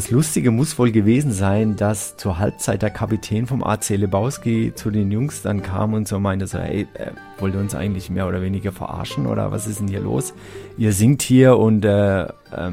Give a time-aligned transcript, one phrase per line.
[0.00, 4.90] Das Lustige muss wohl gewesen sein, dass zur Halbzeit der Kapitän vom AC Lebowski zu
[4.90, 8.26] den Jungs dann kam und so meinte so, ey, äh, wollt ihr uns eigentlich mehr
[8.26, 10.32] oder weniger verarschen oder was ist denn hier los?
[10.78, 12.28] Ihr singt hier und äh, äh,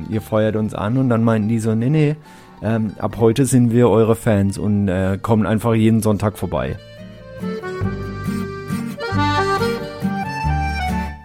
[0.09, 2.15] ihr feuert uns an und dann meinten die so, nee, nee,
[2.63, 6.77] ähm, ab heute sind wir eure Fans und äh, kommen einfach jeden Sonntag vorbei.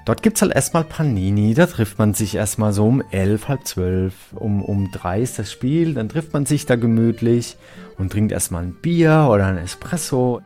[0.04, 3.66] Dort gibt es halt erstmal Panini, da trifft man sich erstmal so um elf, halb
[3.66, 7.56] zwölf, um, um drei ist das Spiel, dann trifft man sich da gemütlich
[7.98, 10.42] und trinkt erstmal ein Bier oder ein Espresso.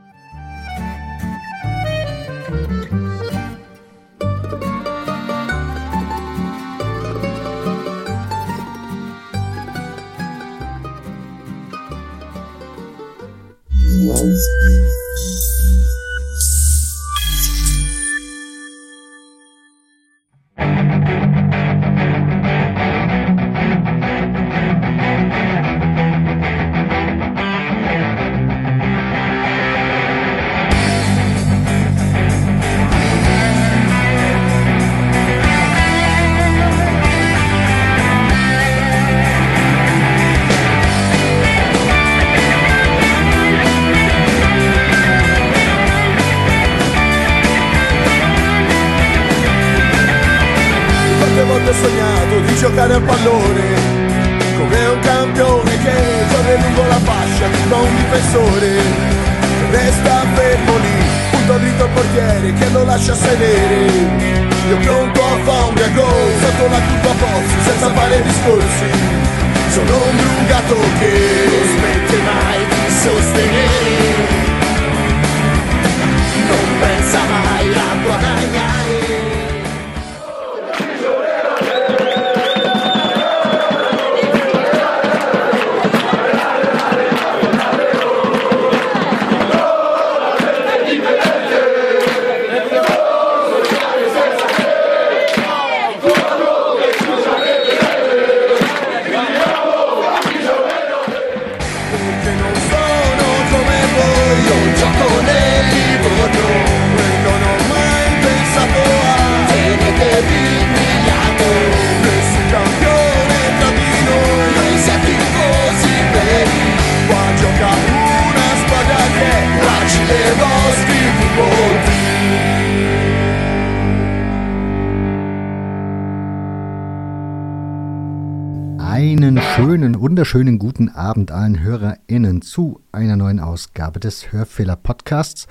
[129.87, 135.47] Einen schönen, wunderschönen guten Abend allen HörerInnen zu einer neuen Ausgabe des Hörfehler Podcasts.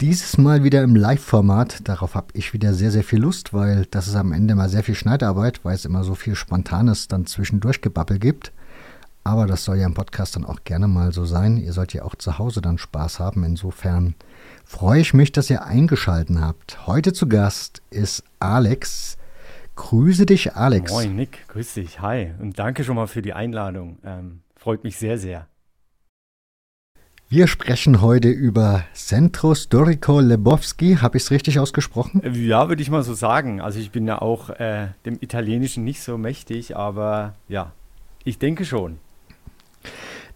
[0.00, 1.86] Dieses Mal wieder im Live-Format.
[1.86, 4.82] Darauf habe ich wieder sehr, sehr viel Lust, weil das ist am Ende mal sehr
[4.82, 8.54] viel Schneidarbeit, weil es immer so viel Spontanes dann zwischendurch gebabbel gibt.
[9.22, 11.58] Aber das soll ja im Podcast dann auch gerne mal so sein.
[11.58, 13.44] Ihr sollt ja auch zu Hause dann Spaß haben.
[13.44, 14.14] Insofern
[14.64, 16.86] freue ich mich, dass ihr eingeschalten habt.
[16.86, 19.17] Heute zu Gast ist Alex.
[19.78, 20.90] Grüße dich, Alex.
[20.90, 23.98] Moin Nick, grüß dich, hi und danke schon mal für die Einladung.
[24.04, 25.46] Ähm, freut mich sehr, sehr.
[27.28, 30.96] Wir sprechen heute über Centro Storico Lebowski.
[30.96, 32.22] Habe ich es richtig ausgesprochen?
[32.24, 33.60] Äh, Ja, würde ich mal so sagen.
[33.60, 37.70] Also ich bin ja auch äh, dem Italienischen nicht so mächtig, aber ja,
[38.24, 38.98] ich denke schon.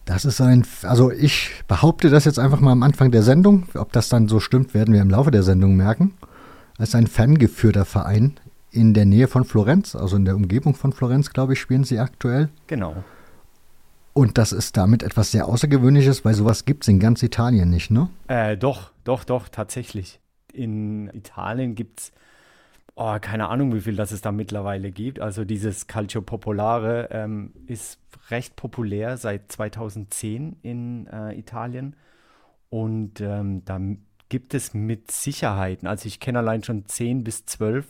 [0.05, 3.65] Das ist ein, also ich behaupte das jetzt einfach mal am Anfang der Sendung.
[3.75, 6.15] Ob das dann so stimmt, werden wir im Laufe der Sendung merken.
[6.79, 8.39] Es ist ein fangeführter Verein
[8.73, 11.99] in der Nähe von Florenz, also in der Umgebung von Florenz, glaube ich, spielen sie
[11.99, 12.49] aktuell.
[12.67, 13.05] Genau.
[14.15, 17.91] Und das ist damit etwas sehr Außergewöhnliches, weil sowas gibt es in ganz Italien nicht,
[17.91, 18.11] ne?
[18.29, 20.21] Äh, doch, doch, doch, tatsächlich.
[20.53, 22.13] In Italien gibt es,
[22.95, 25.21] oh, keine Ahnung, wie viel das es da mittlerweile gibt.
[25.21, 27.99] Also dieses Calcio Popolare ähm, ist
[28.31, 31.97] recht populär seit 2010 in äh, Italien.
[32.69, 33.81] Und ähm, da
[34.29, 37.87] gibt es mit Sicherheiten, also ich kenne allein schon 10 bis 12,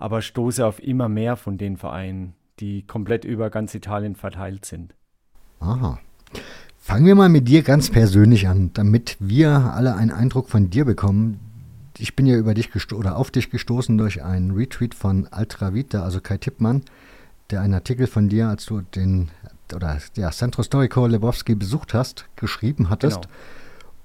[0.00, 4.94] aber stoße auf immer mehr von den Vereinen, die komplett über ganz Italien verteilt sind.
[5.60, 6.00] Aha.
[6.78, 10.86] Fangen wir mal mit dir ganz persönlich an, damit wir alle einen Eindruck von dir
[10.86, 11.38] bekommen.
[11.98, 16.20] Ich bin ja über dich oder auf dich gestoßen durch einen Retweet von Altravita, also
[16.20, 16.82] Kai Tippmann,
[17.50, 19.28] der einen Artikel von dir, als du den
[19.74, 23.28] oder ja, Centro Storico Lebowski besucht hast, geschrieben hattest.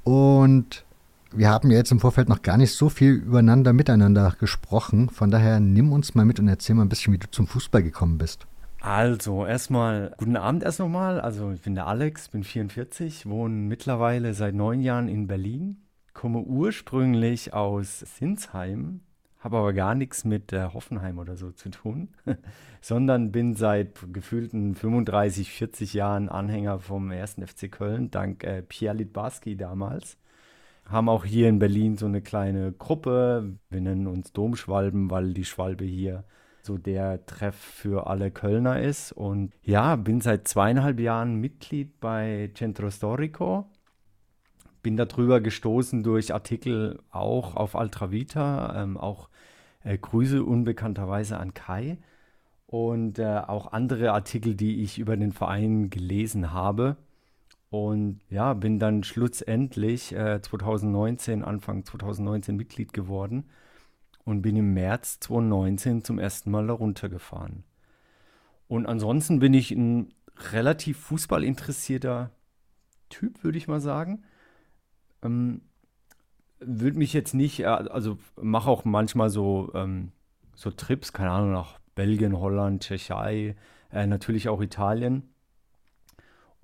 [0.03, 0.43] Genau.
[0.43, 0.84] Und
[1.37, 5.09] wir haben ja jetzt im Vorfeld noch gar nicht so viel übereinander miteinander gesprochen.
[5.09, 7.83] Von daher nimm uns mal mit und erzähl mal ein bisschen, wie du zum Fußball
[7.83, 8.47] gekommen bist.
[8.81, 11.19] Also, erstmal, guten Abend erst nochmal.
[11.19, 15.77] Also, ich bin der Alex, bin 44, wohne mittlerweile seit neun Jahren in Berlin,
[16.13, 19.01] komme ursprünglich aus Sinsheim,
[19.39, 22.09] habe aber gar nichts mit äh, Hoffenheim oder so zu tun,
[22.81, 27.37] sondern bin seit gefühlten 35, 40 Jahren Anhänger vom 1.
[27.43, 30.17] FC Köln, dank äh, Pierre Litbarski damals.
[30.85, 33.57] Haben auch hier in Berlin so eine kleine Gruppe.
[33.69, 36.23] Wir nennen uns Domschwalben, weil die Schwalbe hier
[36.61, 39.11] so der Treff für alle Kölner ist.
[39.11, 43.65] Und ja, bin seit zweieinhalb Jahren Mitglied bei Centro Storico.
[44.83, 49.29] Bin darüber gestoßen durch Artikel auch auf Altravita, ähm, auch
[49.83, 51.97] äh, Grüße unbekannterweise an Kai
[52.67, 56.97] und äh, auch andere Artikel, die ich über den Verein gelesen habe.
[57.69, 63.49] Und ja, bin dann schlussendlich äh, 2019, Anfang 2019 Mitglied geworden
[64.23, 67.63] und bin im März 2019 zum ersten Mal darunter gefahren.
[68.67, 70.13] Und ansonsten bin ich ein
[70.51, 72.31] relativ fußballinteressierter
[73.09, 74.23] Typ, würde ich mal sagen.
[75.23, 75.61] Ähm,
[76.59, 80.11] würde mich jetzt nicht, äh, also mache auch manchmal so, ähm,
[80.55, 83.55] so Trips, keine Ahnung, nach Belgien, Holland, Tschechei,
[83.91, 85.34] äh, natürlich auch Italien.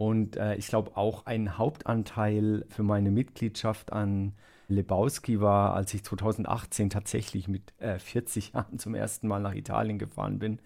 [0.01, 4.33] Und äh, ich glaube auch ein Hauptanteil für meine Mitgliedschaft an
[4.67, 9.99] Lebowski war, als ich 2018 tatsächlich mit äh, 40 Jahren zum ersten Mal nach Italien
[9.99, 10.57] gefahren bin,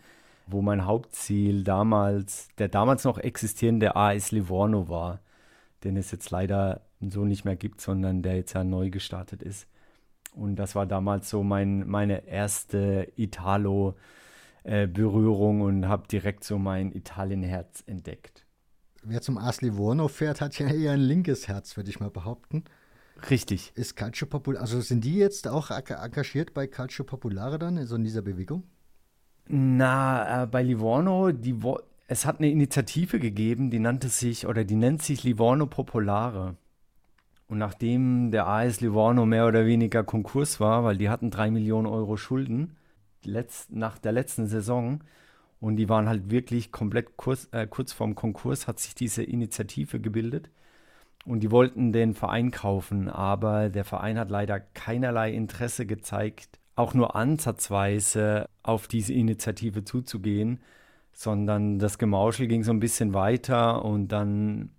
[0.47, 5.19] wo mein Hauptziel damals, der damals noch existierende AS Livorno war,
[5.83, 9.67] den es jetzt leider so nicht mehr gibt, sondern der jetzt ja neu gestartet ist.
[10.33, 16.93] Und das war damals so mein, meine erste Italo-Berührung äh, und habe direkt so mein
[16.93, 18.44] Italien-Herz entdeckt.
[19.07, 22.63] Wer zum AS Livorno fährt, hat ja eher ein linkes Herz, würde ich mal behaupten.
[23.29, 23.71] Richtig.
[23.75, 28.03] Ist Calcio Populare, also sind die jetzt auch engagiert bei Calcio Populare dann, also in
[28.03, 28.63] dieser Bewegung?
[29.47, 31.55] Na, äh, bei Livorno, die,
[32.07, 36.55] es hat eine Initiative gegeben, die nannte sich, oder die nennt sich Livorno Popolare.
[37.47, 41.85] Und nachdem der AS Livorno mehr oder weniger Konkurs war, weil die hatten drei Millionen
[41.85, 42.75] Euro Schulden
[43.23, 45.01] letzt, nach der letzten Saison
[45.65, 49.99] und die waren halt wirklich komplett kurz, äh, kurz vorm Konkurs, hat sich diese Initiative
[49.99, 50.51] gebildet.
[51.25, 56.93] Und die wollten den Verein kaufen, aber der Verein hat leider keinerlei Interesse gezeigt, auch
[56.93, 60.59] nur ansatzweise auf diese Initiative zuzugehen,
[61.13, 64.69] sondern das Gemauschel ging so ein bisschen weiter und dann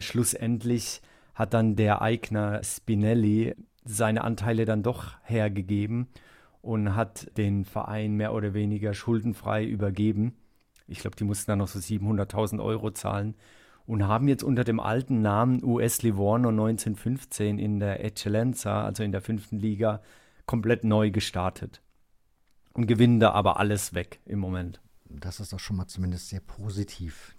[0.00, 1.00] schlussendlich
[1.34, 3.54] hat dann der Eigner Spinelli
[3.86, 6.08] seine Anteile dann doch hergegeben
[6.66, 10.34] und hat den Verein mehr oder weniger schuldenfrei übergeben.
[10.88, 13.36] Ich glaube, die mussten dann noch so 700.000 Euro zahlen
[13.86, 19.12] und haben jetzt unter dem alten Namen US Livorno 1915 in der Eccellenza, also in
[19.12, 20.02] der fünften Liga,
[20.44, 21.82] komplett neu gestartet.
[22.72, 24.80] Und gewinnen da aber alles weg im Moment.
[25.08, 27.36] Das ist doch schon mal zumindest sehr positiv.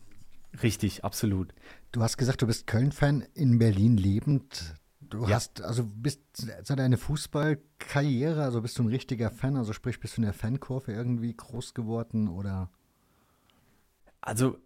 [0.63, 1.53] Richtig, absolut.
[1.91, 4.75] Du hast gesagt, du bist Köln-Fan, in Berlin lebend.
[5.09, 5.36] Du ja.
[5.36, 10.18] hast, also bist seit deine Fußballkarriere, also bist du ein richtiger Fan, also sprich, bist
[10.18, 12.69] du in der Fankurve irgendwie groß geworden oder?
[14.21, 14.57] Also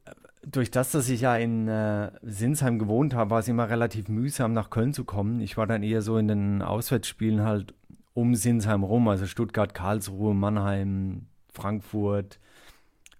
[0.43, 4.53] durch das, dass ich ja in äh, Sinsheim gewohnt habe, war es immer relativ mühsam,
[4.53, 5.39] nach Köln zu kommen.
[5.39, 7.75] Ich war dann eher so in den Auswärtsspielen halt
[8.13, 12.39] um Sinsheim rum, also Stuttgart, Karlsruhe, Mannheim, Frankfurt.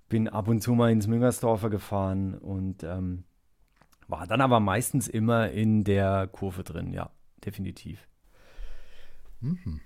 [0.10, 3.24] Bin ab und zu mal ins Müngersdorfer gefahren und ähm,
[4.12, 7.10] war dann aber meistens immer in der Kurve drin, ja,
[7.44, 8.08] definitiv.
[9.40, 9.80] Mhm.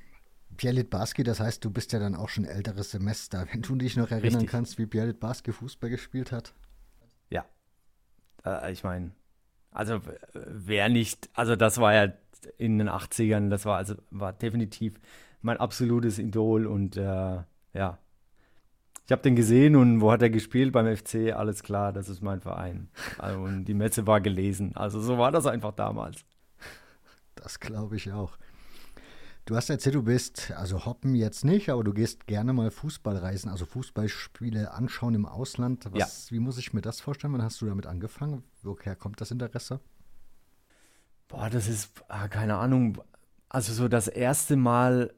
[0.58, 3.48] Pierre Litbarski, das heißt, du bist ja dann auch schon älteres Semester.
[3.52, 4.50] Wenn du dich noch erinnern Richtig.
[4.50, 6.54] kannst, wie Pierre Litbarski Fußball gespielt hat.
[7.30, 7.46] Ja.
[8.46, 9.12] Äh, ich meine,
[9.72, 10.02] also
[10.34, 12.14] wer nicht, also das war ja
[12.58, 15.00] in den 80ern, das war also war definitiv
[15.42, 18.00] mein absolutes Idol und äh, ja.
[19.06, 21.34] Ich habe den gesehen und wo hat er gespielt beim FC?
[21.34, 22.90] Alles klar, das ist mein Verein.
[23.20, 24.76] Also, und die Messe war gelesen.
[24.76, 26.26] Also so war das einfach damals.
[27.36, 28.38] Das glaube ich auch.
[29.46, 33.16] Du hast erzählt, du bist, also hoppen jetzt nicht, aber du gehst gerne mal Fußball
[33.18, 35.86] reisen, also Fußballspiele anschauen im Ausland.
[35.92, 36.36] Was, ja.
[36.36, 37.34] Wie muss ich mir das vorstellen?
[37.34, 38.44] Wann hast du damit angefangen?
[38.64, 39.82] Woher kommt das Interesse?
[41.28, 42.98] Boah, das ist, ah, keine Ahnung.
[43.48, 45.14] Also so das erste Mal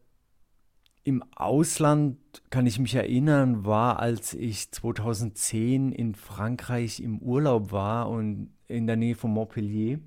[1.07, 2.17] im Ausland,
[2.49, 8.87] kann ich mich erinnern, war, als ich 2010 in Frankreich im Urlaub war und in
[8.87, 9.99] der Nähe von Montpellier.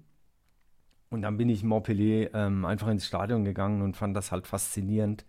[1.08, 4.46] Und dann bin ich in Montpellier ähm, einfach ins Stadion gegangen und fand das halt
[4.46, 5.24] faszinierend.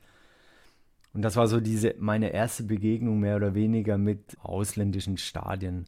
[1.13, 5.85] Und das war so diese meine erste Begegnung mehr oder weniger mit ausländischen Stadien.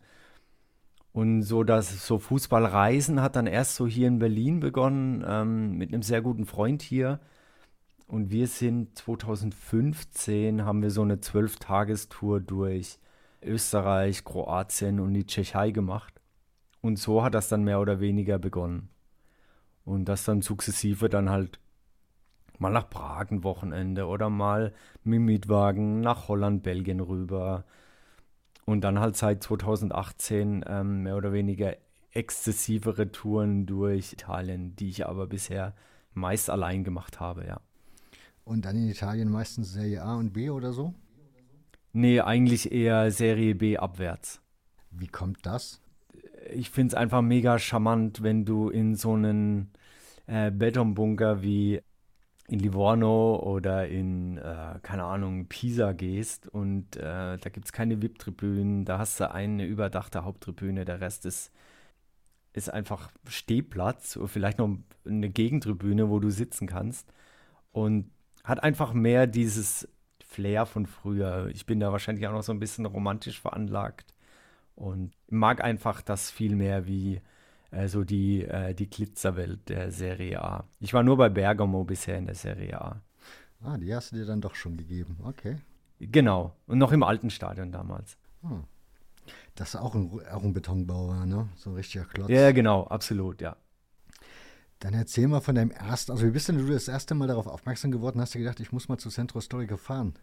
[1.11, 5.91] Und so das so Fußballreisen hat dann erst so hier in Berlin begonnen ähm, mit
[5.91, 7.19] einem sehr guten Freund hier.
[8.13, 12.99] Und wir sind 2015 haben wir so eine Zwölf-Tagestour durch
[13.41, 16.13] Österreich, Kroatien und die Tschechei gemacht.
[16.81, 18.89] Und so hat das dann mehr oder weniger begonnen.
[19.83, 21.59] Und das dann sukzessive dann halt
[22.59, 27.65] mal nach Prag ein Wochenende oder mal mit Mietwagen nach Holland, Belgien rüber.
[28.65, 31.75] Und dann halt seit 2018 ähm, mehr oder weniger
[32.11, 35.73] exzessivere Touren durch Italien, die ich aber bisher
[36.13, 37.59] meist allein gemacht habe, ja.
[38.43, 40.93] Und dann in Italien meistens Serie A und B oder so?
[41.93, 44.41] Nee, eigentlich eher Serie B abwärts.
[44.89, 45.79] Wie kommt das?
[46.51, 49.71] Ich finde es einfach mega charmant, wenn du in so einen
[50.25, 51.81] äh, Betonbunker wie
[52.47, 58.01] in Livorno oder in, äh, keine Ahnung, Pisa gehst und äh, da gibt es keine
[58.01, 61.51] VIP-Tribünen, da hast du eine überdachte Haupttribüne, der Rest ist,
[62.51, 67.11] ist einfach Stehplatz oder vielleicht noch eine Gegentribüne, wo du sitzen kannst
[67.71, 68.11] und
[68.43, 69.87] hat einfach mehr dieses
[70.25, 71.47] Flair von früher.
[71.53, 74.13] Ich bin da wahrscheinlich auch noch so ein bisschen romantisch veranlagt
[74.75, 77.21] und mag einfach das viel mehr wie
[77.71, 80.65] äh, so die, äh, die Glitzerwelt der Serie A.
[80.79, 83.01] Ich war nur bei Bergamo bisher in der Serie A.
[83.63, 85.57] Ah, die hast du dir dann doch schon gegeben, okay.
[85.99, 88.17] Genau, und noch im alten Stadion damals.
[88.41, 88.63] Hm.
[89.55, 91.47] Das ist auch ein, auch ein Betonbau war, ne?
[91.55, 92.29] So ein richtiger Klotz.
[92.29, 93.55] Ja, genau, absolut, ja.
[94.83, 97.47] Dann erzähl mal von deinem ersten, also wie bist denn du das erste Mal darauf
[97.47, 98.19] aufmerksam geworden?
[98.19, 100.13] Hast du gedacht, ich muss mal zu Centro Storico fahren?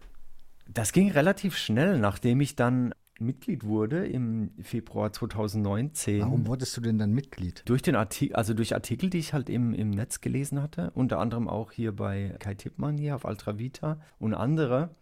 [0.69, 6.21] Das ging relativ schnell, nachdem ich dann Mitglied wurde im Februar 2019.
[6.21, 7.63] Warum wurdest du denn dann Mitglied?
[7.65, 11.21] Durch den Artikel, also durch Artikel, die ich halt im, im Netz gelesen hatte, unter
[11.21, 14.95] anderem auch hier bei Kai Tippmann hier auf Altravita und andere.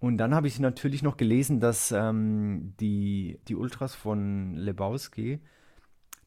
[0.00, 5.38] Und dann habe ich natürlich noch gelesen, dass ähm, die, die Ultras von Lebowski,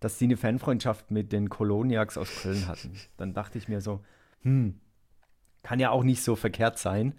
[0.03, 2.91] dass die eine Fanfreundschaft mit den Koloniaks aus Köln hatten.
[3.15, 4.01] Dann dachte ich mir so,
[4.41, 4.81] hm,
[5.62, 7.13] kann ja auch nicht so verkehrt sein.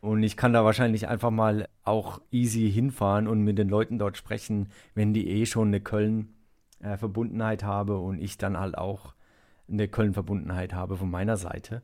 [0.00, 4.16] Und ich kann da wahrscheinlich einfach mal auch easy hinfahren und mit den Leuten dort
[4.16, 9.14] sprechen, wenn die eh schon eine Köln-Verbundenheit habe und ich dann halt auch
[9.68, 11.82] eine Köln-Verbundenheit habe von meiner Seite.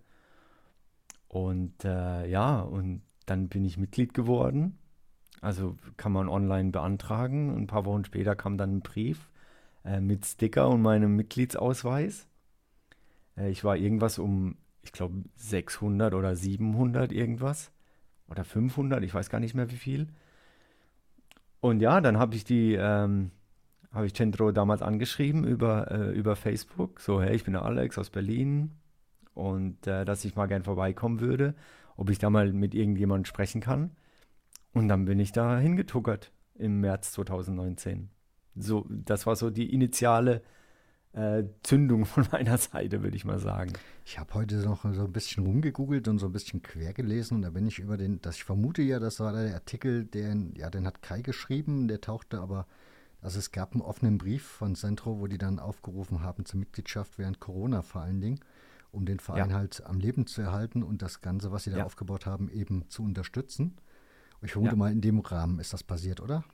[1.26, 4.78] Und äh, ja, und dann bin ich Mitglied geworden.
[5.40, 7.52] Also kann man online beantragen.
[7.56, 9.28] Ein paar Wochen später kam dann ein Brief
[9.84, 12.26] äh, mit Sticker und meinem Mitgliedsausweis.
[13.36, 17.70] Äh, ich war irgendwas um, ich glaube, 600 oder 700 irgendwas
[18.28, 20.08] oder 500, ich weiß gar nicht mehr wie viel.
[21.60, 23.30] Und ja, dann habe ich die, ähm,
[23.92, 27.96] habe ich Centro damals angeschrieben über, äh, über Facebook, so, hey, ich bin der Alex
[27.96, 28.72] aus Berlin
[29.34, 31.54] und äh, dass ich mal gern vorbeikommen würde,
[31.96, 33.90] ob ich da mal mit irgendjemandem sprechen kann.
[34.72, 38.10] Und dann bin ich da hingetuckert im März 2019.
[38.56, 40.42] So, das war so die initiale
[41.14, 43.72] äh, Zündung von meiner Seite, würde ich mal sagen.
[44.04, 47.42] Ich habe heute noch so ein bisschen rumgegoogelt und so ein bisschen quer gelesen und
[47.42, 50.70] da bin ich über den, das ich vermute ja, das war der Artikel, den, ja,
[50.70, 52.66] den hat Kai geschrieben, der tauchte aber,
[53.22, 57.18] also es gab einen offenen Brief von Centro, wo die dann aufgerufen haben zur Mitgliedschaft
[57.18, 58.40] während Corona vor allen Dingen,
[58.92, 59.56] um den Verein ja.
[59.56, 61.84] halt am Leben zu erhalten und das Ganze, was sie da ja.
[61.84, 63.76] aufgebaut haben, eben zu unterstützen.
[64.42, 64.76] Ich vermute ja.
[64.76, 66.44] mal, in dem Rahmen ist das passiert, oder?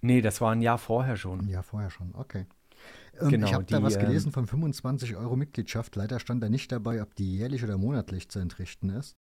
[0.00, 1.40] Nee, das war ein Jahr vorher schon.
[1.40, 2.46] Ein Jahr vorher schon, okay.
[3.20, 5.96] Ähm, genau, ich habe da was ähm, gelesen von 25 Euro Mitgliedschaft.
[5.96, 9.14] Leider stand da nicht dabei, ob die jährlich oder monatlich zu entrichten ist.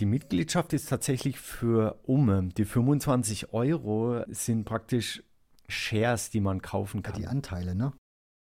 [0.00, 2.48] Die Mitgliedschaft ist tatsächlich für Umme.
[2.56, 5.22] Die 25 Euro sind praktisch
[5.68, 7.20] Shares, die man kaufen kann.
[7.20, 7.92] Die Anteile, ne?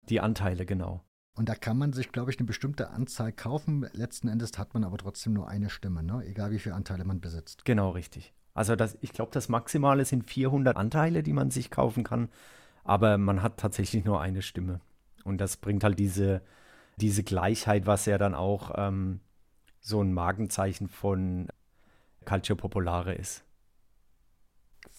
[0.08, 1.04] Die Anteile, genau.
[1.34, 3.88] Und da kann man sich, glaube ich, eine bestimmte Anzahl kaufen.
[3.92, 6.22] Letzten Endes hat man aber trotzdem nur eine Stimme, ne?
[6.26, 7.64] egal wie viele Anteile man besitzt.
[7.64, 8.34] Genau, richtig.
[8.54, 12.28] Also das, ich glaube, das Maximale sind 400 Anteile, die man sich kaufen kann.
[12.84, 14.80] Aber man hat tatsächlich nur eine Stimme.
[15.24, 16.42] Und das bringt halt diese,
[16.96, 19.20] diese Gleichheit, was ja dann auch ähm,
[19.80, 21.48] so ein Markenzeichen von
[22.24, 23.44] Calcio Popolare ist.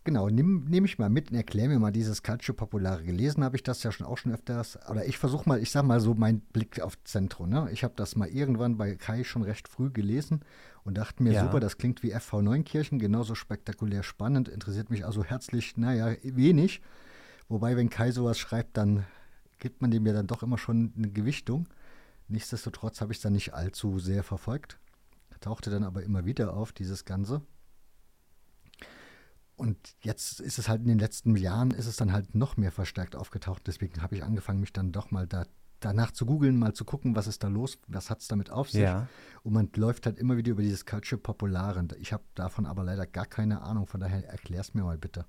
[0.06, 3.04] Genau, nehme nehm ich mal mit und erkläre mir mal dieses Calcio Popolare.
[3.04, 4.78] Gelesen habe ich das ja schon auch schon öfters.
[4.90, 7.50] Oder ich versuche mal, ich sage mal so meinen Blick auf Zentrum.
[7.50, 7.70] Ne?
[7.72, 10.42] Ich habe das mal irgendwann bei Kai schon recht früh gelesen
[10.84, 11.46] und dachte mir, ja.
[11.46, 16.82] super, das klingt wie FV Neunkirchen, genauso spektakulär spannend, interessiert mich also herzlich, naja, wenig.
[17.48, 19.06] Wobei, wenn Kai sowas schreibt, dann
[19.60, 21.70] gibt man dem ja dann doch immer schon eine Gewichtung.
[22.28, 24.80] Nichtsdestotrotz habe ich es dann nicht allzu sehr verfolgt.
[25.40, 27.42] Tauchte dann aber immer wieder auf, dieses Ganze.
[29.56, 32.72] Und jetzt ist es halt in den letzten Jahren, ist es dann halt noch mehr
[32.72, 33.64] verstärkt aufgetaucht.
[33.68, 35.46] Deswegen habe ich angefangen, mich dann doch mal da,
[35.80, 38.70] danach zu googeln, mal zu gucken, was ist da los, was hat es damit auf
[38.70, 38.82] sich.
[38.82, 39.08] Ja.
[39.44, 41.86] Und man läuft halt immer wieder über dieses Culture Populare.
[42.00, 45.26] Ich habe davon aber leider gar keine Ahnung, von daher erklär es mir mal bitte.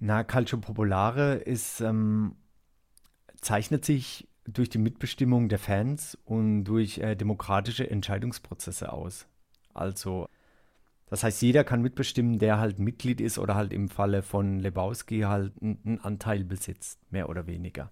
[0.00, 2.36] Na, Calcio Popolare ist, ähm,
[3.40, 9.26] zeichnet sich durch die Mitbestimmung der Fans und durch äh, demokratische Entscheidungsprozesse aus.
[9.74, 10.28] Also,
[11.10, 15.20] das heißt, jeder kann mitbestimmen, der halt Mitglied ist oder halt im Falle von Lebowski
[15.20, 17.90] halt einen Anteil besitzt, mehr oder weniger.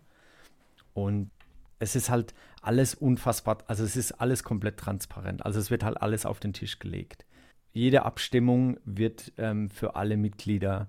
[0.92, 1.30] Und
[1.78, 5.44] es ist halt alles unfassbar, also es ist alles komplett transparent.
[5.44, 7.25] Also es wird halt alles auf den Tisch gelegt.
[7.73, 10.88] Jede Abstimmung wird ähm, für alle Mitglieder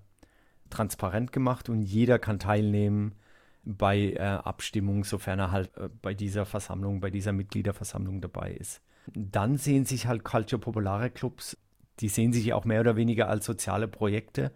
[0.69, 3.15] transparent gemacht und jeder kann teilnehmen
[3.63, 8.81] bei äh, Abstimmungen, sofern er halt äh, bei dieser Versammlung, bei dieser Mitgliederversammlung dabei ist.
[9.13, 11.57] Dann sehen sich halt Culture Populare Clubs,
[11.99, 14.51] die sehen sich auch mehr oder weniger als soziale Projekte,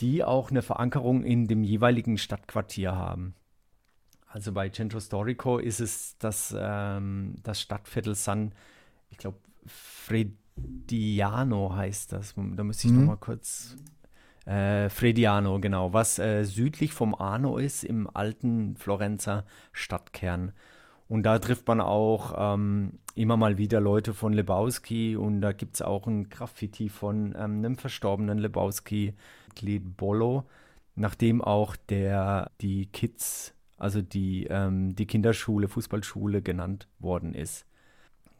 [0.00, 3.34] die auch eine Verankerung in dem jeweiligen Stadtquartier haben.
[4.26, 8.52] Also bei Centro Storico ist es das, ähm, das Stadtviertel San,
[9.10, 12.34] ich glaube, Frediano heißt das.
[12.36, 13.00] Da müsste ich mhm.
[13.00, 13.76] noch mal kurz
[14.46, 20.52] äh, Frediano, genau, was äh, südlich vom Arno ist, im alten Florenzer Stadtkern.
[21.08, 25.76] Und da trifft man auch ähm, immer mal wieder Leute von Lebowski und da gibt
[25.76, 29.14] es auch ein Graffiti von ähm, einem verstorbenen Lebowski,
[29.96, 30.44] Bollo,
[30.96, 37.64] nachdem auch der die Kids, also die, ähm, die Kinderschule, Fußballschule genannt worden ist.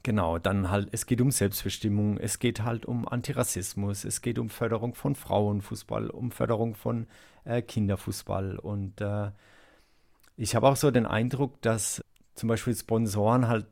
[0.02, 4.50] Genau, dann halt, es geht um Selbstbestimmung, es geht halt um Antirassismus, es geht um
[4.50, 7.06] Förderung von Frauenfußball, um Förderung von
[7.44, 8.58] äh, Kinderfußball.
[8.58, 9.30] Und äh,
[10.37, 12.04] ich habe auch so den Eindruck, dass
[12.37, 13.66] zum Beispiel Sponsoren halt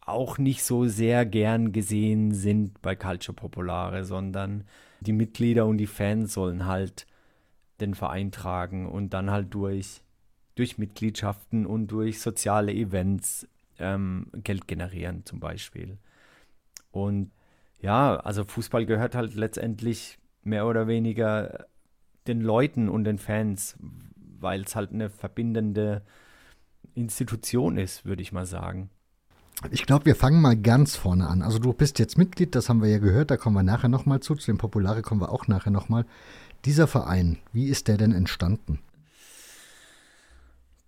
[0.00, 4.64] auch nicht so sehr gern gesehen sind bei Calcio Popolare, sondern
[5.00, 7.06] die Mitglieder und die Fans sollen halt
[7.80, 10.02] den Verein tragen und dann halt durch,
[10.54, 13.46] durch Mitgliedschaften und durch soziale Events
[13.78, 15.98] ähm, Geld generieren zum Beispiel.
[16.92, 17.30] Und
[17.80, 21.66] ja, also Fußball gehört halt letztendlich mehr oder weniger
[22.26, 23.76] den Leuten und den Fans,
[24.16, 26.02] weil es halt eine verbindende
[26.94, 28.90] Institution ist, würde ich mal sagen.
[29.70, 31.42] Ich glaube, wir fangen mal ganz vorne an.
[31.42, 34.20] Also du bist jetzt Mitglied, das haben wir ja gehört, da kommen wir nachher nochmal
[34.20, 34.34] zu.
[34.34, 36.04] Zu dem Populare kommen wir auch nachher nochmal.
[36.64, 38.80] Dieser Verein, wie ist der denn entstanden?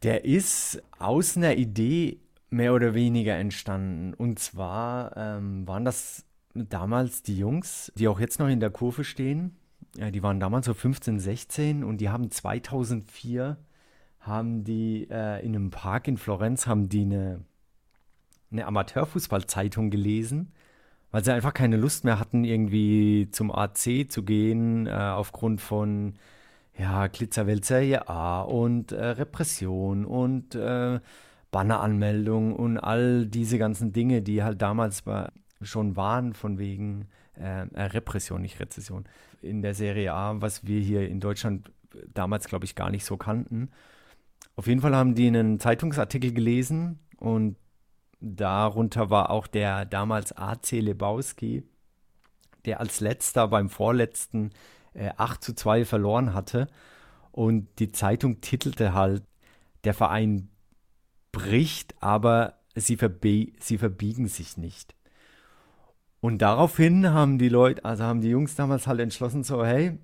[0.02, 2.18] Der ist aus einer Idee
[2.50, 4.14] mehr oder weniger entstanden.
[4.14, 9.04] Und zwar ähm, waren das damals die Jungs, die auch jetzt noch in der Kurve
[9.04, 9.56] stehen.
[9.96, 13.56] Ja, die waren damals so 15, 16 und die haben 2004
[14.20, 17.40] haben die äh, in einem Park in Florenz haben die eine,
[18.50, 20.52] eine Amateurfußballzeitung gelesen,
[21.10, 26.14] weil sie einfach keine Lust mehr hatten, irgendwie zum AC zu gehen, äh, aufgrund von
[26.78, 27.70] ja, Glitzerwelt
[28.08, 31.00] A und äh, Repression und äh,
[31.50, 35.02] Banneranmeldung und all diese ganzen Dinge, die halt damals
[35.62, 39.04] schon waren, von wegen äh, äh, Repression, nicht Rezession,
[39.40, 41.70] in der Serie A, was wir hier in Deutschland
[42.12, 43.70] damals, glaube ich, gar nicht so kannten.
[44.58, 47.54] Auf jeden Fall haben die einen Zeitungsartikel gelesen und
[48.18, 51.62] darunter war auch der damals AC Lebowski,
[52.64, 54.50] der als letzter beim vorletzten
[54.94, 56.66] äh, 8 zu 2 verloren hatte.
[57.30, 59.22] Und die Zeitung titelte halt,
[59.84, 60.48] der Verein
[61.30, 64.96] bricht, aber sie, verbi sie verbiegen sich nicht.
[66.18, 70.00] Und daraufhin haben die Leute, also haben die Jungs damals halt entschlossen, so, hey,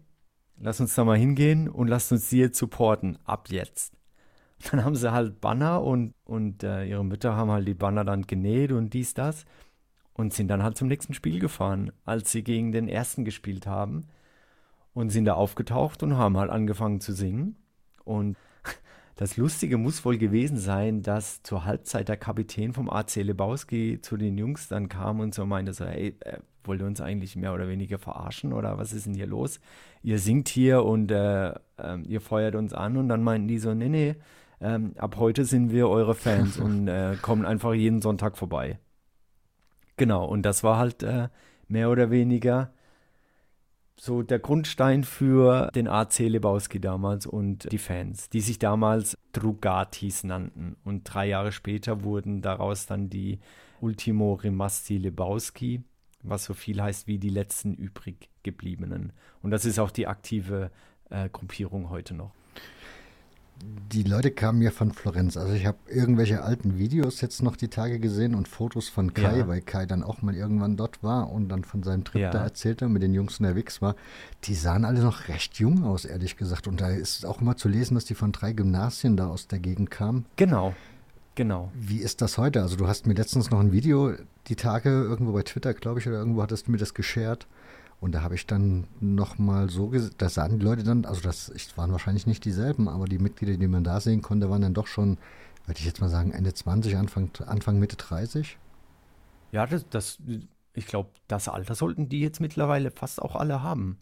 [0.59, 3.95] lass uns da mal hingehen und lasst uns sie jetzt supporten, ab jetzt.
[4.70, 8.22] Dann haben sie halt Banner und, und äh, ihre Mütter haben halt die Banner dann
[8.22, 9.44] genäht und dies, das
[10.14, 14.07] und sind dann halt zum nächsten Spiel gefahren, als sie gegen den ersten gespielt haben
[14.94, 17.57] und sind da aufgetaucht und haben halt angefangen zu singen
[18.05, 18.37] und
[19.16, 24.16] das Lustige muss wohl gewesen sein, dass zur Halbzeit der Kapitän vom AC Lebowski zu
[24.16, 27.53] den Jungs dann kam und so meinte so, ey, äh, wollt ihr uns eigentlich mehr
[27.53, 29.61] oder weniger verarschen oder was ist denn hier los?
[30.03, 33.74] Ihr singt hier und äh, äh, ihr feuert uns an und dann meinten die so,
[33.74, 34.14] nee, nee,
[34.61, 38.79] ähm, ab heute sind wir eure Fans und äh, kommen einfach jeden Sonntag vorbei.
[39.97, 41.29] Genau, und das war halt äh,
[41.69, 42.73] mehr oder weniger
[43.97, 50.25] so der Grundstein für den AC Lebowski damals und die Fans, die sich damals Drugatis
[50.25, 50.77] nannten.
[50.85, 53.38] Und drei Jahre später wurden daraus dann die
[53.81, 55.85] Ultimo Rimasti Lebowski,
[56.23, 59.12] was so viel heißt wie die letzten übrig gebliebenen.
[59.43, 60.73] Und das ist auch die aktive
[61.11, 62.33] äh, Gruppierung heute noch
[63.62, 65.37] die Leute kamen ja von Florenz.
[65.37, 69.38] Also ich habe irgendwelche alten Videos jetzt noch die Tage gesehen und Fotos von Kai,
[69.38, 69.49] ja.
[69.49, 72.31] weil Kai dann auch mal irgendwann dort war und dann von seinem Trip ja.
[72.31, 73.95] da erzählte, mit den Jungs unterwegs war.
[74.45, 76.67] Die sahen alle noch recht jung aus, ehrlich gesagt.
[76.67, 79.61] Und da ist auch immer zu lesen, dass die von drei Gymnasien da aus der
[79.61, 80.27] Gegend kamen.
[80.37, 80.75] Genau,
[81.35, 81.71] genau.
[81.75, 82.62] Wie ist das heute?
[82.62, 84.14] Also du hast mir letztens noch ein Video
[84.49, 87.47] die Tage irgendwo bei Twitter, glaube ich, oder irgendwo hattest du mir das geshared.
[88.05, 91.51] Und da habe ich dann nochmal so gesehen, da sahen die Leute dann, also das
[91.79, 94.87] waren wahrscheinlich nicht dieselben, aber die Mitglieder, die man da sehen konnte, waren dann doch
[94.87, 95.17] schon,
[95.64, 98.59] würde ich jetzt mal sagen, Ende 20, Anfang, Anfang Mitte 30.
[99.53, 100.19] Ja, das, das
[100.75, 103.99] ich glaube, das Alter sollten die jetzt mittlerweile fast auch alle haben.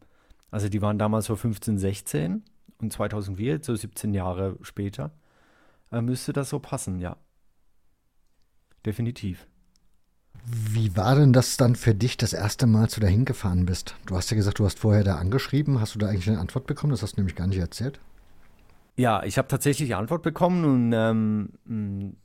[0.51, 2.43] Also die waren damals so 15, 16
[2.79, 5.13] und 2004, so 17 Jahre später,
[5.93, 7.19] äh, müsste das so passen, ja.
[8.85, 9.47] definitiv.
[10.45, 13.95] Wie war denn das dann für dich das erste Mal, als du da hingefahren bist?
[14.07, 15.81] Du hast ja gesagt, du hast vorher da angeschrieben.
[15.81, 16.91] Hast du da eigentlich eine Antwort bekommen?
[16.91, 18.01] Das hast du nämlich gar nicht erzählt.
[18.97, 22.17] Ja, ich habe tatsächlich Antwort bekommen und ähm,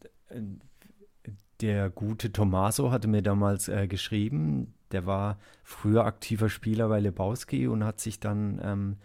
[1.61, 4.73] der gute Tommaso hatte mir damals äh, geschrieben.
[4.91, 8.97] Der war früher aktiver Spieler bei Lebowski und hat sich dann ähm,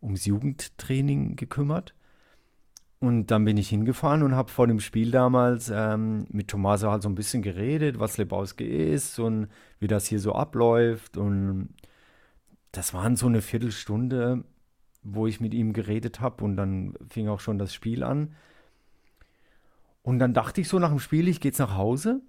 [0.00, 1.94] ums Jugendtraining gekümmert.
[3.02, 7.02] Und dann bin ich hingefahren und habe vor dem Spiel damals ähm, mit Tommaso halt
[7.02, 9.48] so ein bisschen geredet, was Lebowski ist und
[9.80, 11.16] wie das hier so abläuft.
[11.16, 11.70] Und
[12.70, 14.44] das waren so eine Viertelstunde,
[15.02, 18.36] wo ich mit ihm geredet habe und dann fing auch schon das Spiel an.
[20.02, 22.20] Und dann dachte ich so nach dem Spiel, ich gehe jetzt nach Hause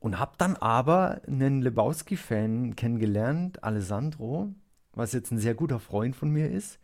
[0.00, 4.52] und habe dann aber einen Lebowski-Fan kennengelernt, Alessandro,
[4.92, 6.78] was jetzt ein sehr guter Freund von mir ist.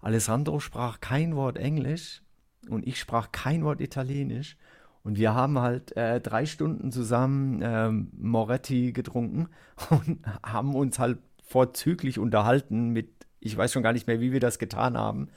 [0.00, 2.22] Alessandro sprach kein Wort Englisch
[2.68, 4.56] und ich sprach kein Wort Italienisch.
[5.02, 9.48] Und wir haben halt äh, drei Stunden zusammen äh, Moretti getrunken
[9.90, 13.08] und haben uns halt vorzüglich unterhalten mit,
[13.40, 15.28] ich weiß schon gar nicht mehr, wie wir das getan haben,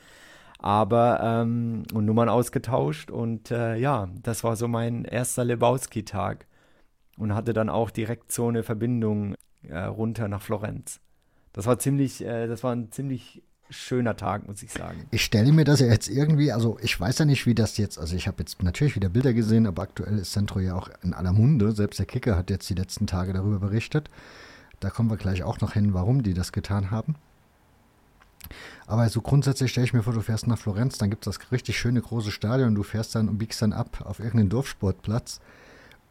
[0.60, 3.10] aber ähm, und Nummern ausgetauscht.
[3.10, 6.46] Und äh, ja, das war so mein erster Lebowski-Tag
[7.18, 11.00] und hatte dann auch direkt so eine Verbindung äh, runter nach Florenz.
[11.54, 13.44] Das war ziemlich, äh, das war ein ziemlich
[13.74, 15.06] schöner Tag, muss ich sagen.
[15.12, 17.98] Ich stelle mir das ja jetzt irgendwie, also ich weiß ja nicht, wie das jetzt,
[17.98, 21.14] also ich habe jetzt natürlich wieder Bilder gesehen, aber aktuell ist Centro ja auch in
[21.14, 21.72] aller Munde.
[21.74, 24.10] Selbst der Kicker hat jetzt die letzten Tage darüber berichtet.
[24.80, 27.16] Da kommen wir gleich auch noch hin, warum die das getan haben.
[28.86, 31.52] Aber so grundsätzlich stelle ich mir vor, du fährst nach Florenz, dann gibt es das
[31.52, 35.40] richtig schöne große Stadion, du fährst dann und biegst dann ab auf irgendeinen Dorfsportplatz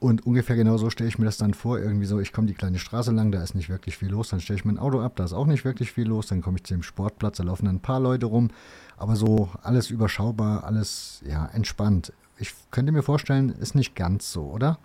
[0.03, 1.79] und ungefähr genau so stelle ich mir das dann vor.
[1.79, 4.31] Irgendwie so, ich komme die kleine Straße lang, da ist nicht wirklich viel los.
[4.31, 6.27] Dann stelle ich mein Auto ab, da ist auch nicht wirklich viel los.
[6.27, 8.51] Dann komme ich zu dem Sportplatz, da laufen dann ein paar Leute rum.
[8.97, 12.13] Aber so alles überschaubar, alles ja entspannt.
[12.37, 14.81] Ich könnte mir vorstellen, ist nicht ganz so, oder?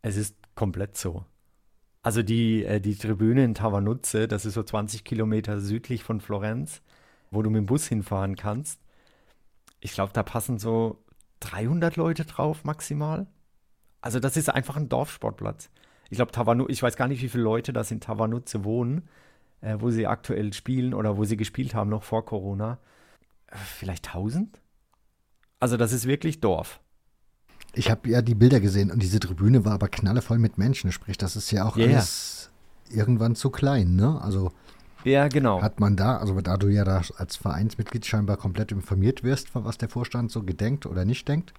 [0.00, 1.24] Es ist komplett so.
[2.02, 6.80] Also die, äh, die Tribüne in Tavanuzze, das ist so 20 Kilometer südlich von Florenz,
[7.30, 8.80] wo du mit dem Bus hinfahren kannst.
[9.80, 11.04] Ich glaube, da passen so
[11.40, 13.26] 300 Leute drauf maximal.
[14.06, 15.68] Also das ist einfach ein Dorfsportplatz.
[16.10, 19.08] Ich glaube, Tavanu, ich weiß gar nicht, wie viele Leute das in Tavanuzze wohnen,
[19.62, 22.78] äh, wo sie aktuell spielen oder wo sie gespielt haben noch vor Corona.
[23.48, 24.60] Äh, vielleicht 1000?
[25.58, 26.78] Also das ist wirklich Dorf.
[27.74, 30.92] Ich habe ja die Bilder gesehen und diese Tribüne war aber knallevoll mit Menschen.
[30.92, 31.88] Sprich, das ist ja auch yeah.
[31.88, 32.50] alles
[32.88, 34.20] irgendwann zu klein, ne?
[34.22, 34.52] Also
[35.02, 35.62] ja, genau.
[35.62, 39.78] Hat man da, also da du ja da als Vereinsmitglied scheinbar komplett informiert wirst, was
[39.78, 41.54] der Vorstand so gedenkt oder nicht denkt,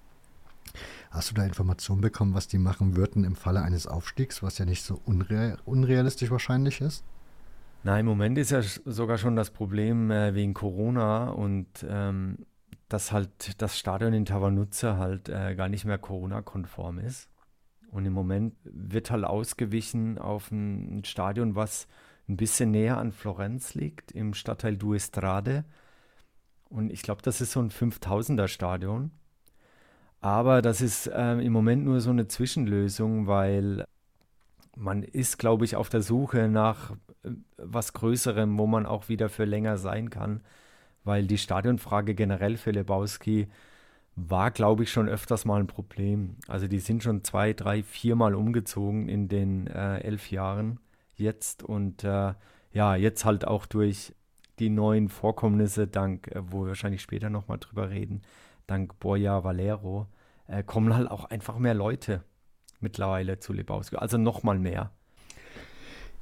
[1.10, 4.64] Hast du da Informationen bekommen, was die machen würden im Falle eines Aufstiegs, was ja
[4.64, 7.04] nicht so unre unrealistisch wahrscheinlich ist?
[7.84, 12.38] Na, im Moment ist ja sogar schon das Problem äh, wegen Corona und ähm,
[12.88, 17.28] dass halt das Stadion in Tavanuzze halt äh, gar nicht mehr Corona-konform ist.
[17.90, 21.86] Und im Moment wird halt ausgewichen auf ein Stadion, was
[22.28, 25.64] ein bisschen näher an Florenz liegt, im Stadtteil Duestrade.
[26.68, 29.10] Und ich glaube, das ist so ein 5000er Stadion.
[30.20, 33.84] Aber das ist äh, im Moment nur so eine Zwischenlösung, weil
[34.76, 39.28] man ist, glaube ich, auf der Suche nach äh, was Größerem, wo man auch wieder
[39.28, 40.40] für länger sein kann,
[41.04, 43.48] weil die Stadionfrage generell für Lebowski
[44.16, 46.36] war, glaube ich, schon öfters mal ein Problem.
[46.48, 50.80] Also die sind schon zwei, drei, viermal umgezogen in den äh, elf Jahren
[51.14, 52.34] jetzt und äh,
[52.72, 54.14] ja, jetzt halt auch durch
[54.58, 58.22] die neuen Vorkommnisse, dank, äh, wo wir wahrscheinlich später nochmal drüber reden,
[58.68, 60.06] dank Boya Valero,
[60.46, 62.22] äh, kommen halt auch einfach mehr Leute
[62.80, 63.96] mittlerweile zu Lebowski.
[63.96, 64.92] Also nochmal mehr.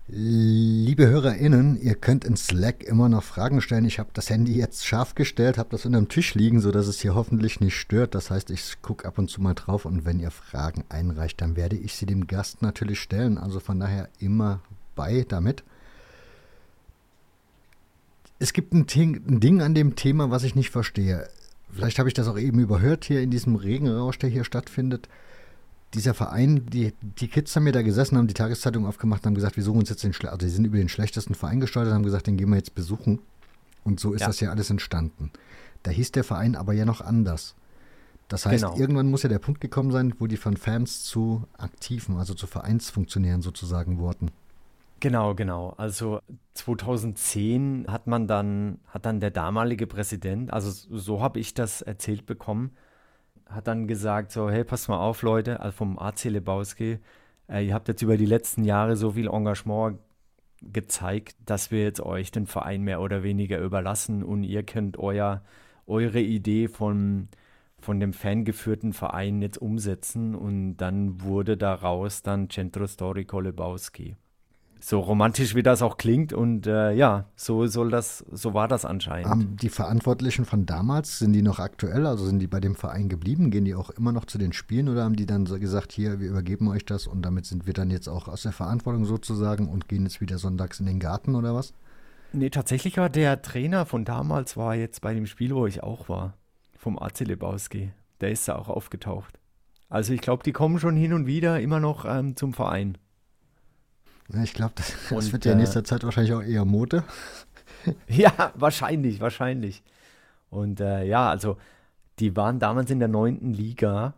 [0.09, 3.85] Liebe HörerInnen, ihr könnt in Slack immer noch Fragen stellen.
[3.85, 7.01] Ich habe das Handy jetzt scharf gestellt, habe das unter dem Tisch liegen, sodass es
[7.01, 8.15] hier hoffentlich nicht stört.
[8.15, 11.57] Das heißt, ich gucke ab und zu mal drauf und wenn ihr Fragen einreicht, dann
[11.57, 13.37] werde ich sie dem Gast natürlich stellen.
[13.37, 14.61] Also von daher immer
[14.95, 15.65] bei damit.
[18.39, 21.27] Es gibt ein Ding, ein Ding an dem Thema, was ich nicht verstehe
[21.77, 25.09] vielleicht habe ich das auch eben überhört hier in diesem Regenrausch, der hier stattfindet.
[25.95, 29.35] Dieser Verein, die, die Kids haben mir da gesessen, haben die Tageszeitung aufgemacht und haben
[29.35, 32.03] gesagt, wir suchen uns jetzt den, also die sind über den schlechtesten Verein gesteuert, haben
[32.03, 33.21] gesagt, den gehen wir jetzt besuchen.
[33.85, 34.27] Und so ist ja.
[34.27, 35.31] das ja alles entstanden.
[35.85, 37.55] Da hieß der Verein aber ja noch anders.
[38.29, 38.77] Das heißt, genau.
[38.77, 42.49] irgendwann muss ja der Punkt gekommen sein, wo die von Fans zu Aktiven, also zu
[42.49, 44.33] Vereinsfunktionären sozusagen wurden.
[45.01, 45.71] Genau, genau.
[45.77, 46.21] Also
[46.55, 52.25] 2010 hat man dann, hat dann der damalige Präsident, also so habe ich das erzählt
[52.25, 52.71] bekommen,
[53.47, 56.99] hat dann gesagt so, hey, passt mal auf, Leute, also vom AC Lebowski,
[57.49, 59.99] äh, ihr habt jetzt über die letzten Jahre so viel Engagement
[60.63, 65.43] gezeigt, dass wir jetzt euch den Verein mehr oder weniger überlassen und ihr könnt euer,
[65.87, 67.29] eure Idee von,
[67.79, 74.17] von dem fangeführten Verein jetzt umsetzen und dann wurde daraus dann Centro Storico Lebowski.
[74.79, 78.85] So romantisch wie das auch klingt und äh, ja, so soll das, so war das
[78.85, 79.33] anscheinend.
[79.33, 82.07] Um, die Verantwortlichen von damals, sind die noch aktuell?
[82.07, 83.51] Also sind die bei dem Verein geblieben?
[83.51, 86.21] Gehen die auch immer noch zu den Spielen oder haben die dann so gesagt, hier,
[86.21, 89.69] wir übergeben euch das und damit sind wir dann jetzt auch aus der Verantwortung sozusagen
[89.69, 91.73] und gehen jetzt wieder sonntags in den Garten oder was?
[92.33, 96.09] Nee, tatsächlich war der Trainer von damals war jetzt bei dem Spiel, wo ich auch
[96.09, 96.35] war,
[96.77, 97.93] vom AC Lebowski.
[98.21, 99.39] Der ist da auch aufgetaucht.
[99.89, 102.99] Also ich glaube, die kommen schon hin und wieder immer noch ähm, zum Verein.
[104.43, 107.05] Ich glaube, das, das wird ja in nächster äh, Zeit wahrscheinlich auch eher Mode.
[108.09, 109.83] ja, wahrscheinlich, wahrscheinlich.
[110.51, 111.57] Und äh, ja, also
[112.19, 114.15] die waren damals in der neunten Liga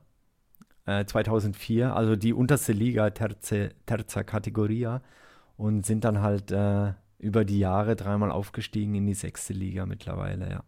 [0.86, 5.02] äh, 2004, also die unterste Liga, Terze, Terza Categoria,
[5.56, 10.50] und sind dann halt äh, über die Jahre dreimal aufgestiegen in die sechste Liga mittlerweile,
[10.50, 10.64] ja.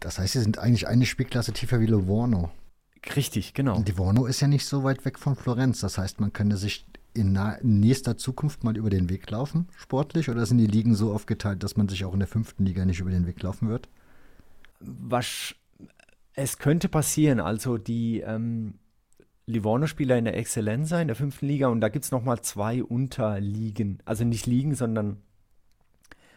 [0.00, 2.50] Das heißt, sie sind eigentlich eine Spielklasse tiefer wie Livorno.
[3.16, 3.76] Richtig, genau.
[3.76, 5.80] Und Livorno ist ja nicht so weit weg von Florenz.
[5.80, 6.86] Das heißt, man könnte sich
[7.18, 10.30] in, nächster Zukunft mal über den Weg laufen, sportlich?
[10.30, 13.00] Oder sind die Ligen so aufgeteilt, dass man sich auch in der fünften Liga nicht
[13.00, 13.88] über den Weg laufen wird?
[14.80, 15.54] Was,
[16.34, 17.40] es könnte passieren.
[17.40, 18.74] Also die ähm,
[19.46, 23.98] Livorno-Spieler in der Excellenza in der fünften Liga und da gibt es nochmal zwei Unterligen.
[24.04, 25.18] Also nicht Ligen, sondern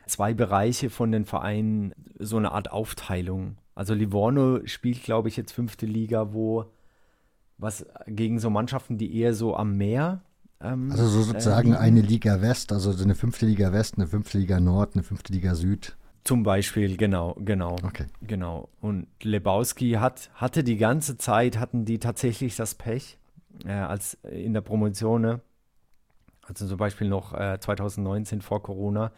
[0.08, 3.58] zwei Bereiche von den Vereinen, so eine Art Aufteilung.
[3.76, 6.72] Also Livorno spielt, glaube ich, jetzt fünfte Liga, wo
[7.58, 10.22] was gegen so Mannschaften, die eher so am Meer.
[10.63, 14.38] Ähm, also so sozusagen äh, eine Liga West, also eine fünfte Liga West, eine fünfte
[14.38, 15.95] Liga Nord, eine fünfte Liga Süd.
[16.24, 17.78] Zum Beispiel, genau, genau.
[17.84, 18.06] Okay.
[18.21, 18.69] Genau.
[18.80, 23.17] Und Lebowski hat, hatte die ganze Zeit, hatten die tatsächlich das Pech,
[23.65, 25.41] äh, als in der Promotion, ne?
[26.43, 29.12] also zum Beispiel noch äh, 2019 vor Corona,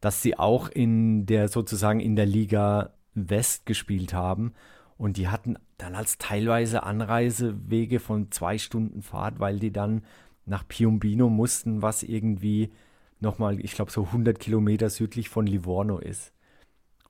[0.00, 4.52] dass sie auch in der sozusagen in der Liga West gespielt haben.
[4.96, 10.02] Und die hatten dann als teilweise Anreisewege von zwei Stunden Fahrt, weil die dann
[10.46, 12.70] nach Piombino mussten, was irgendwie
[13.20, 16.32] nochmal, ich glaube, so 100 Kilometer südlich von Livorno ist.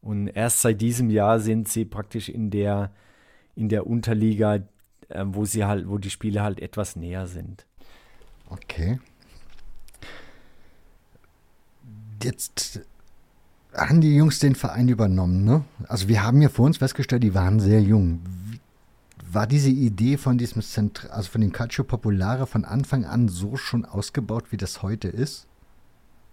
[0.01, 2.93] Und erst seit diesem Jahr sind sie praktisch in der,
[3.57, 4.57] in der Unterliga,
[5.09, 7.67] äh, wo sie halt, wo die Spiele halt etwas näher sind.
[8.49, 9.01] Okay.
[12.23, 12.81] Jetzt
[13.75, 15.65] haben die Jungs den Verein übernommen, ne?
[15.89, 18.21] Also wir haben ja vor uns festgestellt, die waren sehr jung.
[19.35, 23.57] War diese Idee von diesem Zentr also von dem Calcio Popolare von Anfang an so
[23.57, 25.49] schon ausgebaut, wie das heute ist?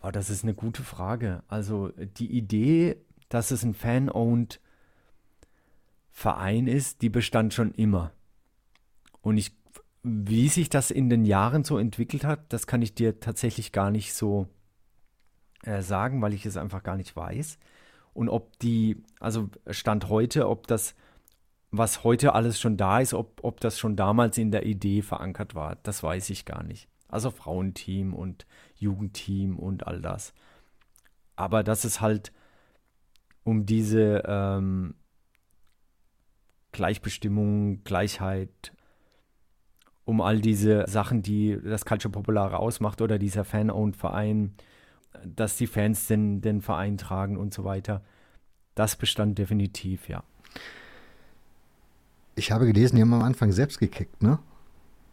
[0.03, 1.41] Oh, das ist eine gute Frage.
[1.47, 2.97] Also die Idee,
[3.29, 4.59] dass es ein Fan-owned
[6.11, 8.11] Verein ist, die bestand schon immer.
[9.21, 9.51] Und ich,
[10.03, 13.89] wie sich das in den Jahren so entwickelt hat, das kann ich dir tatsächlich gar
[13.89, 14.47] nicht so
[15.63, 17.57] äh, sagen, weil ich es einfach gar nicht weiß.
[18.13, 20.93] Und ob die, also Stand heute, ob das,
[21.71, 25.55] was heute alles schon da ist, ob, ob das schon damals in der Idee verankert
[25.55, 26.89] war, das weiß ich gar nicht.
[27.07, 30.33] Also Frauenteam und Jugendteam und all das.
[31.35, 32.31] Aber dass es halt
[33.43, 34.95] um diese ähm,
[36.71, 38.73] Gleichbestimmung, Gleichheit,
[40.05, 44.55] um all diese Sachen, die das Calcio Popolare ausmacht oder dieser Fan-owned Verein,
[45.25, 48.03] dass die Fans den, den Verein tragen und so weiter.
[48.75, 50.23] Das bestand definitiv, ja.
[52.35, 54.39] Ich habe gelesen, die haben am Anfang selbst gekickt, ne?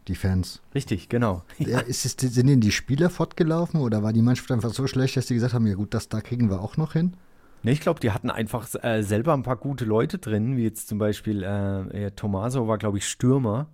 [0.07, 0.63] Die Fans.
[0.75, 1.43] Richtig, genau.
[1.59, 1.81] Ja.
[1.81, 5.27] Ist es, sind denn die Spieler fortgelaufen oder war die Mannschaft einfach so schlecht, dass
[5.27, 7.15] die gesagt haben, ja gut, das da kriegen wir auch noch hin?
[7.63, 10.89] Ne, ich glaube, die hatten einfach äh, selber ein paar gute Leute drin, wie jetzt
[10.89, 13.69] zum Beispiel äh, Tommaso war, glaube ich, Stürmer.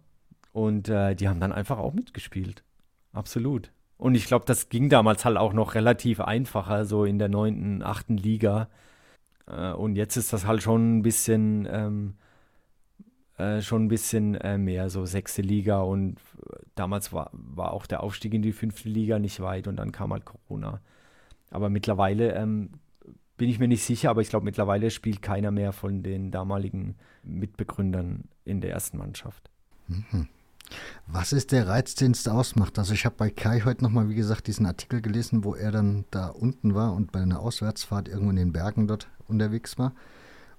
[0.52, 2.62] Und äh, die haben dann einfach auch mitgespielt.
[3.12, 3.70] Absolut.
[3.96, 7.82] Und ich glaube, das ging damals halt auch noch relativ einfacher, so in der neunten,
[7.82, 8.68] achten Liga.
[9.46, 12.14] Äh, und jetzt ist das halt schon ein bisschen, ähm,
[13.38, 15.80] äh, schon ein bisschen äh, mehr, so sechste Liga.
[15.80, 16.16] Und
[16.74, 20.12] damals war, war auch der Aufstieg in die fünfte Liga nicht weit und dann kam
[20.12, 20.80] halt Corona.
[21.50, 22.70] Aber mittlerweile ähm,
[23.36, 26.96] bin ich mir nicht sicher, aber ich glaube, mittlerweile spielt keiner mehr von den damaligen
[27.22, 29.50] Mitbegründern in der ersten Mannschaft.
[29.88, 30.28] Mhm.
[31.06, 32.78] Was ist der Reiz, den es ausmacht?
[32.78, 36.04] Also ich habe bei Kai heute nochmal, wie gesagt, diesen Artikel gelesen, wo er dann
[36.10, 39.92] da unten war und bei einer Auswärtsfahrt irgendwo in den Bergen dort unterwegs war.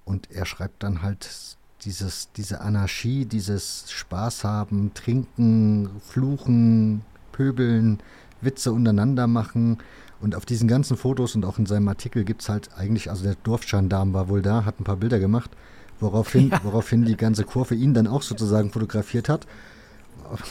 [0.04, 8.00] Und er schreibt dann halt dieses, diese Anarchie, dieses Spaß haben, trinken, fluchen, pöbeln,
[8.42, 9.78] Witze untereinander machen.
[10.20, 13.24] Und auf diesen ganzen Fotos und auch in seinem Artikel gibt es halt eigentlich, also
[13.24, 15.52] der Dorfgendarm war wohl da, hat ein paar Bilder gemacht,
[16.00, 16.60] woraufhin, ja.
[16.64, 19.46] woraufhin die ganze Kurve ihn dann auch sozusagen fotografiert hat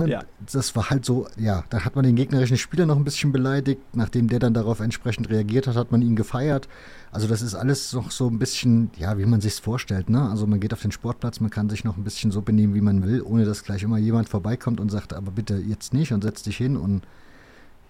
[0.07, 0.23] ja.
[0.53, 3.81] Das war halt so, ja, da hat man den gegnerischen Spieler noch ein bisschen beleidigt.
[3.95, 6.69] Nachdem der dann darauf entsprechend reagiert hat, hat man ihn gefeiert.
[7.11, 10.11] Also das ist alles noch so ein bisschen, ja, wie man sich vorstellt.
[10.11, 10.29] Ne?
[10.29, 12.81] Also man geht auf den Sportplatz, man kann sich noch ein bisschen so benehmen, wie
[12.81, 16.23] man will, ohne dass gleich immer jemand vorbeikommt und sagt, aber bitte jetzt nicht und
[16.23, 17.03] setz dich hin und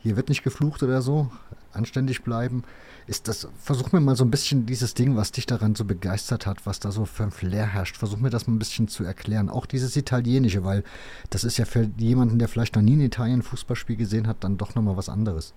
[0.05, 1.31] hier wird nicht geflucht oder so,
[1.73, 2.63] anständig bleiben.
[3.07, 6.47] Ist das, versuch mir mal so ein bisschen dieses Ding, was dich daran so begeistert
[6.47, 9.03] hat, was da so für ein Flair herrscht, versuch mir das mal ein bisschen zu
[9.03, 9.49] erklären.
[9.49, 10.85] Auch dieses Italienische, weil
[11.31, 14.45] das ist ja für jemanden, der vielleicht noch nie in Italien ein Fußballspiel gesehen hat,
[14.45, 15.55] dann doch nochmal was anderes.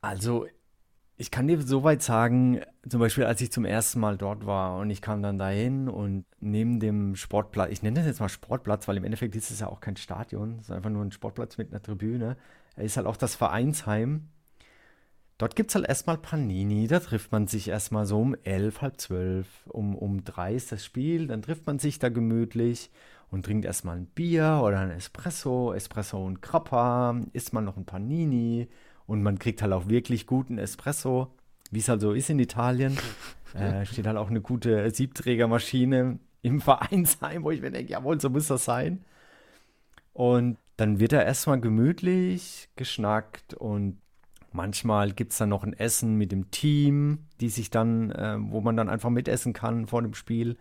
[0.00, 0.46] Also,
[1.16, 4.90] ich kann dir soweit sagen, zum Beispiel als ich zum ersten Mal dort war und
[4.90, 8.96] ich kam dann dahin und neben dem Sportplatz, ich nenne das jetzt mal Sportplatz, weil
[8.96, 11.70] im Endeffekt ist es ja auch kein Stadion, es ist einfach nur ein Sportplatz mit
[11.70, 12.36] einer Tribüne
[12.76, 14.28] ist halt auch das Vereinsheim.
[15.38, 18.98] Dort gibt es halt erstmal Panini, da trifft man sich erstmal so um elf, halb
[18.98, 22.90] zwölf, um, um drei ist das Spiel, dann trifft man sich da gemütlich
[23.30, 27.84] und trinkt erstmal ein Bier oder ein Espresso, Espresso und Krapper, isst man noch ein
[27.84, 28.68] Panini
[29.06, 31.34] und man kriegt halt auch wirklich guten Espresso,
[31.70, 32.98] wie es halt so ist in Italien.
[33.54, 38.28] Äh, steht halt auch eine gute Siebträgermaschine im Vereinsheim, wo ich mir denke, jawohl, so
[38.28, 39.02] muss das sein.
[40.12, 43.98] Und dann wird er erstmal gemütlich geschnackt und
[44.52, 48.60] manchmal gibt es dann noch ein Essen mit dem Team, die sich dann, äh, wo
[48.60, 50.56] man dann einfach mitessen kann vor dem Spiel.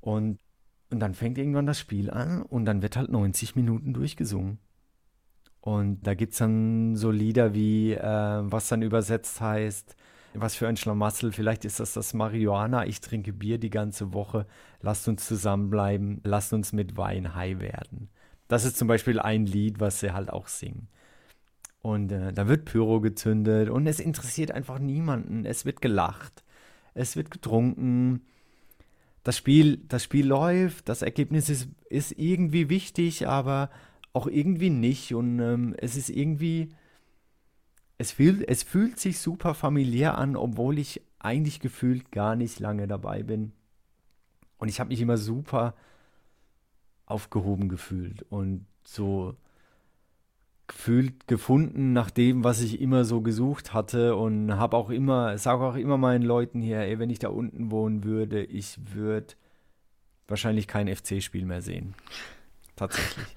[0.00, 0.38] Und,
[0.90, 4.58] und dann fängt irgendwann das Spiel an und dann wird halt 90 Minuten durchgesungen.
[5.60, 9.96] Und da gibt es dann so Lieder wie, äh, was dann übersetzt heißt,
[10.34, 14.46] was für ein Schlamassel, vielleicht ist das das Marihuana, ich trinke Bier die ganze Woche,
[14.80, 18.08] lasst uns zusammenbleiben, lasst uns mit Wein high werden.
[18.48, 20.88] Das ist zum Beispiel ein Lied, was sie halt auch singen.
[21.80, 25.44] Und äh, da wird Pyro gezündet und es interessiert einfach niemanden.
[25.44, 26.44] Es wird gelacht,
[26.94, 28.22] es wird getrunken.
[29.22, 33.70] Das Spiel, das Spiel läuft, das Ergebnis ist, ist irgendwie wichtig, aber
[34.12, 35.14] auch irgendwie nicht.
[35.14, 36.70] Und ähm, es ist irgendwie,
[37.98, 42.88] es fühlt, es fühlt sich super familiär an, obwohl ich eigentlich gefühlt gar nicht lange
[42.88, 43.52] dabei bin.
[44.56, 45.74] Und ich habe mich immer super
[47.10, 49.34] aufgehoben gefühlt und so
[50.66, 55.64] gefühlt gefunden nach dem, was ich immer so gesucht hatte und habe auch immer, sage
[55.64, 59.34] auch immer meinen Leuten hier, ey, wenn ich da unten wohnen würde, ich würde
[60.28, 61.94] wahrscheinlich kein FC-Spiel mehr sehen.
[62.76, 63.26] Tatsächlich.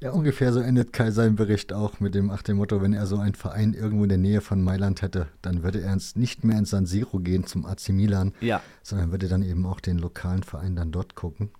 [0.00, 3.06] Ja, ungefähr so endet Kai seinen Bericht auch mit dem, ach dem Motto, wenn er
[3.06, 6.58] so einen Verein irgendwo in der Nähe von Mailand hätte, dann würde er nicht mehr
[6.58, 8.60] ins San Siro gehen zum AC Milan, ja.
[8.82, 11.52] sondern würde dann eben auch den lokalen Verein dann dort gucken.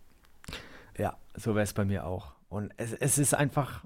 [1.37, 2.35] So wäre es bei mir auch.
[2.49, 3.85] Und es, es ist einfach,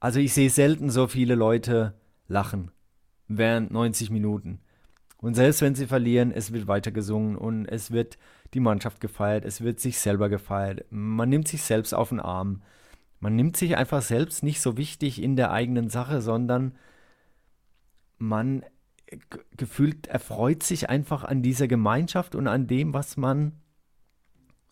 [0.00, 1.94] also ich sehe selten so viele Leute
[2.28, 2.70] lachen
[3.28, 4.60] während 90 Minuten.
[5.18, 8.18] Und selbst wenn sie verlieren, es wird weiter gesungen und es wird
[8.54, 10.84] die Mannschaft gefeiert, es wird sich selber gefeiert.
[10.90, 12.62] Man nimmt sich selbst auf den Arm.
[13.18, 16.76] Man nimmt sich einfach selbst nicht so wichtig in der eigenen Sache, sondern
[18.18, 18.64] man
[19.56, 23.52] gefühlt erfreut sich einfach an dieser Gemeinschaft und an dem, was man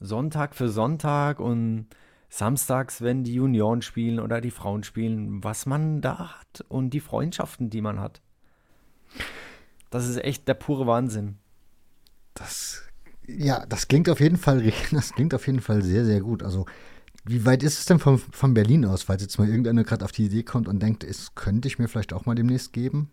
[0.04, 1.86] Sonntag für Sonntag und
[2.28, 7.00] samstags, wenn die Junioren spielen oder die Frauen spielen, was man da hat und die
[7.00, 8.20] Freundschaften, die man hat.
[9.90, 11.38] Das ist echt der pure Wahnsinn.
[12.34, 12.82] Das,
[13.26, 16.42] ja, das klingt auf jeden Fall, das klingt auf jeden Fall sehr, sehr gut.
[16.42, 16.66] Also,
[17.24, 20.12] wie weit ist es denn von, von Berlin aus, falls jetzt mal irgendeiner gerade auf
[20.12, 23.10] die Idee kommt und denkt, es könnte ich mir vielleicht auch mal demnächst geben?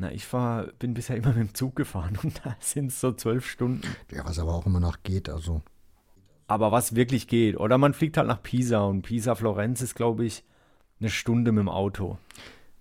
[0.00, 3.12] Na, ich war, bin bisher immer mit dem Zug gefahren und da sind es so
[3.12, 3.82] zwölf Stunden.
[4.12, 5.62] Ja, was aber auch immer noch geht, also.
[6.46, 7.56] Aber was wirklich geht.
[7.58, 10.44] Oder man fliegt halt nach Pisa und Pisa-Florenz ist, glaube ich,
[11.00, 12.16] eine Stunde mit dem Auto.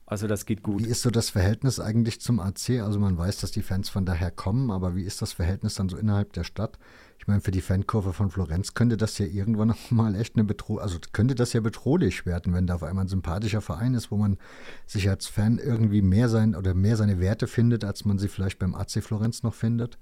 [0.05, 0.85] Also das geht gut.
[0.85, 2.81] Wie ist so das Verhältnis eigentlich zum AC?
[2.81, 5.89] Also man weiß, dass die Fans von daher kommen, aber wie ist das Verhältnis dann
[5.89, 6.77] so innerhalb der Stadt?
[7.19, 10.43] Ich meine, für die Fankurve von Florenz könnte das ja irgendwann noch mal echt eine
[10.43, 14.11] Bedrohung, also könnte das ja bedrohlich werden, wenn da auf einmal ein sympathischer Verein ist,
[14.11, 14.37] wo man
[14.85, 18.59] sich als Fan irgendwie mehr sein oder mehr seine Werte findet, als man sie vielleicht
[18.59, 19.97] beim AC Florenz noch findet?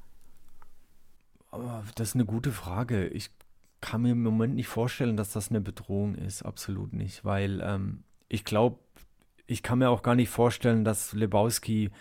[1.95, 3.07] Das ist eine gute Frage.
[3.07, 3.31] Ich
[3.81, 6.43] kann mir im Moment nicht vorstellen, dass das eine Bedrohung ist.
[6.43, 7.23] Absolut nicht.
[7.23, 8.79] Weil ähm, ich glaube,
[9.47, 11.91] ich kann mir auch gar nicht vorstellen, dass Lebowski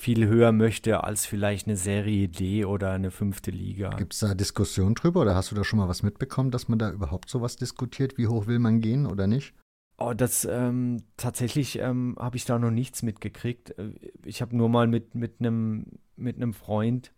[0.00, 3.90] viel höher möchte als vielleicht eine Serie D oder eine fünfte Liga.
[3.90, 6.78] Gibt es da Diskussionen drüber oder hast du da schon mal was mitbekommen, dass man
[6.78, 8.16] da überhaupt sowas diskutiert?
[8.16, 9.54] Wie hoch will man gehen oder nicht?
[9.98, 13.78] Oh, das ähm, tatsächlich ähm, habe ich da noch nichts mitgekriegt.
[13.78, 13.92] Äh,
[14.24, 15.84] ich habe nur mal mit mit einem
[16.16, 17.12] mit einem Freund,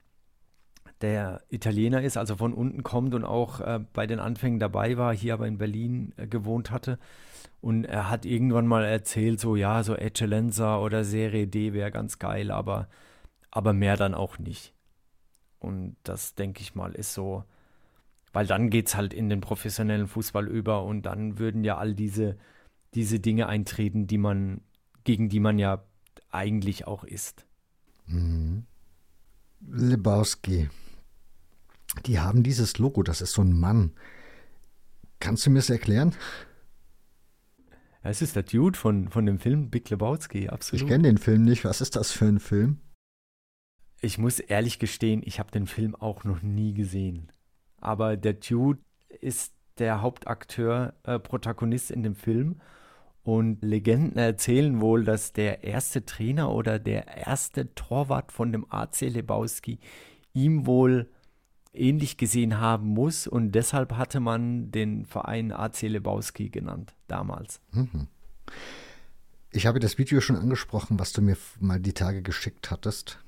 [1.01, 5.15] der Italiener ist, also von unten kommt und auch äh, bei den Anfängen dabei war,
[5.15, 6.99] hier aber in Berlin äh, gewohnt hatte,
[7.63, 12.19] und er hat irgendwann mal erzählt, so ja, so Eccellenza oder Serie D wäre ganz
[12.19, 12.89] geil, aber,
[13.53, 14.75] aber mehr dann auch nicht.
[15.61, 17.45] Und das, denke ich mal, ist so,
[18.33, 21.95] weil dann geht es halt in den professionellen Fußball über und dann würden ja all
[21.95, 22.37] diese,
[22.95, 24.63] diese Dinge eintreten, die man,
[25.05, 25.85] gegen die man ja
[26.33, 27.47] eigentlich auch ist.
[28.07, 28.65] Mhm.
[29.61, 30.69] Lebowski.
[32.07, 33.93] Die haben dieses Logo, das ist so ein Mann.
[35.21, 36.13] Kannst du mir das erklären?
[38.03, 40.83] Es ist der Dude von, von dem Film Big Lebowski, absolut.
[40.83, 41.65] Ich kenne den Film nicht.
[41.65, 42.79] Was ist das für ein Film?
[44.01, 47.31] Ich muss ehrlich gestehen, ich habe den Film auch noch nie gesehen.
[47.81, 48.81] Aber der Dude
[49.21, 52.61] ist der Hauptakteur, äh, Protagonist in dem Film.
[53.23, 59.03] Und Legenden erzählen wohl, dass der erste Trainer oder der erste Torwart von dem AC
[59.03, 59.79] Lebowski
[60.35, 61.09] ihm wohl
[61.73, 67.61] ähnlich gesehen haben muss und deshalb hatte man den Verein AC Lebowski genannt damals.
[67.73, 68.09] Mhm.
[69.51, 73.19] Ich habe das Video schon angesprochen, was du mir mal die Tage geschickt hattest.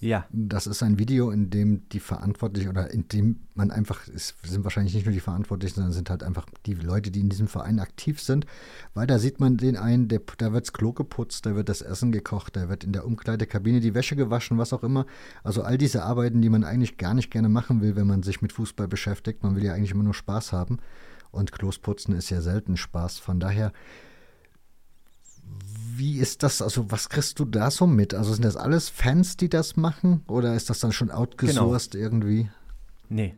[0.00, 0.26] Ja.
[0.30, 4.62] Das ist ein Video, in dem die Verantwortlichen oder in dem man einfach, es sind
[4.64, 7.80] wahrscheinlich nicht nur die Verantwortlichen, sondern sind halt einfach die Leute, die in diesem Verein
[7.80, 8.46] aktiv sind,
[8.94, 11.82] weil da sieht man den einen, der, da wird das Klo geputzt, da wird das
[11.82, 15.06] Essen gekocht, da wird in der Umkleidekabine die Wäsche gewaschen, was auch immer.
[15.42, 18.40] Also all diese Arbeiten, die man eigentlich gar nicht gerne machen will, wenn man sich
[18.40, 19.42] mit Fußball beschäftigt.
[19.42, 20.78] Man will ja eigentlich immer nur Spaß haben.
[21.30, 23.18] Und Klos putzen ist ja selten Spaß.
[23.18, 23.72] Von daher
[25.98, 28.14] wie ist das, also was kriegst du da so mit?
[28.14, 32.04] Also sind das alles Fans, die das machen oder ist das dann schon outgesourced genau.
[32.04, 32.50] irgendwie?
[33.08, 33.36] Nee.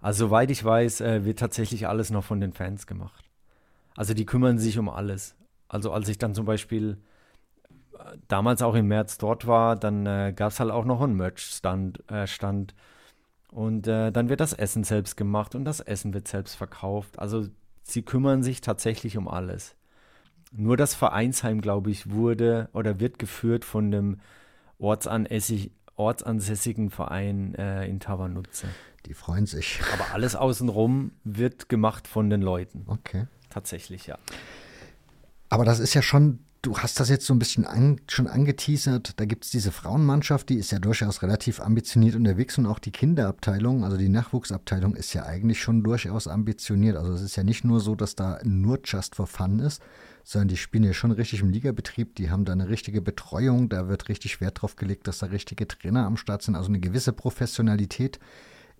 [0.00, 3.24] Also soweit ich weiß, äh, wird tatsächlich alles noch von den Fans gemacht.
[3.96, 5.34] Also die kümmern sich um alles.
[5.66, 6.98] Also als ich dann zum Beispiel
[7.98, 11.16] äh, damals auch im März dort war, dann äh, gab es halt auch noch einen
[11.16, 12.08] Merch-Stand.
[12.10, 12.74] Äh, Stand.
[13.50, 17.18] Und äh, dann wird das Essen selbst gemacht und das Essen wird selbst verkauft.
[17.18, 17.48] Also
[17.82, 19.74] sie kümmern sich tatsächlich um alles.
[20.52, 24.18] Nur das Vereinsheim, glaube ich, wurde oder wird geführt von dem
[24.78, 28.68] ortsansässig, ortsansässigen Verein äh, in Tavernutze.
[29.06, 29.80] Die freuen sich.
[29.94, 32.84] Aber alles außenrum wird gemacht von den Leuten.
[32.86, 33.26] Okay.
[33.50, 34.18] Tatsächlich, ja.
[35.48, 39.18] Aber das ist ja schon, du hast das jetzt so ein bisschen an, schon angeteasert.
[39.18, 42.90] Da gibt es diese Frauenmannschaft, die ist ja durchaus relativ ambitioniert unterwegs und auch die
[42.90, 46.96] Kinderabteilung, also die Nachwuchsabteilung, ist ja eigentlich schon durchaus ambitioniert.
[46.96, 49.80] Also es ist ja nicht nur so, dass da nur Just for Fun ist,
[50.28, 53.88] sondern die spielen ja schon richtig im Ligabetrieb, die haben da eine richtige Betreuung, da
[53.88, 57.14] wird richtig Wert drauf gelegt, dass da richtige Trainer am Start sind, also eine gewisse
[57.14, 58.20] Professionalität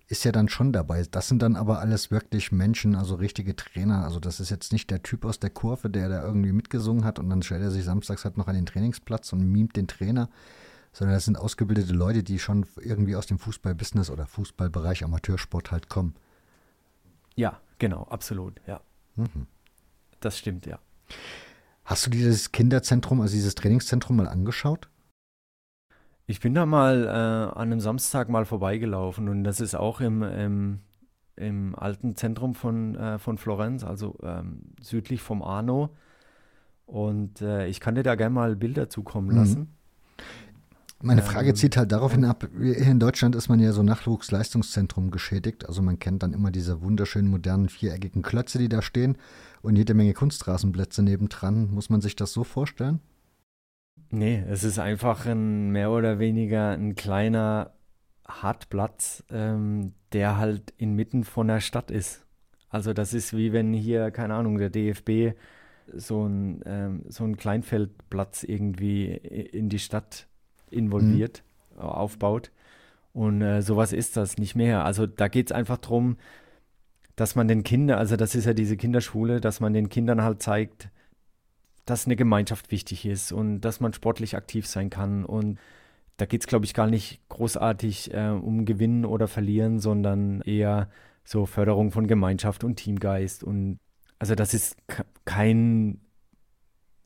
[0.05, 1.03] ist ja dann schon dabei.
[1.09, 4.03] Das sind dann aber alles wirklich Menschen, also richtige Trainer.
[4.03, 7.17] Also das ist jetzt nicht der Typ aus der Kurve, der da irgendwie mitgesungen hat
[7.17, 10.29] und dann stellt er sich samstags halt noch an den Trainingsplatz und mimt den Trainer,
[10.93, 15.89] sondern das sind ausgebildete Leute, die schon irgendwie aus dem Fußballbusiness oder Fußballbereich Amateursport halt
[15.89, 16.13] kommen.
[17.35, 18.81] Ja, genau, absolut, ja.
[19.15, 19.47] Mhm.
[20.19, 20.77] Das stimmt, ja.
[21.85, 24.89] Hast du dieses Kinderzentrum, also dieses Trainingszentrum mal angeschaut?
[26.27, 30.21] Ich bin da mal äh, an einem Samstag mal vorbeigelaufen und das ist auch im,
[30.21, 30.79] im,
[31.35, 35.89] im alten Zentrum von, äh, von Florenz, also ähm, südlich vom Arno.
[36.85, 39.35] Und äh, ich kann dir da gerne mal Bilder zukommen mhm.
[39.35, 39.59] lassen.
[39.59, 39.67] Mhm.
[41.01, 45.11] Meine Frage zieht halt darauf hin ab, hier in Deutschland ist man ja so Nachwuchsleistungszentrum
[45.11, 45.65] geschädigt.
[45.65, 49.17] Also man kennt dann immer diese wunderschönen modernen viereckigen Klötze, die da stehen
[49.61, 51.71] und jede Menge Kunstrasenplätze nebendran.
[51.71, 52.99] Muss man sich das so vorstellen?
[54.11, 57.71] Nee, es ist einfach ein mehr oder weniger ein kleiner
[58.27, 62.25] Hartplatz, ähm, der halt inmitten von der Stadt ist.
[62.69, 65.37] Also das ist wie wenn hier, keine Ahnung, der DFB
[65.93, 70.27] so ein, ähm, so ein Kleinfeldplatz irgendwie in die Stadt
[70.71, 71.43] involviert,
[71.75, 71.81] mhm.
[71.81, 72.51] aufbaut.
[73.13, 74.85] Und äh, sowas ist das nicht mehr.
[74.85, 76.17] Also da geht es einfach darum,
[77.15, 80.41] dass man den Kindern, also das ist ja diese Kinderschule, dass man den Kindern halt
[80.41, 80.89] zeigt,
[81.85, 85.25] dass eine Gemeinschaft wichtig ist und dass man sportlich aktiv sein kann.
[85.25, 85.59] Und
[86.17, 90.89] da geht es, glaube ich, gar nicht großartig äh, um Gewinnen oder Verlieren, sondern eher
[91.23, 93.43] so Förderung von Gemeinschaft und Teamgeist.
[93.43, 93.79] Und
[94.19, 94.77] also das ist
[95.25, 95.99] kein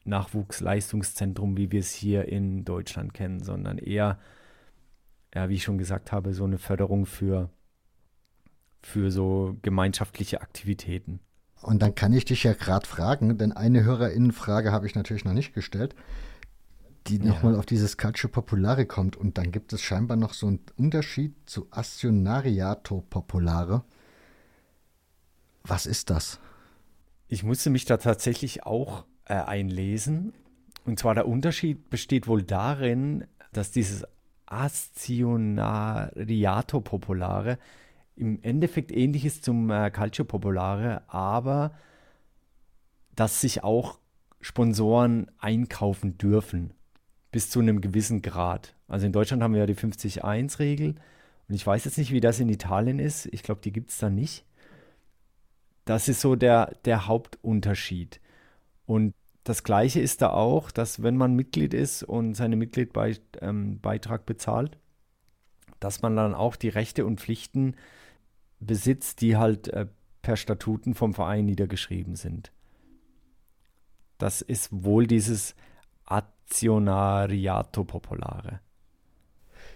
[0.06, 4.20] Nachwuchsleistungszentrum, wie wir es hier in Deutschland kennen, sondern eher,
[5.34, 7.50] ja, wie ich schon gesagt habe, so eine Förderung für,
[8.82, 11.20] für so gemeinschaftliche Aktivitäten.
[11.62, 15.34] Und dann kann ich dich ja gerade fragen, denn eine Hörerinnenfrage habe ich natürlich noch
[15.34, 15.96] nicht gestellt,
[17.08, 17.26] die ja.
[17.26, 19.16] nochmal auf dieses Calcio Popolare kommt.
[19.16, 23.84] Und dann gibt es scheinbar noch so einen Unterschied zu Azionariato Popolare.
[25.64, 26.40] Was ist das?
[27.30, 30.34] Ich musste mich da tatsächlich auch äh, einlesen.
[30.86, 34.06] Und zwar der Unterschied besteht wohl darin, dass dieses
[34.46, 37.58] Azionariato Popolare
[38.16, 41.74] im Endeffekt ähnlich ist zum äh, Calcio Popolare, aber
[43.16, 43.98] dass sich auch
[44.40, 46.76] Sponsoren einkaufen dürfen
[47.32, 48.76] bis zu einem gewissen Grad.
[48.88, 50.94] Also in Deutschland haben wir ja die 50-1-Regel
[51.48, 53.26] Und ich weiß jetzt nicht, wie das in Italien ist.
[53.32, 54.46] Ich glaube, die gibt es da nicht.
[55.86, 58.22] Das ist so der, der Hauptunterschied.
[58.86, 64.26] Und das Gleiche ist da auch, dass wenn man Mitglied ist und seinen Mitgliedbeitrag ähm,
[64.26, 64.78] bezahlt,
[65.80, 67.76] dass man dann auch die Rechte und Pflichten
[68.60, 69.88] besitzt, die halt äh,
[70.22, 72.54] per Statuten vom Verein niedergeschrieben sind.
[74.18, 75.56] Das ist wohl dieses
[76.06, 78.62] Azionariato Popolare.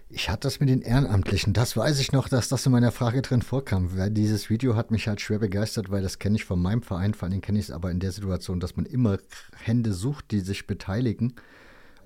[0.10, 1.51] Ich hatte das mit den Ehrenamtlichen.
[1.51, 3.89] Das weiß ich noch, dass das in meiner Frage drin vorkam.
[4.14, 7.14] Dieses Video hat mich halt schwer begeistert, weil das kenne ich von meinem Verein.
[7.14, 9.18] Vor allem kenne ich es aber in der Situation, dass man immer
[9.55, 11.34] Hände sucht, die sich beteiligen.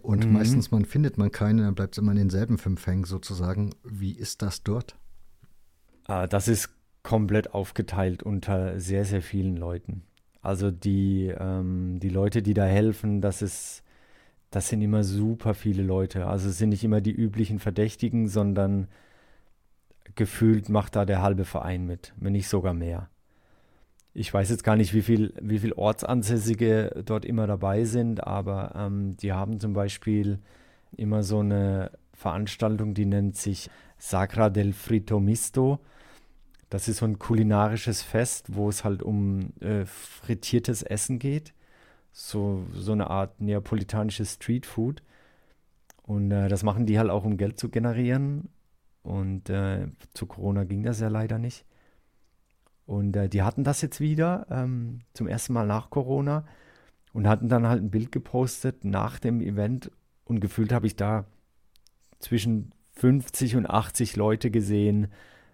[0.01, 0.33] Und mhm.
[0.33, 3.75] meistens man findet man keine, dann bleibt es immer in denselben fünf hängen sozusagen.
[3.83, 4.95] Wie ist das dort?
[6.05, 6.69] Ah, das ist
[7.03, 10.01] komplett aufgeteilt unter sehr, sehr vielen Leuten.
[10.41, 13.83] Also die, ähm, die Leute, die da helfen, das ist
[14.51, 16.27] das sind immer super viele Leute.
[16.27, 18.89] Also es sind nicht immer die üblichen Verdächtigen, sondern
[20.15, 23.09] gefühlt macht da der halbe Verein mit, wenn nicht sogar mehr.
[24.13, 28.73] Ich weiß jetzt gar nicht, wie viel, wie viel Ortsansässige dort immer dabei sind, aber
[28.75, 30.39] ähm, die haben zum Beispiel
[30.97, 35.79] immer so eine Veranstaltung, die nennt sich Sacra del Frito Misto.
[36.69, 41.53] Das ist so ein kulinarisches Fest, wo es halt um äh, frittiertes Essen geht
[42.11, 45.01] so, so eine Art neapolitanisches Streetfood.
[46.03, 48.49] Und äh, das machen die halt auch, um Geld zu generieren.
[49.03, 51.65] Und äh, zu Corona ging das ja leider nicht.
[52.85, 56.45] Und äh, die hatten das jetzt wieder, ähm, zum ersten Mal nach Corona.
[57.13, 59.91] Und hatten dann halt ein Bild gepostet nach dem Event.
[60.25, 61.25] Und gefühlt habe ich da
[62.19, 65.07] zwischen 50 und 80 Leute gesehen,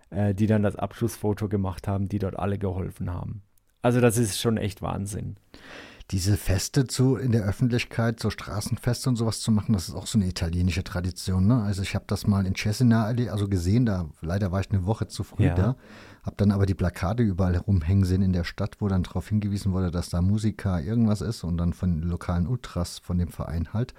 [0.10, 3.42] äh, die dann das Abschlussfoto gemacht haben, die dort alle geholfen haben.
[3.82, 5.38] Also das ist schon echt Wahnsinn
[6.12, 10.08] diese Feste zu in der Öffentlichkeit, so Straßenfeste und sowas zu machen, das ist auch
[10.08, 11.48] so eine italienische Tradition.
[11.48, 11.62] Ne?
[11.62, 15.08] Also ich habe das mal in Cesena also gesehen, da leider war ich eine Woche
[15.08, 15.56] zu früh ja.
[15.56, 15.76] da,
[16.24, 19.74] habe dann aber die Plakate überall rumhängen sehen in der Stadt, wo dann darauf hingewiesen
[19.74, 23.94] wurde, dass da Musiker irgendwas ist und dann von lokalen Ultras von dem Verein halt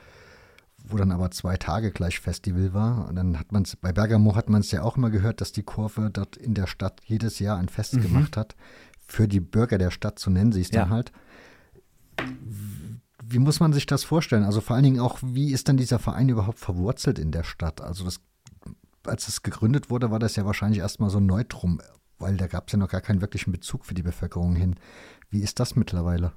[0.84, 3.08] wo dann aber zwei Tage gleich Festival war.
[3.08, 5.52] Und dann hat man es, bei Bergamo hat man es ja auch immer gehört, dass
[5.52, 8.02] die Kurve dort in der Stadt jedes Jahr ein Fest mhm.
[8.02, 8.56] gemacht hat.
[9.06, 10.82] Für die Bürger der Stadt, so nennen sie es ja.
[10.82, 11.12] dann halt
[13.30, 14.44] wie muss man sich das vorstellen?
[14.44, 17.80] Also vor allen Dingen auch, wie ist denn dieser Verein überhaupt verwurzelt in der Stadt?
[17.80, 18.20] Also das,
[19.04, 21.80] als es gegründet wurde, war das ja wahrscheinlich erstmal so Neutrum,
[22.18, 24.76] weil da gab es ja noch gar keinen wirklichen Bezug für die Bevölkerung hin.
[25.30, 26.32] Wie ist das mittlerweile?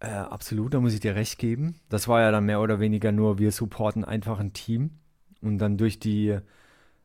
[0.00, 1.80] Äh, absolut, da muss ich dir recht geben.
[1.88, 4.98] Das war ja dann mehr oder weniger nur, wir supporten einfach ein Team
[5.42, 6.38] und dann durch die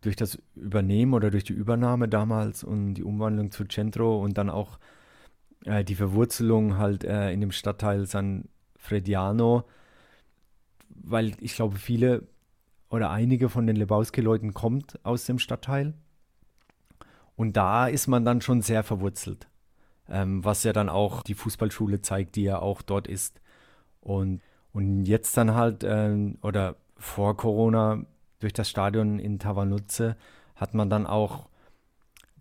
[0.02, 4.50] durch das Übernehmen oder durch die Übernahme damals und die Umwandlung zu Centro und dann
[4.50, 4.80] auch
[5.66, 8.46] äh, die Verwurzelung halt äh, in dem Stadtteil San
[8.78, 9.64] Frediano,
[10.90, 12.28] weil ich glaube, viele
[12.90, 15.94] oder einige von den Lebowski-Leuten kommt aus dem Stadtteil.
[17.36, 19.48] Und da ist man dann schon sehr verwurzelt,
[20.10, 23.40] ähm, was ja dann auch die Fußballschule zeigt, die ja auch dort ist.
[24.02, 24.42] Und,
[24.74, 28.06] und jetzt dann halt, äh, oder vor Corona,
[28.40, 30.18] durch das Stadion in Tavanuzze,
[30.56, 31.48] hat man dann auch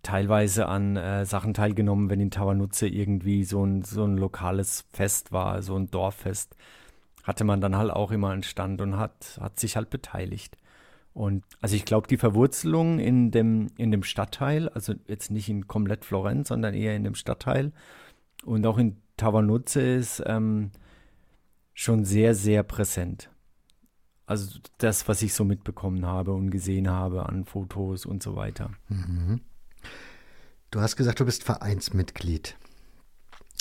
[0.03, 5.31] teilweise an äh, Sachen teilgenommen, wenn in Tawanutze irgendwie so ein, so ein lokales Fest
[5.31, 6.55] war, so ein Dorffest,
[7.23, 10.57] hatte man dann halt auch immer einen Stand und hat, hat sich halt beteiligt.
[11.13, 15.67] Und also ich glaube, die Verwurzelung in dem, in dem Stadtteil, also jetzt nicht in
[15.67, 17.73] komplett Florenz, sondern eher in dem Stadtteil
[18.45, 20.71] und auch in Tavanuzze ist ähm,
[21.73, 23.29] schon sehr, sehr präsent.
[24.25, 28.71] Also das, was ich so mitbekommen habe und gesehen habe an Fotos und so weiter.
[28.87, 29.41] Mhm.
[30.71, 32.55] Du hast gesagt, du bist Vereinsmitglied.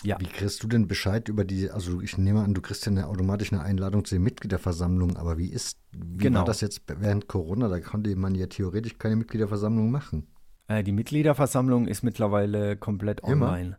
[0.02, 0.18] Ja.
[0.18, 3.08] Wie kriegst du denn Bescheid über die, also ich nehme an, du kriegst ja eine,
[3.08, 6.38] automatisch eine Einladung zur Mitgliederversammlung, aber wie ist, wie genau.
[6.38, 7.68] war das jetzt während Corona?
[7.68, 10.28] Da konnte man ja theoretisch keine Mitgliederversammlung machen.
[10.68, 13.66] Äh, die Mitgliederversammlung ist mittlerweile komplett online.
[13.66, 13.78] Immer?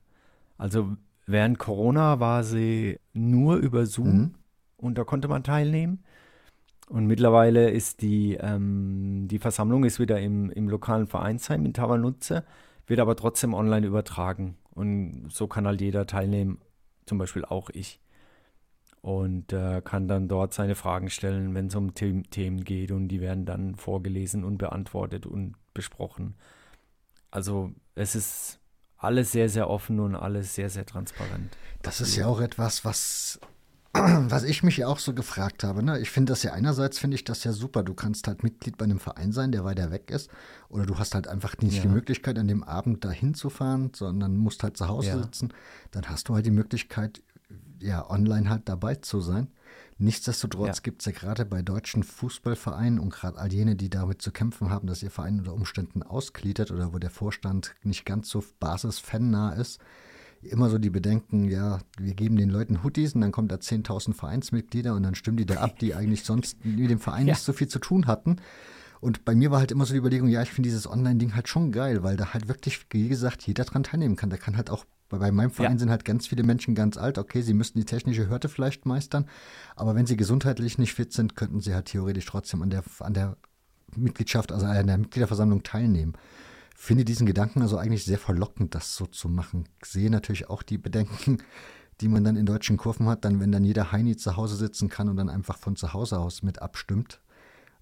[0.57, 4.35] Also während Corona war sie nur über Zoom mhm.
[4.77, 6.03] und da konnte man teilnehmen.
[6.89, 12.43] Und mittlerweile ist die, ähm, die Versammlung ist wieder im, im lokalen Vereinsheim in Tavanutze
[12.91, 14.57] wird aber trotzdem online übertragen.
[14.75, 16.59] Und so kann halt jeder teilnehmen,
[17.05, 18.01] zum Beispiel auch ich.
[19.01, 22.91] Und äh, kann dann dort seine Fragen stellen, wenn es um The Themen geht.
[22.91, 26.35] Und die werden dann vorgelesen und beantwortet und besprochen.
[27.31, 28.59] Also es ist
[28.97, 31.57] alles sehr, sehr offen und alles sehr, sehr transparent.
[31.81, 33.39] Das ist ja auch etwas, was
[33.93, 35.99] was ich mich ja auch so gefragt habe, ne?
[35.99, 37.83] ich finde das ja einerseits, finde ich das ja super.
[37.83, 40.29] Du kannst halt Mitglied bei einem Verein sein, der weiter weg ist.
[40.69, 41.81] Oder du hast halt einfach nicht ja.
[41.81, 45.21] die Möglichkeit, an dem Abend dahin zu fahren, sondern musst halt zu Hause ja.
[45.21, 45.53] sitzen.
[45.91, 47.21] Dann hast du halt die Möglichkeit,
[47.79, 49.47] ja, online halt dabei zu sein.
[49.97, 50.81] Nichtsdestotrotz ja.
[50.83, 54.69] gibt es ja gerade bei deutschen Fußballvereinen und gerade all jene, die damit zu kämpfen
[54.69, 59.53] haben, dass ihr Verein unter Umständen ausgliedert oder wo der Vorstand nicht ganz so basisfannah
[59.53, 59.79] ist,
[60.43, 64.13] immer so die Bedenken, ja, wir geben den Leuten Hoodies und dann kommt da 10.000
[64.13, 67.33] Vereinsmitglieder und dann stimmen die da ab, die eigentlich sonst mit dem Verein ja.
[67.33, 68.37] nicht so viel zu tun hatten.
[68.99, 71.47] Und bei mir war halt immer so die Überlegung, ja, ich finde dieses Online-Ding halt
[71.47, 74.29] schon geil, weil da halt wirklich, wie gesagt, jeder dran teilnehmen kann.
[74.29, 75.79] Der kann halt auch, bei meinem Verein ja.
[75.79, 77.17] sind halt ganz viele Menschen ganz alt.
[77.17, 79.25] Okay, sie müssten die technische Hürde vielleicht meistern,
[79.75, 83.13] aber wenn sie gesundheitlich nicht fit sind, könnten sie halt theoretisch trotzdem an der, an
[83.13, 83.37] der
[83.95, 86.13] Mitgliedschaft, also an der Mitgliederversammlung teilnehmen.
[86.81, 89.69] Finde diesen Gedanken also eigentlich sehr verlockend, das so zu machen.
[89.83, 91.37] Ich sehe natürlich auch die Bedenken,
[92.01, 94.89] die man dann in deutschen Kurven hat, dann wenn dann jeder Heini zu Hause sitzen
[94.89, 97.21] kann und dann einfach von zu Hause aus mit abstimmt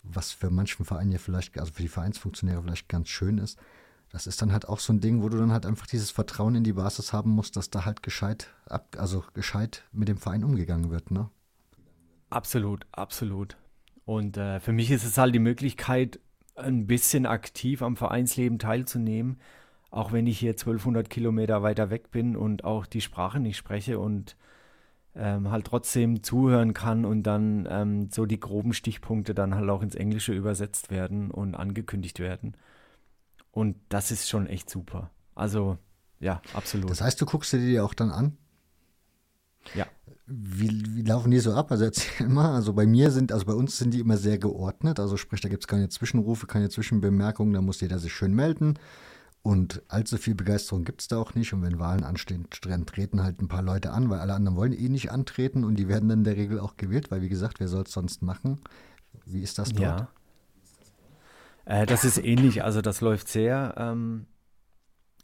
[0.04, 3.60] was für manchen Vereinen ja vielleicht, also für die Vereinsfunktionäre vielleicht ganz schön ist.
[4.12, 6.56] Das ist dann halt auch so ein Ding, wo du dann halt einfach dieses Vertrauen
[6.56, 10.44] in die Basis haben musst, dass da halt gescheit, ab, also gescheit mit dem Verein
[10.44, 11.30] umgegangen wird, ne?
[12.32, 13.58] Absolut, absolut.
[14.06, 16.20] Und äh, für mich ist es halt die Möglichkeit,
[16.60, 19.40] ein bisschen aktiv am Vereinsleben teilzunehmen,
[19.92, 24.00] auch wenn ich hier 1200 Kilometer weiter weg bin und auch die Sprache nicht spreche
[24.00, 24.36] und
[25.16, 29.82] ähm, halt trotzdem zuhören kann und dann ähm, so die groben Stichpunkte dann halt auch
[29.82, 32.56] ins Englische übersetzt werden und angekündigt werden.
[33.52, 35.10] Und das ist schon echt super.
[35.36, 35.78] Also,
[36.20, 36.90] ja, absolut.
[36.90, 38.38] Das heißt, du guckst dir die auch dann an?
[39.76, 39.86] Ja.
[40.26, 41.72] Wie, wie laufen die so ab?
[41.72, 45.00] Also erzähl mal, also bei mir sind, also bei uns sind die immer sehr geordnet.
[45.00, 48.78] Also sprich, da gibt es keine Zwischenrufe, keine Zwischenbemerkungen, da muss jeder sich schön melden.
[49.42, 51.54] Und allzu viel Begeisterung gibt es da auch nicht.
[51.54, 54.90] Und wenn Wahlen anstehen, treten halt ein paar Leute an, weil alle anderen wollen eh
[54.90, 57.68] nicht antreten und die werden dann in der Regel auch gewählt, weil wie gesagt, wer
[57.70, 58.60] soll es sonst machen?
[59.26, 59.82] Wie ist das dort?
[59.82, 60.10] Ja.
[61.66, 62.64] Äh, das ist ähnlich.
[62.64, 64.26] Also das läuft sehr ähm,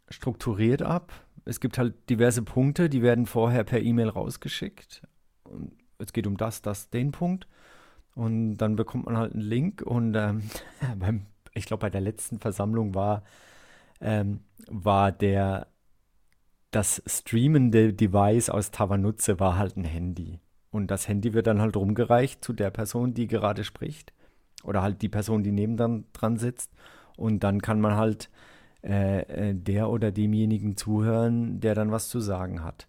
[0.09, 1.11] strukturiert ab.
[1.45, 5.03] Es gibt halt diverse Punkte, die werden vorher per E-Mail rausgeschickt.
[5.43, 7.47] Und es geht um das, das, den Punkt.
[8.15, 9.81] Und dann bekommt man halt einen Link.
[9.81, 10.43] Und ähm,
[10.99, 13.23] beim, ich glaube, bei der letzten Versammlung war
[14.01, 15.67] ähm, war der,
[16.71, 20.39] das streamende Device aus Tavanutze war halt ein Handy.
[20.71, 24.13] Und das Handy wird dann halt rumgereicht zu der Person, die gerade spricht.
[24.63, 25.77] Oder halt die Person, die neben
[26.11, 26.71] dran sitzt.
[27.15, 28.29] Und dann kann man halt
[28.85, 32.87] äh, äh, der oder demjenigen zuhören, der dann was zu sagen hat.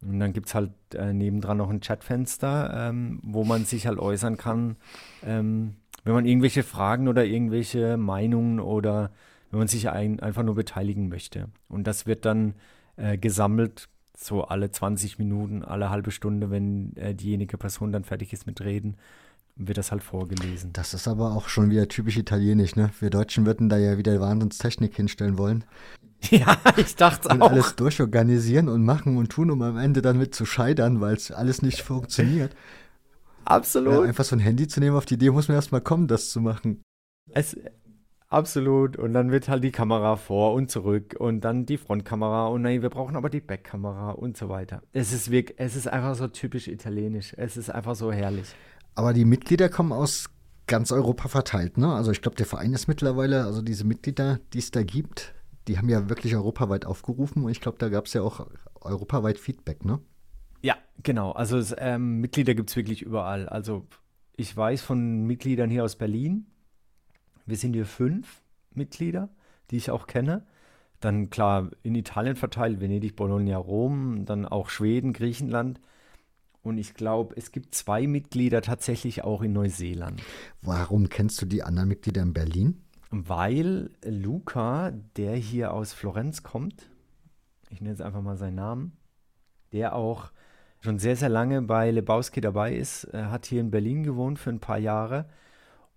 [0.00, 3.98] Und dann gibt es halt äh, nebendran noch ein Chatfenster, ähm, wo man sich halt
[3.98, 4.76] äußern kann,
[5.24, 9.10] ähm, wenn man irgendwelche Fragen oder irgendwelche Meinungen oder
[9.50, 11.48] wenn man sich ein, einfach nur beteiligen möchte.
[11.68, 12.54] Und das wird dann
[12.96, 18.32] äh, gesammelt, so alle 20 Minuten, alle halbe Stunde, wenn äh, diejenige Person dann fertig
[18.32, 18.96] ist mit Reden,
[19.56, 20.72] wird das halt vorgelesen.
[20.72, 22.90] Das ist aber auch schon wieder typisch italienisch, ne?
[23.00, 25.64] Wir Deutschen würden da ja wieder Wahnsinnstechnik hinstellen wollen.
[26.30, 27.50] Ja, ich dachte und auch.
[27.50, 31.30] alles durchorganisieren und machen und tun, um am Ende dann mit zu scheitern, weil es
[31.30, 32.56] alles nicht funktioniert.
[33.44, 33.92] Absolut.
[33.92, 36.30] Ja, einfach so ein Handy zu nehmen, auf die Idee muss man erstmal kommen, das
[36.30, 36.80] zu machen.
[37.32, 37.54] Es,
[38.28, 38.96] Absolut.
[38.96, 42.82] Und dann wird halt die Kamera vor und zurück und dann die Frontkamera und nein,
[42.82, 44.82] wir brauchen aber die Backkamera und so weiter.
[44.92, 47.34] Es ist wirklich, es ist einfach so typisch italienisch.
[47.36, 48.54] Es ist einfach so herrlich.
[48.96, 50.30] Aber die Mitglieder kommen aus
[50.66, 51.92] ganz Europa verteilt, ne?
[51.94, 55.34] Also ich glaube, der Verein ist mittlerweile, also diese Mitglieder, die es da gibt,
[55.68, 58.46] die haben ja wirklich europaweit aufgerufen und ich glaube, da gab es ja auch
[58.80, 60.00] europaweit Feedback, ne?
[60.62, 61.32] Ja, genau.
[61.32, 63.48] Also es, ähm, Mitglieder gibt es wirklich überall.
[63.48, 63.86] Also
[64.36, 66.46] ich weiß von Mitgliedern hier aus Berlin,
[67.44, 68.42] wir sind hier fünf
[68.74, 69.28] Mitglieder,
[69.70, 70.46] die ich auch kenne.
[71.00, 75.80] Dann klar in Italien verteilt, Venedig, Bologna, Rom, dann auch Schweden, Griechenland.
[76.66, 80.20] Und ich glaube, es gibt zwei Mitglieder tatsächlich auch in Neuseeland.
[80.62, 82.82] Warum kennst du die anderen Mitglieder in Berlin?
[83.10, 86.90] Weil Luca, der hier aus Florenz kommt,
[87.70, 88.96] ich nenne jetzt einfach mal seinen Namen,
[89.72, 90.32] der auch
[90.80, 94.58] schon sehr, sehr lange bei Lebowski dabei ist, hat hier in Berlin gewohnt für ein
[94.58, 95.28] paar Jahre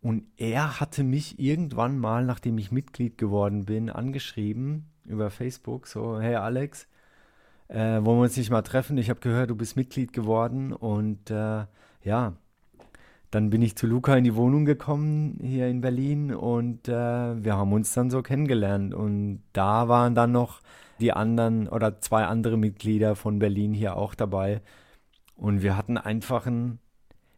[0.01, 6.19] und er hatte mich irgendwann mal, nachdem ich Mitglied geworden bin, angeschrieben über Facebook, so,
[6.21, 6.87] hey Alex,
[7.69, 8.97] äh, wollen wir uns nicht mal treffen?
[8.97, 10.73] Ich habe gehört, du bist Mitglied geworden.
[10.73, 11.65] Und äh,
[12.03, 12.33] ja,
[13.31, 17.55] dann bin ich zu Luca in die Wohnung gekommen hier in Berlin und äh, wir
[17.55, 18.93] haben uns dann so kennengelernt.
[18.93, 20.61] Und da waren dann noch
[20.99, 24.61] die anderen oder zwei andere Mitglieder von Berlin hier auch dabei.
[25.35, 26.79] Und wir hatten einfach einen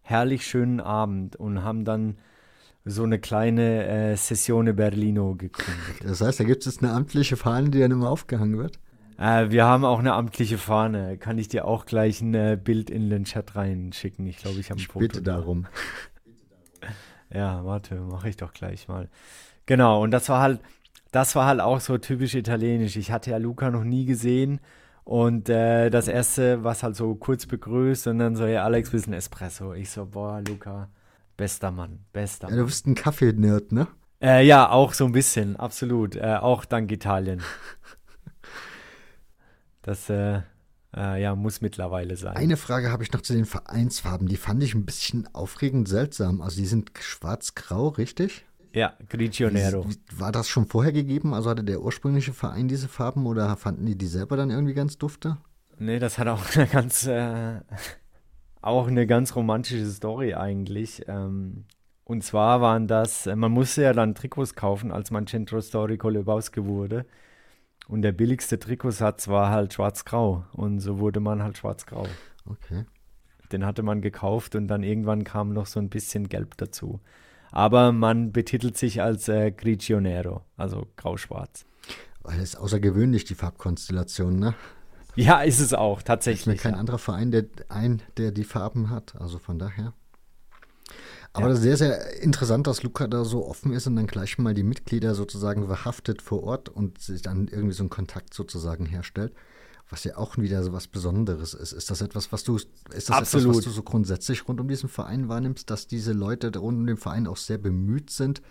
[0.01, 2.17] herrlich schönen Abend und haben dann
[2.83, 6.03] so eine kleine äh, Sessione Berlino gegründet.
[6.03, 8.79] Das heißt, da gibt es eine amtliche Fahne, die dann immer aufgehangen wird?
[9.21, 11.17] Äh, wir haben auch eine amtliche Fahne.
[11.17, 14.25] Kann ich dir auch gleich ein äh, Bild in den Chat reinschicken?
[14.25, 14.99] Ich glaube, ich habe ein ich Foto.
[14.99, 15.67] Bitte darum.
[17.31, 19.09] ja, warte, mache ich doch gleich mal.
[19.67, 20.59] Genau, und das war halt,
[21.11, 22.95] das war halt auch so typisch italienisch.
[22.95, 24.59] Ich hatte ja Luca noch nie gesehen
[25.03, 29.13] Und äh, das erste, was halt so kurz begrüßt und dann so, ja, Alex, bisschen
[29.13, 29.73] Espresso.
[29.73, 30.89] Ich so, boah, Luca,
[31.37, 33.87] bester Mann, bester Ja, du bist ein Kaffee-Nerd, ne?
[34.21, 36.15] Äh, ja, auch so ein bisschen, absolut.
[36.15, 37.41] Äh, auch dank Italien.
[39.81, 40.41] Das äh,
[40.95, 42.35] äh, ja, muss mittlerweile sein.
[42.35, 44.27] Eine Frage habe ich noch zu den Vereinsfarben.
[44.27, 46.41] Die fand ich ein bisschen aufregend seltsam.
[46.41, 48.45] Also die sind schwarz-grau, richtig?
[48.73, 49.85] Ja, Grigio Nero.
[49.89, 51.33] Wie- War das schon vorher gegeben?
[51.33, 54.97] Also hatte der ursprüngliche Verein diese Farben oder fanden die die selber dann irgendwie ganz
[54.97, 55.37] dufte?
[55.77, 57.59] Nee, das hat auch eine ganz, äh,
[58.61, 61.03] auch eine ganz romantische Story eigentlich.
[61.07, 61.65] Ähm,
[62.03, 66.63] und zwar waren das, man musste ja dann Trikots kaufen, als man Centro Storico Lebowski
[66.65, 67.05] wurde.
[67.87, 70.45] Und der billigste Trikotsatz war halt schwarz-grau.
[70.53, 72.07] Und so wurde man halt schwarz-grau.
[72.45, 72.85] Okay.
[73.51, 77.01] Den hatte man gekauft und dann irgendwann kam noch so ein bisschen Gelb dazu.
[77.51, 81.65] Aber man betitelt sich als äh, Grigio Nero, also grau-schwarz.
[82.21, 84.53] Weil es ist außergewöhnlich, die Farbkonstellation, ne?
[85.15, 86.61] Ja, ist es auch, Ist mir tatsächlich.
[86.61, 86.79] kein ja.
[86.79, 89.19] anderer Verein, der ein, der die Farben hat.
[89.19, 89.93] Also von daher.
[91.33, 91.49] Aber Ja.
[91.49, 94.53] das ist sehr, sehr interessant, dass Luca da so offen ist und dann gleich mal
[94.53, 99.33] die Mitglieder sozusagen verhaftet vor Ort und sich dann irgendwie so einen Kontakt sozusagen herstellt.
[99.89, 101.73] Was ja auch wieder so was Besonderes ist.
[101.73, 104.87] Ist das etwas, was du, ist das etwas, was du so grundsätzlich rund um diesen
[104.87, 108.41] Verein wahrnimmst, dass diese Leute rund um den Verein auch sehr bemüht sind,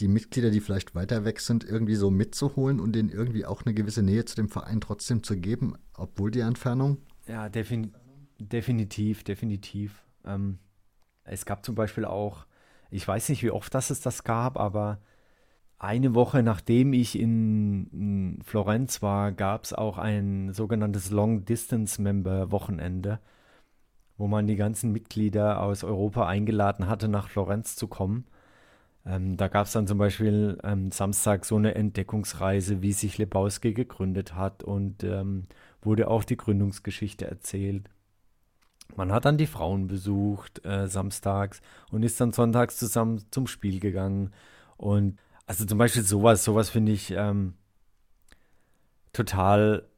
[0.00, 3.74] die Mitglieder, die vielleicht weiter weg sind, irgendwie so mitzuholen und denen irgendwie auch eine
[3.74, 6.98] gewisse Nähe zu dem Verein trotzdem zu geben, obwohl die Entfernung?
[7.26, 7.92] Ja, defin
[8.40, 10.02] definitiv, definitiv.
[10.24, 10.58] Ähm,
[11.30, 12.46] es gab zum Beispiel auch,
[12.90, 14.98] ich weiß nicht, wie oft das es das gab, aber
[15.78, 22.52] eine Woche nachdem ich in, Florenz war, gab es auch ein sogenanntes Long Distance Member
[22.52, 23.20] Wochenende,
[24.18, 28.26] wo man die ganzen Mitglieder aus Europa eingeladen hatte, nach Florenz zu kommen.
[29.06, 33.72] Ähm, da gab es dann zum Beispiel ähm, Samstag so eine Entdeckungsreise, wie sich Lebowski
[33.72, 35.44] gegründet hat und ähm,
[35.82, 37.88] wurde auch die Gründungsgeschichte erzählt.
[38.96, 41.60] Man hat dann die Frauen besucht äh, samstags
[41.90, 44.32] und ist dann sonntags zusammen zum Spiel gegangen.
[44.76, 47.54] Und also zum Beispiel sowas, sowas finde ich ähm,
[49.12, 49.88] total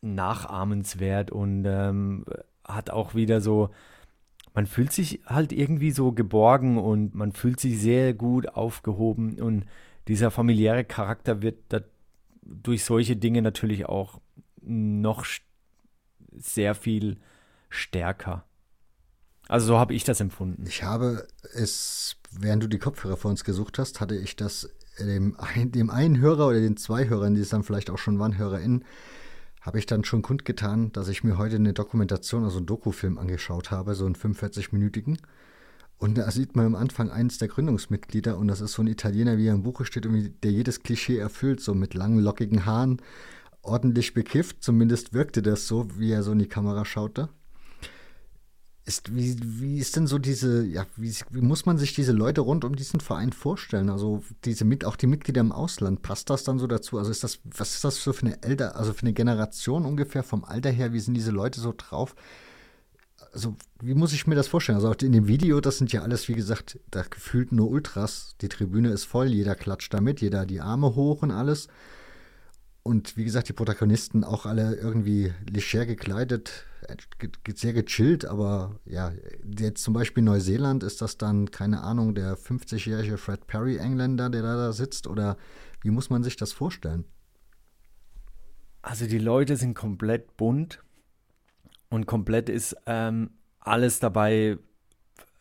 [0.00, 2.24] nachahmenswert und ähm,
[2.64, 3.70] hat auch wieder so,
[4.54, 9.66] man fühlt sich halt irgendwie so geborgen und man fühlt sich sehr gut aufgehoben und
[10.08, 11.56] dieser familiäre Charakter wird
[12.42, 14.20] durch solche Dinge natürlich auch
[14.60, 15.24] noch
[16.32, 17.18] sehr viel
[17.70, 18.44] stärker.
[19.48, 20.64] Also so habe ich das empfunden.
[20.66, 24.68] Ich habe es, während du die Kopfhörer vor uns gesucht hast, hatte ich das
[24.98, 28.38] dem, dem einen Hörer oder den zwei Hörern, die es dann vielleicht auch schon waren,
[28.38, 28.84] HörerInnen,
[29.60, 33.70] habe ich dann schon kundgetan, dass ich mir heute eine Dokumentation, also einen Dokufilm angeschaut
[33.70, 35.18] habe, so einen 45-minütigen.
[35.98, 39.36] Und da sieht man am Anfang eines der Gründungsmitglieder und das ist so ein Italiener,
[39.36, 43.02] wie er im Buche steht, der jedes Klischee erfüllt, so mit langen, lockigen Haaren,
[43.60, 44.62] ordentlich bekifft.
[44.62, 47.28] Zumindest wirkte das so, wie er so in die Kamera schaute.
[48.90, 52.40] Ist, wie, wie ist denn so diese, ja, wie, wie muss man sich diese Leute
[52.40, 53.88] rund um diesen Verein vorstellen?
[53.88, 56.98] Also diese mit, auch die Mitglieder im Ausland, passt das dann so dazu?
[56.98, 60.24] Also ist das, was ist das so für eine älter, also für eine Generation ungefähr
[60.24, 62.16] vom Alter her, wie sind diese Leute so drauf?
[63.32, 64.74] Also, wie muss ich mir das vorstellen?
[64.74, 68.34] Also, in dem Video, das sind ja alles, wie gesagt, da gefühlt nur Ultras.
[68.40, 71.68] Die Tribüne ist voll, jeder klatscht damit, jeder die Arme hoch und alles.
[72.82, 76.96] Und wie gesagt, die Protagonisten auch alle irgendwie leger gekleidet, äh,
[77.54, 79.12] sehr gechillt, aber ja,
[79.58, 84.42] jetzt zum Beispiel Neuseeland ist das dann, keine Ahnung, der 50-jährige Fred Perry Engländer, der
[84.42, 85.36] da, da sitzt, oder
[85.82, 87.04] wie muss man sich das vorstellen?
[88.82, 90.82] Also die Leute sind komplett bunt
[91.90, 94.58] und komplett ist ähm, alles dabei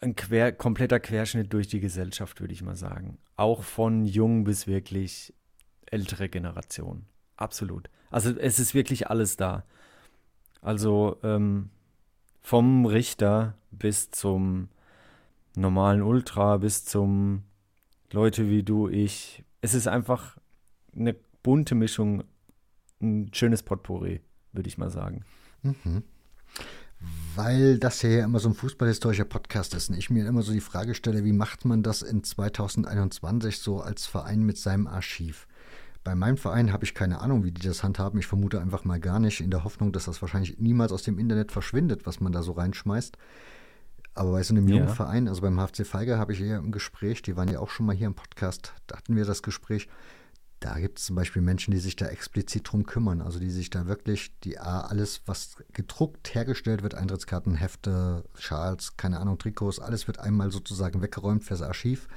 [0.01, 3.17] ein quer, kompletter Querschnitt durch die Gesellschaft, würde ich mal sagen.
[3.35, 5.33] Auch von jung bis wirklich
[5.85, 7.05] ältere Generation.
[7.39, 7.89] Absolut.
[8.11, 9.63] Also es ist wirklich alles da.
[10.61, 11.69] Also ähm,
[12.41, 14.67] vom Richter bis zum
[15.55, 17.43] normalen Ultra, bis zum
[18.11, 19.43] Leute wie du, ich.
[19.61, 20.37] Es ist einfach
[20.95, 22.23] eine bunte Mischung
[23.01, 24.19] ein schönes Potpourri,
[24.51, 25.23] würde ich mal sagen.
[25.61, 26.03] Mhm.
[27.35, 30.59] Weil das ja immer so ein fußballhistorischer Podcast ist und ich mir immer so die
[30.59, 35.47] Frage stelle, wie macht man das in 2021 so als Verein mit seinem Archiv?
[36.09, 38.17] Bei meinem Verein habe ich keine Ahnung, wie die das handhaben.
[38.19, 41.19] Ich vermute einfach mal gar nicht, in der Hoffnung, dass das wahrscheinlich niemals aus dem
[41.19, 43.15] Internet verschwindet, was man da so reinschmeißt.
[44.15, 44.93] Aber bei so einem jungen Ja.
[44.95, 47.85] Verein, also beim HFC Feiger habe ich eher im Gespräch, die waren ja auch schon
[47.85, 49.87] mal hier im Podcast, da hatten wir das Gespräch.
[50.59, 53.69] Da gibt es zum Beispiel Menschen, die sich da explizit drum kümmern, also die sich
[53.69, 59.79] da wirklich, die A, alles, was gedruckt hergestellt wird, Eintrittskarten, Hefte, Schals, keine Ahnung, Trikots,
[59.79, 62.07] alles wird einmal sozusagen weggeräumt fürs Archiv.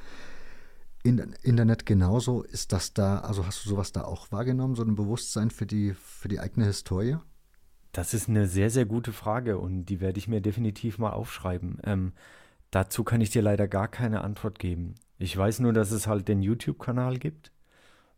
[1.02, 2.42] In, Internet genauso.
[2.42, 5.94] Ist das da, also hast du sowas da auch wahrgenommen, so ein Bewusstsein für die,
[5.94, 7.16] für die eigene Historie?
[7.92, 11.78] Das ist eine sehr, sehr gute Frage und die werde ich mir definitiv mal aufschreiben.
[11.84, 12.12] Ähm,
[12.70, 14.94] dazu kann ich dir leider gar keine Antwort geben.
[15.18, 17.52] Ich weiß nur, dass es halt den YouTube-Kanal gibt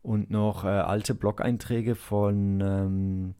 [0.03, 3.35] und noch äh, alte Blog-Einträge von, ähm,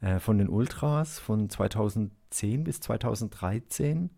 [0.00, 4.10] äh, von den Ultras von 2010 bis 2013.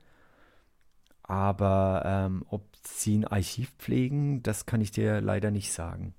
[1.22, 6.14] Aber ähm, ob sie ein Archiv pflegen, das kann ich dir leider nicht sagen.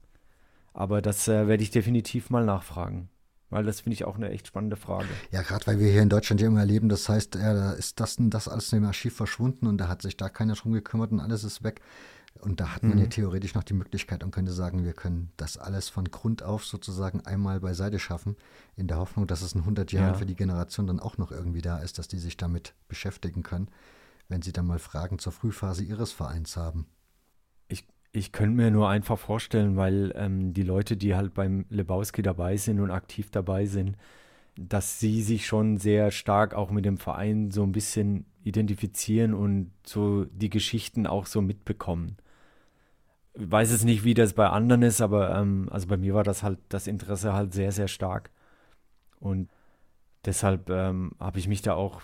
[0.74, 3.09] Aber das äh, werde ich definitiv mal nachfragen.
[3.49, 5.07] Weil das finde ich auch eine echt spannende Frage.
[5.32, 7.99] Ja, gerade weil wir hier in Deutschland ja immer erleben, das heißt, ja, da ist
[7.99, 10.74] das und das alles in dem Archiv verschwunden und da hat sich da keiner drum
[10.74, 11.82] gekümmert und alles ist weg.
[12.41, 13.03] Und da hat man mhm.
[13.03, 16.66] ja theoretisch noch die Möglichkeit und könnte sagen, wir können das alles von Grund auf
[16.66, 18.36] sozusagen einmal beiseite schaffen,
[18.76, 20.13] in der Hoffnung, dass es in 100 Jahren ja.
[20.16, 23.70] für die Generation dann auch noch irgendwie da ist, dass die sich damit beschäftigen können,
[24.28, 26.88] wenn sie dann mal Fragen zur Frühphase ihres Vereins haben.
[27.67, 32.21] Ich, ich könnte mir nur einfach vorstellen, weil ähm, die Leute, die halt beim Lebowski
[32.21, 33.97] dabei sind und aktiv dabei sind,
[34.57, 39.71] dass sie sich schon sehr stark auch mit dem Verein so ein bisschen identifizieren und
[39.86, 42.17] so die Geschichten auch so mitbekommen
[43.36, 46.43] weiß es nicht, wie das bei anderen ist, aber ähm, also bei mir war das
[46.43, 48.32] halt das Interesse halt sehr, sehr stark.
[49.19, 49.49] Und
[50.26, 52.01] deshalb ähm, habe ich mich da auch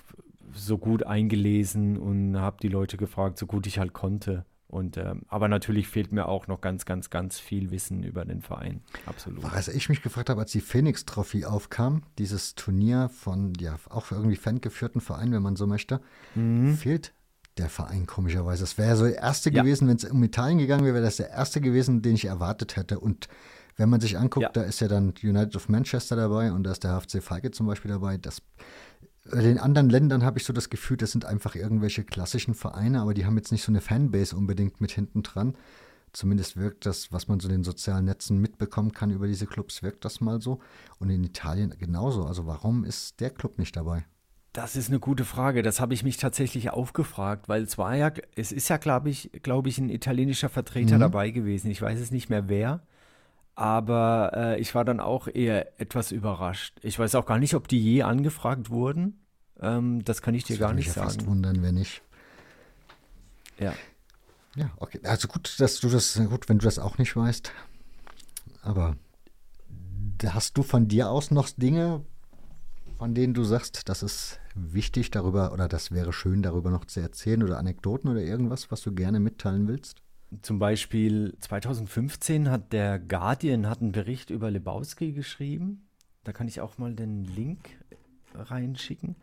[0.54, 4.46] so gut eingelesen und habe die Leute gefragt, so gut ich halt konnte.
[4.68, 8.42] Und ähm, aber natürlich fehlt mir auch noch ganz, ganz, ganz viel Wissen über den
[8.42, 8.82] Verein.
[9.06, 9.44] Absolut.
[9.44, 14.06] Was ich mich gefragt habe, als die Phoenix Trophy aufkam, dieses Turnier von ja auch
[14.06, 16.00] für irgendwie fangeführten Verein, wenn man so möchte,
[16.36, 16.74] mhm.
[16.76, 17.14] fehlt
[17.58, 18.64] der Verein, komischerweise.
[18.64, 19.62] Das wäre so der erste ja.
[19.62, 22.78] gewesen, wenn es um Italien gegangen wäre, wäre das der erste gewesen, den ich erwartet
[22.78, 23.00] hätte.
[23.00, 23.28] Und
[23.76, 24.52] wenn man sich anguckt, ja.
[24.54, 27.68] da ist ja dann United of Manchester dabei und da ist der HFC Feige zum
[27.68, 28.18] Beispiel dabei.
[28.18, 28.42] Das,
[29.26, 33.02] in den anderen Ländern habe ich so das Gefühl, das sind einfach irgendwelche klassischen Vereine,
[33.02, 35.56] aber die haben jetzt nicht so eine Fanbase unbedingt mit hinten dran.
[36.14, 39.82] Zumindest wirkt das, was man so in den sozialen Netzen mitbekommen kann über diese Clubs,
[39.82, 40.60] wirkt das mal so.
[41.00, 42.26] Und in Italien genauso.
[42.26, 44.06] Also warum ist der Club nicht dabei?
[44.52, 45.62] Das ist eine gute Frage.
[45.62, 49.32] Das habe ich mich tatsächlich aufgefragt, weil es war ja, es ist ja, glaube ich,
[49.44, 51.02] glaube ich, ein italienischer Vertreter mhm.
[51.02, 51.72] dabei gewesen.
[51.72, 52.82] Ich weiß es nicht mehr wer,
[53.56, 56.80] aber äh, ich war dann auch eher etwas überrascht.
[56.82, 59.26] Ich weiß auch gar nicht, ob die je angefragt wurden.
[59.60, 61.08] Ähm, das kann ich dir das gar nicht ja sagen.
[61.08, 62.02] Fast wundern, wenn nicht.
[63.60, 63.74] Ja.
[64.56, 65.00] Ja, okay.
[65.04, 67.52] Also gut, dass du das, gut, wenn du das auch nicht weißt.
[68.64, 68.96] Aber
[70.26, 72.06] hast du von dir aus noch Dinge,
[72.98, 77.00] von denen du sagst, das ist wichtig darüber oder das wäre schön darüber noch zu
[77.00, 80.02] erzählen oder Anekdoten oder irgendwas, was du gerne mitteilen willst?
[80.42, 85.90] Zum Beispiel 2015 hat der Guardian hat einen Bericht über Lebowski geschrieben.
[86.24, 87.70] Da kann ich auch mal den Link
[88.34, 89.18] reinschicken.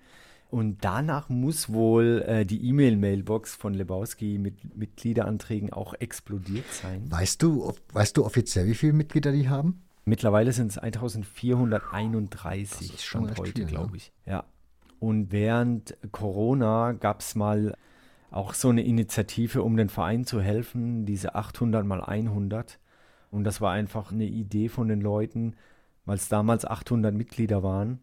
[0.50, 7.08] Und danach muss wohl äh, die E-Mail-Mailbox von Lebowski mit Mitgliederanträgen auch explodiert sein.
[7.10, 9.82] Weißt du, weißt du offiziell, wie viele Mitglieder die haben?
[10.06, 14.10] Mittlerweile sind es 1431 schon heute, glaube ich.
[14.24, 14.44] Ja.
[15.00, 17.74] Und während Corona gab es mal
[18.30, 22.78] auch so eine Initiative, um den Verein zu helfen, diese 800 mal 100.
[23.30, 25.54] Und das war einfach eine Idee von den Leuten,
[26.04, 28.00] weil es damals 800 Mitglieder waren,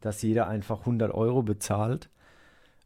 [0.00, 2.10] dass jeder einfach 100 Euro bezahlt,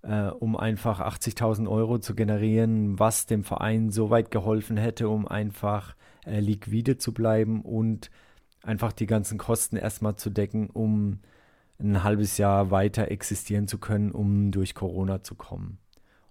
[0.02, 5.26] äh, um einfach 80.000 Euro zu generieren, was dem Verein so weit geholfen hätte, um
[5.26, 8.10] einfach äh, liquide zu bleiben und
[8.62, 11.20] einfach die ganzen Kosten erstmal zu decken, um
[11.78, 15.78] ein halbes Jahr weiter existieren zu können, um durch Corona zu kommen.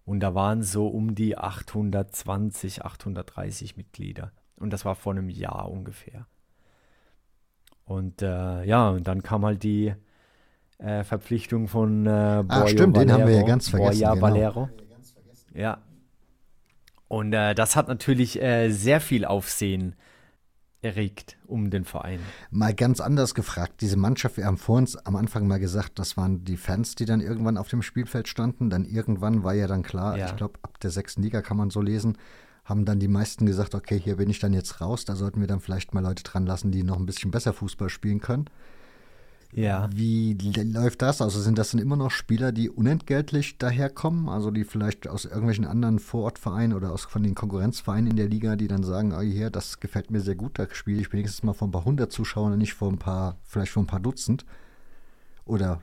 [0.05, 4.31] Und da waren so um die 820, 830 Mitglieder.
[4.55, 6.27] Und das war vor einem Jahr ungefähr.
[7.85, 9.93] Und äh, ja, und dann kam halt die
[10.77, 13.99] äh, Verpflichtung von äh, Boyo ah, stimmt, Valero, den haben wir ja ganz vergessen.
[13.99, 14.21] Boya genau.
[14.21, 14.69] Valero.
[15.53, 15.77] Ja.
[17.07, 19.95] Und äh, das hat natürlich äh, sehr viel Aufsehen äh,
[20.85, 22.19] erregt um den Verein.
[22.51, 23.81] Mal ganz anders gefragt.
[23.81, 27.05] Diese Mannschaft, wir haben vor uns am Anfang mal gesagt, das waren die Fans, die
[27.05, 28.69] dann irgendwann auf dem Spielfeld standen.
[28.69, 30.27] Dann irgendwann war ja dann klar, ja.
[30.27, 32.17] ich glaube, ab der sechsten Liga kann man so lesen,
[32.63, 35.05] haben dann die meisten gesagt, okay, hier bin ich dann jetzt raus.
[35.05, 37.89] Da sollten wir dann vielleicht mal Leute dran lassen, die noch ein bisschen besser Fußball
[37.89, 38.45] spielen können.
[39.53, 39.89] Ja.
[39.93, 41.21] Wie läuft das?
[41.21, 44.27] Also sind das dann immer noch Spieler, die unentgeltlich daherkommen?
[44.27, 48.55] Also die vielleicht aus irgendwelchen anderen Vorortvereinen oder aus von den Konkurrenzvereinen in der Liga,
[48.57, 51.53] die dann sagen, oh hier, das gefällt mir sehr gut, da spiele ich wenigstens mal
[51.53, 54.45] vor ein paar hundert Zuschauern und nicht vor ein paar, vielleicht vor ein paar Dutzend?
[55.45, 55.81] Oder?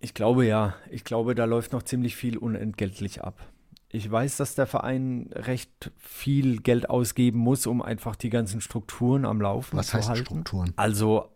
[0.00, 0.74] Ich glaube ja.
[0.90, 3.46] Ich glaube, da läuft noch ziemlich viel unentgeltlich ab.
[3.90, 9.24] Ich weiß, dass der Verein recht viel Geld ausgeben muss, um einfach die ganzen Strukturen
[9.24, 10.24] am Laufen Was zu heißt halten.
[10.24, 10.72] Strukturen?
[10.74, 11.30] Also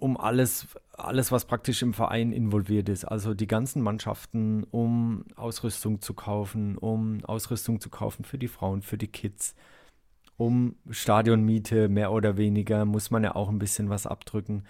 [0.00, 3.04] um alles, alles, was praktisch im Verein involviert ist.
[3.04, 8.82] Also die ganzen Mannschaften, um Ausrüstung zu kaufen, um Ausrüstung zu kaufen für die Frauen,
[8.82, 9.54] für die Kids,
[10.36, 14.64] um Stadionmiete mehr oder weniger muss man ja auch ein bisschen was abdrücken,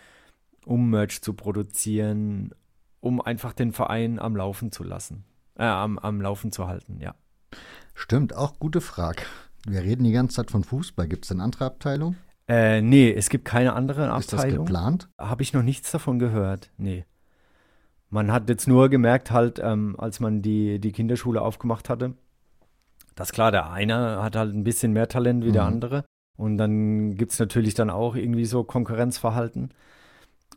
[0.67, 2.53] um Merch zu produzieren,
[2.99, 5.25] um einfach den Verein am Laufen zu lassen,
[5.57, 7.15] äh, am, am Laufen zu halten, ja.
[7.95, 9.23] Stimmt, auch gute Frage.
[9.67, 11.07] Wir reden die ganze Zeit von Fußball.
[11.07, 12.17] Gibt es eine andere Abteilung?
[12.51, 14.19] Äh, nee, es gibt keine andere Abteilung.
[14.19, 15.09] Ist das geplant?
[15.17, 16.73] Habe ich noch nichts davon gehört.
[16.79, 17.05] Nee.
[18.09, 22.15] Man hat jetzt nur gemerkt, halt, ähm, als man die, die Kinderschule aufgemacht hatte,
[23.15, 25.53] dass klar, der eine hat halt ein bisschen mehr Talent wie mhm.
[25.53, 26.05] der andere.
[26.37, 29.73] Und dann gibt es natürlich dann auch irgendwie so Konkurrenzverhalten.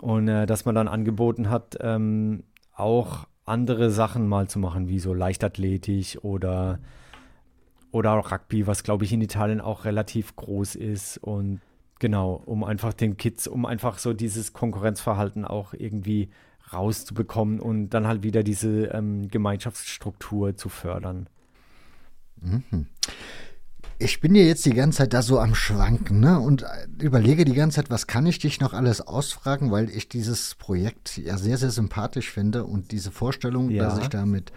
[0.01, 4.97] Und äh, dass man dann angeboten hat, ähm, auch andere Sachen mal zu machen, wie
[4.97, 6.79] so Leichtathletik oder,
[7.91, 11.19] oder auch Rugby, was glaube ich in Italien auch relativ groß ist.
[11.19, 11.61] Und
[12.03, 16.31] genau, um einfach den Kids, um einfach so dieses Konkurrenzverhalten auch irgendwie
[16.73, 21.29] rauszubekommen und dann halt wieder diese ähm, Gemeinschaftsstruktur zu fördern.
[22.41, 22.87] Mhm.
[23.99, 26.41] Ich bin ja jetzt die ganze Zeit da so am Schwanken ne?
[26.41, 30.09] und äh, überlege die ganze Zeit, was kann ich dich noch alles ausfragen, weil ich
[30.09, 33.81] dieses Projekt ja sehr, sehr sympathisch finde und diese Vorstellung, ja.
[33.81, 34.51] dass ich damit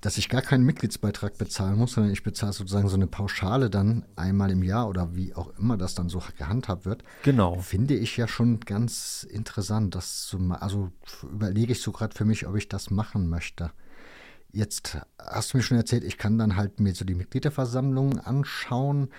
[0.00, 4.04] dass ich gar keinen Mitgliedsbeitrag bezahlen muss, sondern ich bezahle sozusagen so eine Pauschale dann
[4.14, 7.02] einmal im Jahr oder wie auch immer das dann so gehandhabt wird.
[7.24, 7.58] Genau.
[7.58, 9.94] Finde ich ja schon ganz interessant.
[9.94, 10.92] Das zu, also
[11.22, 13.72] überlege ich so gerade für mich, ob ich das machen möchte.
[14.52, 19.10] Jetzt hast du mir schon erzählt, ich kann dann halt mir so die Mitgliederversammlungen anschauen.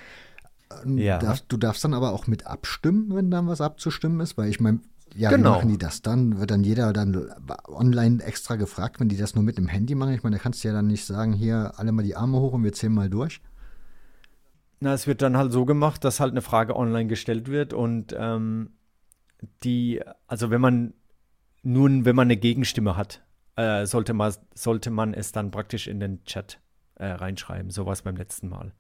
[0.86, 1.18] Ja.
[1.48, 4.80] du darfst dann aber auch mit abstimmen, wenn dann was abzustimmen ist, weil ich meine,
[5.16, 5.52] ja, genau.
[5.52, 6.40] wie machen die das dann?
[6.40, 7.30] Wird dann jeder dann
[7.68, 10.14] online extra gefragt, wenn die das nur mit dem Handy machen?
[10.14, 12.54] Ich meine, da kannst du ja dann nicht sagen, hier alle mal die Arme hoch
[12.54, 13.42] und wir zählen mal durch.
[14.80, 18.16] Na, es wird dann halt so gemacht, dass halt eine Frage online gestellt wird und
[18.18, 18.72] ähm,
[19.64, 20.94] die, also wenn man
[21.64, 23.22] nun, wenn man eine Gegenstimme hat,
[23.56, 26.62] äh, sollte, man, sollte man es dann praktisch in den Chat
[26.96, 27.72] äh, reinschreiben.
[27.72, 28.74] So war es beim letzten Mal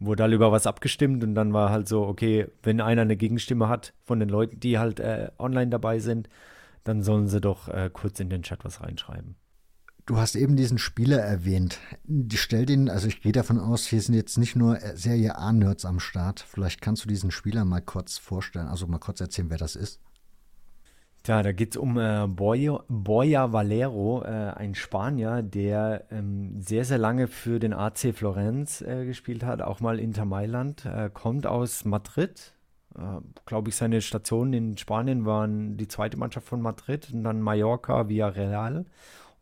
[0.00, 3.68] wurde halt über was abgestimmt und dann war halt so, okay, wenn einer eine Gegenstimme
[3.68, 6.28] hat von den Leuten, die halt äh, online dabei sind,
[6.84, 9.36] dann sollen sie doch äh, kurz in den Chat was reinschreiben.
[10.06, 11.80] Du hast eben diesen Spieler erwähnt.
[12.32, 15.84] Stell den, also ich gehe davon aus, hier sind jetzt nicht nur äh, Serie A-Nerds
[15.84, 16.40] am Start.
[16.40, 20.00] Vielleicht kannst du diesen Spieler mal kurz vorstellen, also mal kurz erzählen, wer das ist.
[21.28, 26.86] Ja, da geht es um äh, Boya, Boya Valero, äh, ein Spanier, der ähm, sehr,
[26.86, 31.46] sehr lange für den AC Florenz äh, gespielt hat, auch mal Inter Mailand, äh, kommt
[31.46, 32.54] aus Madrid.
[32.96, 37.42] Äh, Glaube ich, seine Stationen in Spanien waren die zweite Mannschaft von Madrid und dann
[37.42, 38.86] Mallorca, Villarreal.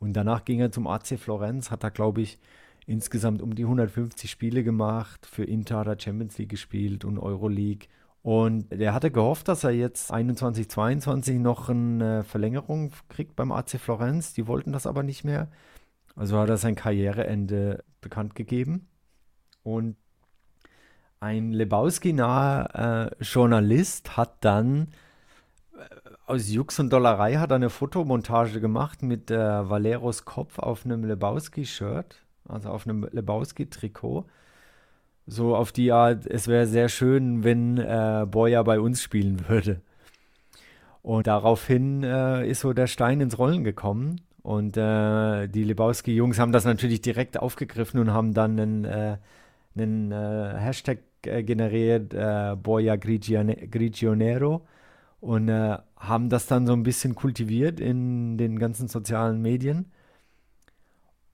[0.01, 2.41] Und danach ging er zum AC Florenz, hat da, glaube ich,
[2.87, 5.25] insgesamt um die 150 Spiele gemacht.
[5.25, 7.87] Für Inter hat er Champions League gespielt und Euroleague
[8.27, 13.79] und der hatte gehofft, dass er jetzt 21, 22 noch eine Verlängerung kriegt beim AC
[13.79, 14.35] Florenz.
[14.35, 15.47] Die wollten das aber nicht mehr.
[16.17, 18.89] Also hat er sein Karriereende bekannt gegeben.
[19.63, 19.95] Und
[21.21, 24.89] ein Lebowski-naher äh, Journalist hat dann
[25.79, 25.85] äh,
[26.27, 32.27] aus Jux und Dollerei hat eine Fotomontage gemacht mit äh, Valeros Kopf auf einem Lebowski-Shirt,
[32.49, 34.27] also auf einem Lebowski-Trikot.
[35.27, 39.81] So auf die Art, es wäre sehr schön, wenn äh, Boya bei uns spielen würde.
[41.03, 44.21] Und daraufhin äh, ist so der Stein ins Rollen gekommen.
[44.43, 49.17] Und äh, die Lebowski-Jungs haben das natürlich direkt aufgegriffen und haben dann einen, äh,
[49.77, 54.63] einen äh, Hashtag äh, generiert, äh, Boya Grigionero.
[55.21, 59.87] Und haben das dann so ein bisschen kultiviert in den ganzen sozialen Medien.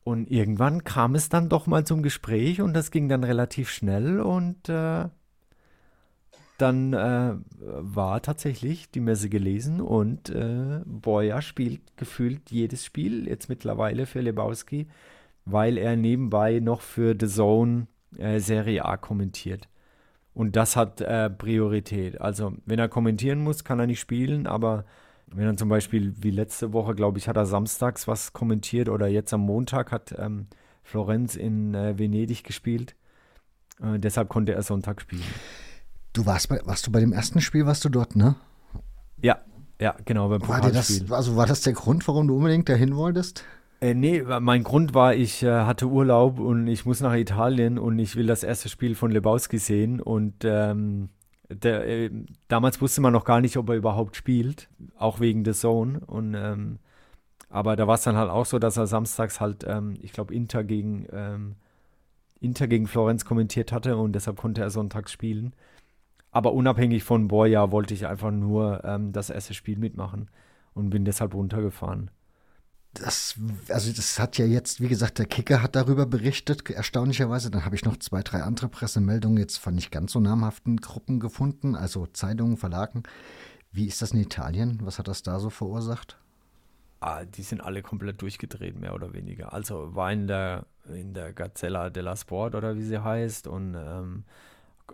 [0.04, 4.20] Und irgendwann kam es dann doch mal zum Gespräch und das ging dann relativ schnell
[4.20, 5.08] und äh,
[6.58, 13.48] dann äh, war tatsächlich die Messe gelesen und äh, Boya spielt gefühlt jedes Spiel jetzt
[13.48, 14.88] mittlerweile für Lebowski,
[15.44, 17.86] weil er nebenbei noch für The Zone
[18.18, 19.68] äh, Serie A kommentiert.
[20.34, 22.20] Und das hat äh, Priorität.
[22.20, 24.84] Also, wenn er kommentieren muss, kann er nicht spielen, aber
[25.34, 29.06] wenn dann zum Beispiel wie letzte Woche, glaube ich, hat er samstags was kommentiert oder
[29.06, 30.46] jetzt am Montag hat ähm,
[30.82, 32.94] Florenz in äh, Venedig gespielt.
[33.82, 35.22] Äh, deshalb konnte er Sonntag spielen.
[36.12, 38.34] Du warst bei, warst du bei dem ersten Spiel, warst du dort, ne?
[39.20, 39.38] Ja,
[39.80, 43.44] ja, genau, beim war das, Also war das der Grund, warum du unbedingt dahin wolltest?
[43.80, 47.98] Äh, nee, mein Grund war, ich äh, hatte Urlaub und ich muss nach Italien und
[47.98, 51.08] ich will das erste Spiel von Lebowski sehen und ähm,
[51.54, 52.10] der, äh,
[52.48, 56.00] damals wusste man noch gar nicht, ob er überhaupt spielt, auch wegen der Zone.
[56.06, 56.78] Und ähm,
[57.48, 60.34] aber da war es dann halt auch so, dass er samstags halt, ähm, ich glaube,
[60.34, 61.56] Inter gegen ähm,
[62.40, 65.54] Inter gegen Florenz kommentiert hatte und deshalb konnte er sonntags spielen.
[66.32, 70.28] Aber unabhängig von Boya wollte ich einfach nur ähm, das erste Spiel mitmachen
[70.74, 72.10] und bin deshalb runtergefahren.
[72.94, 73.36] Das,
[73.68, 77.50] also das hat ja jetzt, wie gesagt, der Kicker hat darüber berichtet, erstaunlicherweise.
[77.50, 81.18] Dann habe ich noch zwei, drei andere Pressemeldungen jetzt von nicht ganz so namhaften Gruppen
[81.18, 83.02] gefunden, also Zeitungen, Verlagen.
[83.72, 84.80] Wie ist das in Italien?
[84.82, 86.18] Was hat das da so verursacht?
[87.00, 89.52] Ah, die sind alle komplett durchgedreht, mehr oder weniger.
[89.52, 94.24] Also war in der, in der Gazzella della Sport oder wie sie heißt und ähm,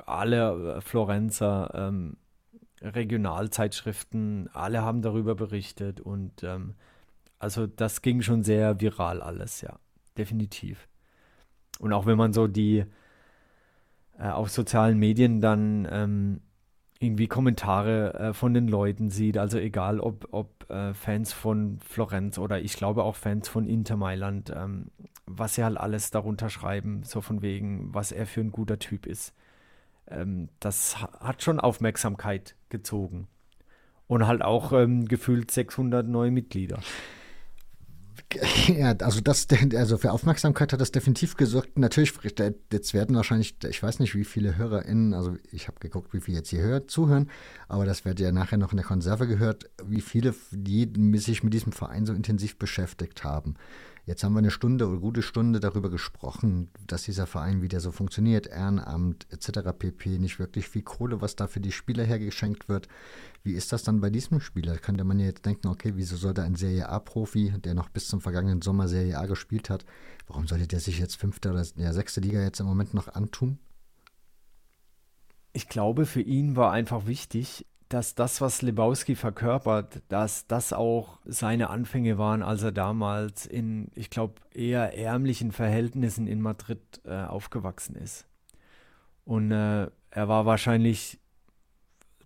[0.07, 2.17] alle äh, Florenzer ähm,
[2.81, 6.77] Regionalzeitschriften, alle haben darüber berichtet und ähm,
[7.39, 9.79] also das ging schon sehr viral alles, ja,
[10.17, 10.89] definitiv.
[11.79, 12.85] Und auch wenn man so die
[14.19, 16.41] äh, auf sozialen Medien dann ähm,
[17.01, 22.39] irgendwie Kommentare äh, von den Leuten sieht, also egal ob, ob äh, Fans von Florenz
[22.39, 24.91] oder ich glaube auch Fans von Inter Mailand, ähm,
[25.27, 29.07] was sie halt alles darunter schreiben, so von wegen, was er für ein guter Typ
[29.07, 29.33] ist.
[30.09, 33.29] Ähm, das hat schon Aufmerksamkeit gezogen.
[34.09, 36.81] Und halt auch ähm, gefühlt 600 neue Mitglieder.
[38.69, 41.79] Ja, also das, also für Aufmerksamkeit hat das definitiv gesorgt.
[41.79, 42.13] Natürlich,
[42.73, 46.39] jetzt werden wahrscheinlich, ich weiß nicht, wie viele HörerInnen, also ich habe geguckt, wie viele
[46.39, 47.31] jetzt hier hört, zuhören,
[47.69, 51.55] aber das wird ja nachher noch in der Konserve gehört, wie viele die sich mit
[51.55, 53.55] diesem Verein so intensiv beschäftigt haben.
[54.09, 57.93] Jetzt haben wir eine Stunde oder gute Stunde darüber gesprochen, dass dieser Verein wieder so
[57.93, 59.69] funktioniert, Ehrenamt etc.
[59.79, 60.19] pp.
[60.19, 62.89] Nicht wirklich viel Kohle, was da für die Spieler hergeschenkt wird.
[63.43, 64.79] Wie ist das dann bei diesem Spieler?
[64.79, 68.23] Könnte man ja jetzt denken, okay, wieso sollte ein Serie A-Profi, der noch bis zum
[68.23, 69.85] vergangenen Sommer Serie A gespielt hat,
[70.27, 73.59] warum sollte der sich jetzt fünfte oder ja, sechste Liga jetzt im Moment noch antun?
[75.53, 81.19] Ich glaube, für ihn war einfach wichtig, dass das, was Lebowski verkörpert, dass das auch
[81.25, 87.23] seine Anfänge waren, als er damals in, ich glaube, eher ärmlichen Verhältnissen in Madrid äh,
[87.23, 88.27] aufgewachsen ist.
[89.25, 91.19] Und äh, er war wahrscheinlich,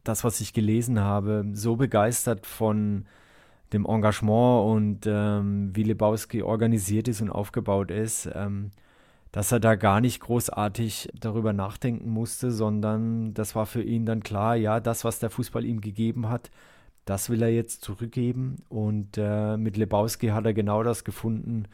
[0.05, 3.07] das, was ich gelesen habe, so begeistert von
[3.73, 8.73] dem Engagement und ähm, wie Lebowski organisiert ist und aufgebaut ist, ähm,
[9.33, 14.23] dass er da gar nicht großartig darüber nachdenken musste, sondern das war für ihn dann
[14.23, 16.51] klar, ja, das, was der Fußball ihm gegeben hat,
[17.07, 18.57] das will er jetzt zurückgeben.
[18.69, 21.65] Und äh, mit Lebowski hat er genau das gefunden,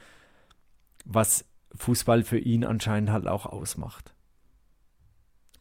[1.05, 1.45] was
[1.75, 4.15] Fußball für ihn anscheinend halt auch ausmacht.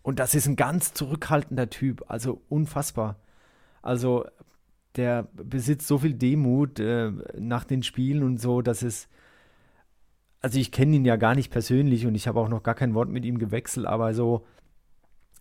[0.04, 3.20] Und das ist ein ganz zurückhaltender Typ, also unfassbar.
[3.82, 4.26] Also
[4.96, 9.10] der besitzt so viel Demut äh, nach den Spielen und so, dass es
[10.48, 12.94] also ich kenne ihn ja gar nicht persönlich und ich habe auch noch gar kein
[12.94, 14.46] Wort mit ihm gewechselt, aber so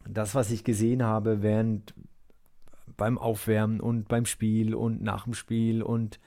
[0.05, 1.95] das, was ich gesehen habe während
[2.97, 6.19] beim Aufwärmen und beim Spiel und nach dem Spiel und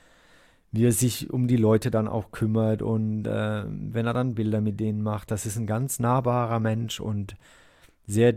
[0.71, 4.61] wie er sich um die Leute dann auch kümmert und äh, wenn er dann Bilder
[4.61, 7.36] mit denen macht, das ist ein ganz nahbarer Mensch und
[8.07, 8.34] sehr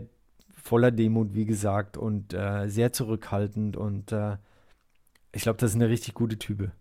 [0.61, 4.35] voller Demut, wie gesagt, und äh, sehr zurückhaltend und äh,
[5.31, 6.73] ich glaube, das ist eine richtig gute Type.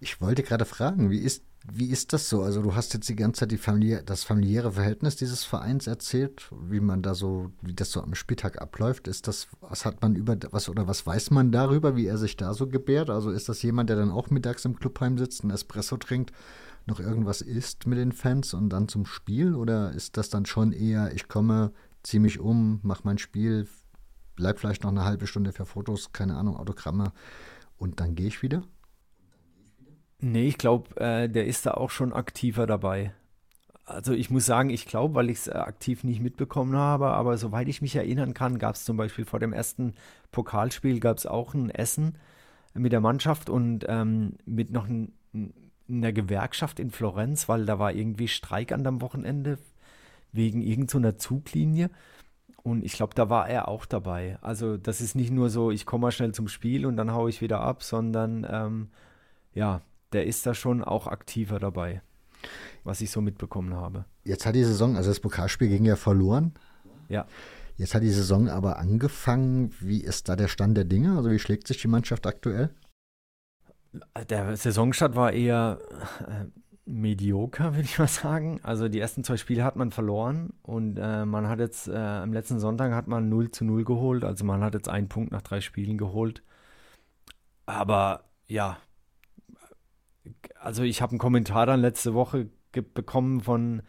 [0.00, 2.42] Ich wollte gerade fragen, wie ist wie ist das so?
[2.42, 6.50] Also du hast jetzt die ganze Zeit die Familie, das familiäre Verhältnis dieses Vereins erzählt,
[6.68, 9.08] wie man da so, wie das so am Spieltag abläuft.
[9.08, 12.36] Ist das, was hat man über was oder was weiß man darüber, wie er sich
[12.36, 13.10] da so gebärt?
[13.10, 16.32] Also ist das jemand, der dann auch mittags im Clubheim sitzt, ein Espresso trinkt,
[16.86, 19.54] noch irgendwas isst mit den Fans und dann zum Spiel?
[19.54, 23.68] Oder ist das dann schon eher, ich komme, ziehe mich um, mache mein Spiel,
[24.36, 27.12] bleib vielleicht noch eine halbe Stunde für Fotos, keine Ahnung, Autogramme
[27.76, 28.62] und dann gehe ich wieder?
[30.20, 33.12] Nee, ich glaube, äh, der ist da auch schon aktiver dabei.
[33.84, 37.38] Also ich muss sagen, ich glaube, weil ich es äh, aktiv nicht mitbekommen habe, aber
[37.38, 39.94] soweit ich mich erinnern kann, gab es zum Beispiel vor dem ersten
[40.32, 42.18] Pokalspiel gab es auch ein Essen
[42.74, 45.12] mit der Mannschaft und ähm, mit noch ein,
[45.88, 49.58] einer Gewerkschaft in Florenz, weil da war irgendwie Streik an dem Wochenende
[50.32, 51.90] wegen irgendeiner so Zuglinie.
[52.62, 54.38] Und ich glaube, da war er auch dabei.
[54.42, 57.30] Also das ist nicht nur so, ich komme mal schnell zum Spiel und dann haue
[57.30, 58.88] ich wieder ab, sondern ähm,
[59.54, 59.80] ja,
[60.12, 62.02] der ist da schon auch aktiver dabei,
[62.84, 64.04] was ich so mitbekommen habe.
[64.24, 66.54] Jetzt hat die Saison, also das Pokalspiel ging ja verloren.
[67.08, 67.26] Ja.
[67.76, 69.72] Jetzt hat die Saison aber angefangen.
[69.80, 71.16] Wie ist da der Stand der Dinge?
[71.16, 72.74] Also wie schlägt sich die Mannschaft aktuell?
[74.28, 75.78] Der Saisonstart war eher
[76.26, 76.46] äh,
[76.84, 78.60] medioker, würde ich mal sagen.
[78.62, 82.32] Also die ersten zwei Spiele hat man verloren und äh, man hat jetzt äh, am
[82.32, 84.24] letzten Sonntag hat man 0 zu 0 geholt.
[84.24, 86.42] Also man hat jetzt einen Punkt nach drei Spielen geholt.
[87.66, 88.78] Aber ja,
[90.60, 93.82] also ich habe einen Kommentar dann letzte Woche bekommen von,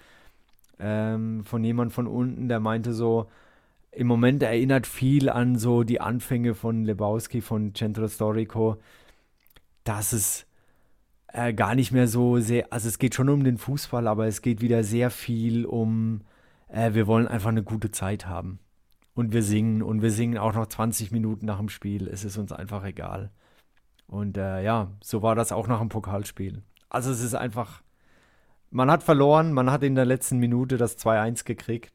[0.79, 3.29] ähm, von jemand von unten, der meinte so,
[3.91, 8.77] im Moment erinnert viel an so die Anfänge von Lebowski, von Centro Storico,
[9.83, 10.45] dass es
[11.33, 14.41] äh, gar nicht mehr so sehr, also es geht schon um den Fußball, aber es
[14.41, 16.21] geht wieder sehr viel um,
[16.67, 18.59] äh, wir wollen einfach eine gute Zeit haben.
[19.15, 22.37] Und wir singen und wir singen auch noch 20 Minuten nach dem Spiel, es ist
[22.37, 23.31] uns einfach egal.
[24.09, 26.63] Und äh, ja, so war das auch nach dem Pokalspiel.
[26.89, 27.83] Also es ist einfach,
[28.71, 31.93] man hat verloren, man hat in der letzten Minute das 2-1 gekriegt.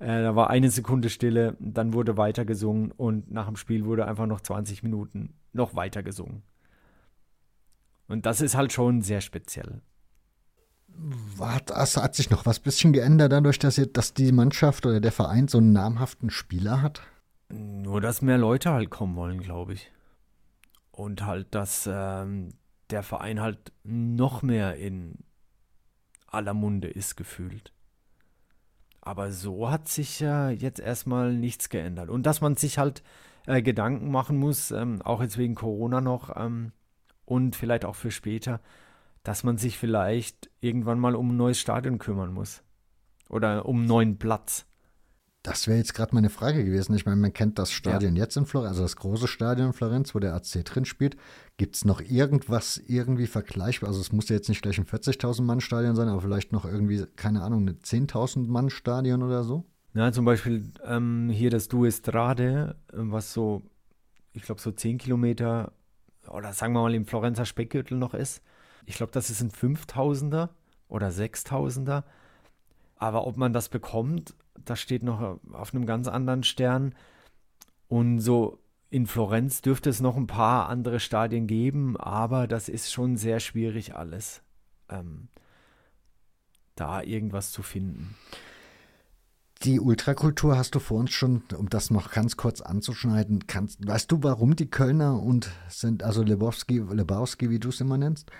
[0.00, 4.06] Äh, da war eine Sekunde Stille, dann wurde weiter gesungen und nach dem Spiel wurde
[4.06, 6.42] einfach noch 20 Minuten noch weiter gesungen.
[8.08, 9.82] Und das ist halt schon sehr speziell.
[11.38, 15.12] Hat, hat sich noch was bisschen geändert dadurch, dass, ihr, dass die Mannschaft oder der
[15.12, 17.02] Verein so einen namhaften Spieler hat?
[17.48, 19.91] Nur, dass mehr Leute halt kommen wollen, glaube ich.
[20.92, 22.50] Und halt, dass ähm,
[22.90, 25.24] der Verein halt noch mehr in
[26.26, 27.72] aller Munde ist gefühlt.
[29.00, 32.08] Aber so hat sich äh, jetzt erstmal nichts geändert.
[32.08, 33.02] Und dass man sich halt
[33.46, 36.72] äh, Gedanken machen muss, ähm, auch jetzt wegen Corona noch ähm,
[37.24, 38.60] und vielleicht auch für später,
[39.24, 42.62] dass man sich vielleicht irgendwann mal um ein neues Stadion kümmern muss.
[43.28, 44.66] Oder um einen neuen Platz.
[45.42, 46.94] Das wäre jetzt gerade meine Frage gewesen.
[46.94, 48.22] Ich meine, man kennt das Stadion ja.
[48.22, 51.16] jetzt in Florenz, also das große Stadion in Florenz, wo der AC drin spielt.
[51.56, 53.88] Gibt es noch irgendwas irgendwie vergleichbar?
[53.88, 56.64] Also es muss ja jetzt nicht gleich ein 40.000 Mann Stadion sein, aber vielleicht noch
[56.64, 59.64] irgendwie, keine Ahnung, ein 10.000 Mann Stadion oder so?
[59.94, 63.62] Ja, zum Beispiel ähm, hier das Duestrade, was so,
[64.32, 65.72] ich glaube so 10 Kilometer
[66.28, 68.42] oder sagen wir mal im Florenzer Speckgürtel noch ist.
[68.86, 70.50] Ich glaube, das ist ein 5000er
[70.88, 72.04] oder 6000er.
[72.96, 76.94] Aber ob man das bekommt, das steht noch auf einem ganz anderen Stern.
[77.88, 78.58] Und so
[78.90, 83.40] in Florenz dürfte es noch ein paar andere Stadien geben, aber das ist schon sehr
[83.40, 84.42] schwierig alles,
[84.90, 85.28] ähm,
[86.74, 88.14] da irgendwas zu finden.
[89.62, 94.10] Die Ultrakultur hast du vor uns schon, um das noch ganz kurz anzuschneiden, kannst, weißt
[94.10, 98.30] du, warum die Kölner und sind, also Lebowski, Lebowski, wie du es immer nennst,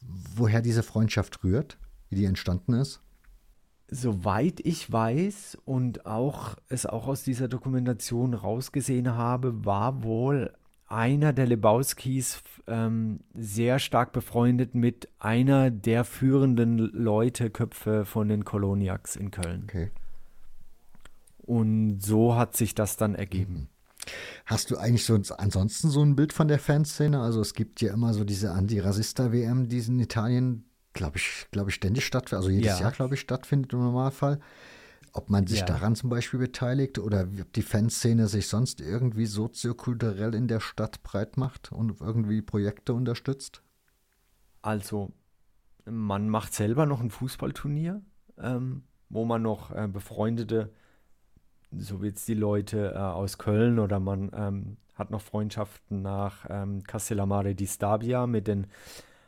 [0.00, 1.78] woher diese Freundschaft rührt,
[2.08, 3.03] wie die entstanden ist?
[3.94, 10.52] Soweit ich weiß und auch es auch aus dieser Dokumentation rausgesehen habe, war wohl
[10.88, 18.44] einer der Lebowskis ähm, sehr stark befreundet mit einer der führenden Leute, Köpfe von den
[18.44, 19.62] Koloniaks in Köln.
[19.68, 19.92] Okay.
[21.38, 23.68] Und so hat sich das dann ergeben.
[24.44, 27.20] Hast du eigentlich so ansonsten so ein Bild von der Fanszene?
[27.20, 30.64] Also es gibt ja immer so diese Anti-Rassista-WM, die in Italien,
[30.94, 32.84] glaube ich, glaube ich, ständig stattfindet, also jedes ja.
[32.84, 34.40] Jahr, glaube ich, stattfindet im Normalfall.
[35.12, 35.66] Ob man sich ja.
[35.66, 41.02] daran zum Beispiel beteiligt oder ob die Fanszene sich sonst irgendwie soziokulturell in der Stadt
[41.04, 43.62] breit macht und irgendwie Projekte unterstützt?
[44.62, 45.12] Also,
[45.84, 48.02] man macht selber noch ein Fußballturnier,
[48.38, 50.72] ähm, wo man noch äh, befreundete
[51.78, 56.46] so wie jetzt die Leute äh, aus Köln oder man ähm, hat noch Freundschaften nach
[56.48, 58.66] ähm, Castellamare di Stabia mit den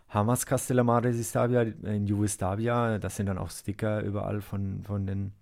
[0.09, 2.99] Hamas Castellamare di Stabia in Juve Stabia.
[2.99, 5.33] Das sind dann auch Sticker überall von, von den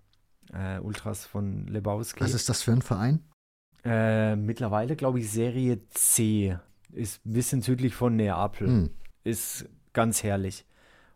[0.53, 2.21] äh, Ultras von Lebowski.
[2.21, 3.23] Was ist das für ein Verein?
[3.83, 6.57] Äh, mittlerweile glaube ich Serie C.
[6.91, 8.67] Ist ein bisschen südlich von Neapel.
[8.67, 8.89] Hm.
[9.23, 10.65] Ist ganz herrlich.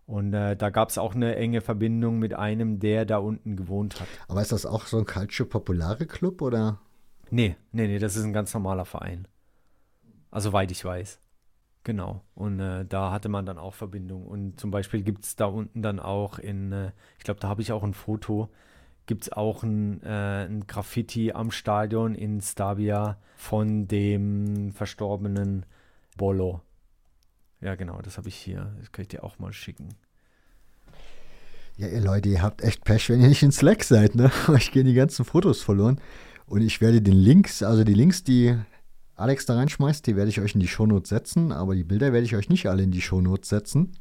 [0.06, 4.00] Und äh, da gab es auch eine enge Verbindung mit einem, der da unten gewohnt
[4.00, 4.08] hat.
[4.28, 6.80] Aber ist das auch so ein Calcio Populare Club oder?
[7.30, 9.28] Nee, nee, nee, das ist ein ganz normaler Verein.
[10.32, 11.20] Also weit ich weiß.
[11.84, 12.24] Genau.
[12.36, 14.26] Und äh, da hatte man dann auch Verbindung.
[14.26, 17.62] Und zum Beispiel gibt es da unten dann auch in, äh, ich glaube, da habe
[17.62, 18.50] ich auch ein Foto,
[19.06, 25.66] gibt es auch ein, äh, ein Graffiti am Stadion in Stabia von dem verstorbenen
[26.18, 26.62] Bolo.
[27.62, 28.74] Ja, genau, das habe ich hier.
[28.80, 29.90] Das kann ich dir auch mal schicken.
[31.78, 34.32] Ja, ihr Leute, ihr habt echt Pech, wenn ihr nicht in Slack seid, ne?
[34.50, 36.02] Euch gehen die ganzen Fotos verloren.
[36.46, 38.58] Und ich werde den Links, also die Links, die
[39.20, 42.26] Alex da reinschmeißt, die werde ich euch in die Shownotes setzen, aber die Bilder werde
[42.26, 43.92] ich euch nicht alle in die Shownotes setzen.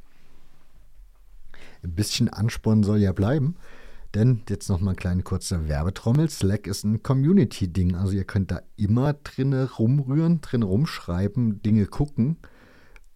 [1.83, 3.57] Ein bisschen Ansporn soll ja bleiben.
[4.15, 6.31] Denn jetzt noch mal ein kleiner kurzer Werbetrommel.
[6.31, 7.95] Slack ist ein Community-Ding.
[7.95, 12.39] Also ihr könnt da immer drin rumrühren, drin rumschreiben, Dinge gucken.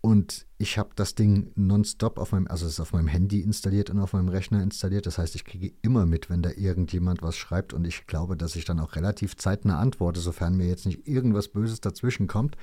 [0.02, 3.88] Und ich habe das Ding nonstop auf meinem, also es ist auf meinem Handy installiert
[3.88, 5.06] und auf meinem Rechner installiert.
[5.06, 8.56] Das heißt, ich kriege immer mit, wenn da irgendjemand was schreibt und ich glaube, dass
[8.56, 12.56] ich dann auch relativ zeitnah antworte, sofern mir jetzt nicht irgendwas Böses dazwischen kommt.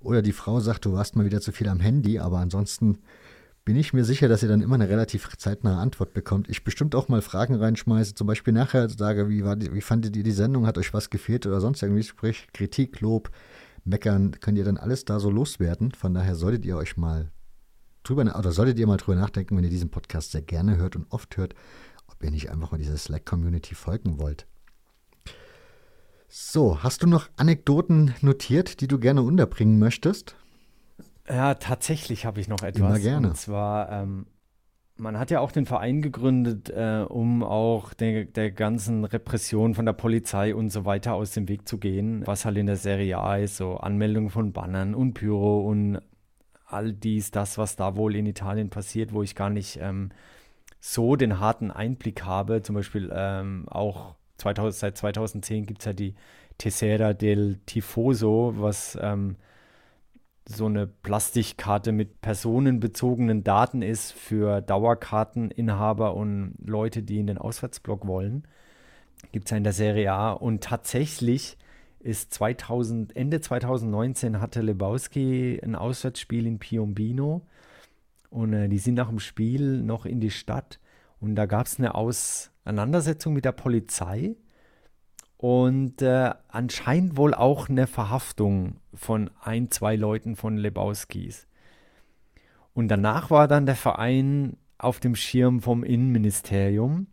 [0.00, 2.98] Oder die Frau sagt, du warst mal wieder zu viel am Handy, aber ansonsten
[3.64, 6.48] bin ich mir sicher, dass ihr dann immer eine relativ zeitnahe Antwort bekommt.
[6.48, 10.16] Ich bestimmt auch mal Fragen reinschmeiße, zum Beispiel nachher sage, wie, war die, wie fandet
[10.16, 13.30] ihr die Sendung, hat euch was gefehlt oder sonst irgendwie, sprich Kritik, Lob,
[13.84, 15.92] meckern, könnt ihr dann alles da so loswerden.
[15.92, 17.30] Von daher solltet ihr euch mal
[18.02, 21.06] drüber, oder solltet ihr mal drüber nachdenken, wenn ihr diesen Podcast sehr gerne hört und
[21.10, 21.54] oft hört,
[22.06, 24.46] ob ihr nicht einfach mal dieser Slack-Community folgen wollt.
[26.28, 30.36] So, hast du noch Anekdoten notiert, die du gerne unterbringen möchtest?
[31.28, 32.80] Ja, tatsächlich habe ich noch etwas.
[32.80, 33.28] Immer gerne.
[33.28, 34.26] Und zwar ähm,
[35.00, 39.86] man hat ja auch den Verein gegründet, äh, um auch der, der ganzen Repression von
[39.86, 43.18] der Polizei und so weiter aus dem Weg zu gehen, was halt in der Serie
[43.18, 46.00] A ist, so Anmeldung von Bannern und Pyro und
[46.66, 50.10] all dies, das, was da wohl in Italien passiert, wo ich gar nicht ähm,
[50.78, 52.62] so den harten Einblick habe.
[52.62, 56.14] Zum Beispiel ähm, auch 2000, seit 2010 gibt es ja die
[56.58, 59.36] Tessera del Tifoso, was ähm,
[60.50, 68.06] so eine Plastikkarte mit personenbezogenen Daten ist für Dauerkarteninhaber und Leute, die in den Auswärtsblock
[68.06, 68.44] wollen.
[69.32, 70.32] Gibt es ja in der Serie A.
[70.32, 71.56] Und tatsächlich
[72.00, 77.42] ist 2000, Ende 2019 hatte Lebowski ein Auswärtsspiel in Piombino.
[78.30, 80.80] Und äh, die sind nach dem Spiel noch in die Stadt.
[81.20, 84.36] Und da gab es eine Auseinandersetzung mit der Polizei
[85.40, 91.46] und äh, anscheinend wohl auch eine Verhaftung von ein, zwei Leuten von Lebowskis.
[92.74, 97.06] Und danach war dann der Verein auf dem Schirm vom Innenministerium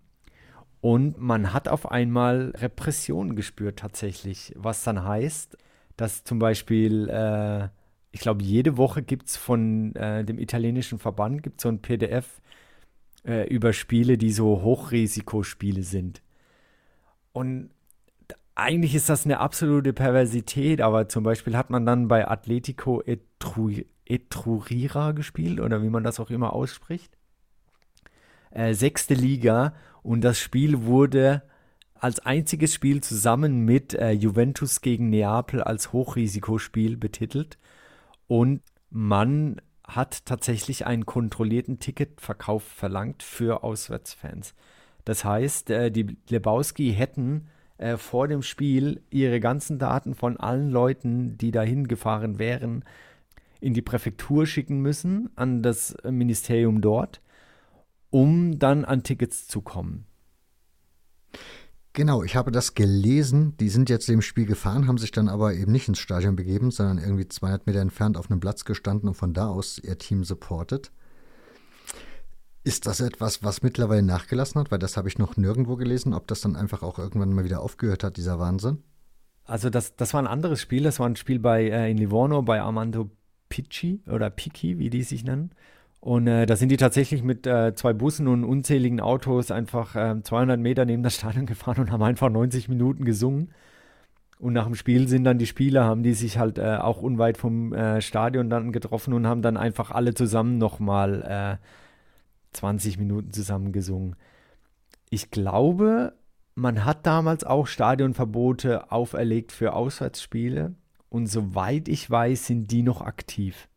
[0.82, 5.58] und man hat auf einmal Repression gespürt tatsächlich, was dann heißt,
[5.96, 7.70] dass zum Beispiel, äh,
[8.12, 12.42] ich glaube, jede Woche gibt es von äh, dem italienischen Verband gibt's so ein PDF
[13.26, 16.22] äh, über Spiele, die so Hochrisikospiele sind.
[17.32, 17.70] Und
[18.58, 23.72] eigentlich ist das eine absolute Perversität, aber zum Beispiel hat man dann bei Atletico Etru
[24.04, 27.18] Etrurira gespielt oder wie man das auch immer ausspricht.
[28.52, 31.44] Äh, sechste Liga und das Spiel wurde
[31.94, 37.60] als einziges Spiel zusammen mit äh, Juventus gegen Neapel als Hochrisikospiel betitelt
[38.28, 44.56] und man hat tatsächlich einen kontrollierten Ticketverkauf verlangt für Auswärtsfans.
[45.06, 50.70] Das heißt, äh, die Lebowski hätten äh, vor dem Spiel ihre ganzen Daten von allen
[50.70, 52.84] Leuten, die dahin gefahren wären,
[53.60, 57.22] in die Präfektur schicken müssen, an das Ministerium dort,
[58.10, 60.06] um dann an Tickets zu kommen.
[61.94, 63.58] Genau, ich habe das gelesen.
[63.58, 66.70] Die sind jetzt dem Spiel gefahren, haben sich dann aber eben nicht ins Stadion begeben,
[66.70, 70.24] sondern irgendwie 200 Meter entfernt auf einem Platz gestanden und von da aus ihr Team
[70.24, 70.92] supportet.
[72.68, 74.72] Ist das etwas, was mittlerweile nachgelassen hat?
[74.72, 77.62] Weil das habe ich noch nirgendwo gelesen, ob das dann einfach auch irgendwann mal wieder
[77.62, 78.80] aufgehört hat, dieser Wahnsinn.
[79.46, 80.84] Also das, das war ein anderes Spiel.
[80.84, 83.10] Das war ein Spiel bei äh, in Livorno bei Armando
[83.48, 85.52] Picci oder Picchi, wie die sich nennen.
[86.02, 90.58] Und äh, da sind die tatsächlich mit äh, zwei Bussen und unzähligen Autos einfach 200
[90.58, 93.54] ähm, Meter neben das Stadion gefahren und haben einfach 90 Minuten gesungen.
[94.40, 97.38] Und nach dem Spiel sind dann die Spieler, haben die sich halt äh, auch unweit
[97.38, 101.66] vom äh, Stadion dann getroffen und haben dann einfach alle zusammen nochmal äh,
[102.58, 104.16] 20 Minuten zusammen gesungen.
[105.10, 106.14] Ich glaube,
[106.56, 110.76] man hat damals auch Stadionverbote auferlegt für Auswärtsspiele
[111.10, 113.68] und soweit ich weiß, sind die noch aktiv.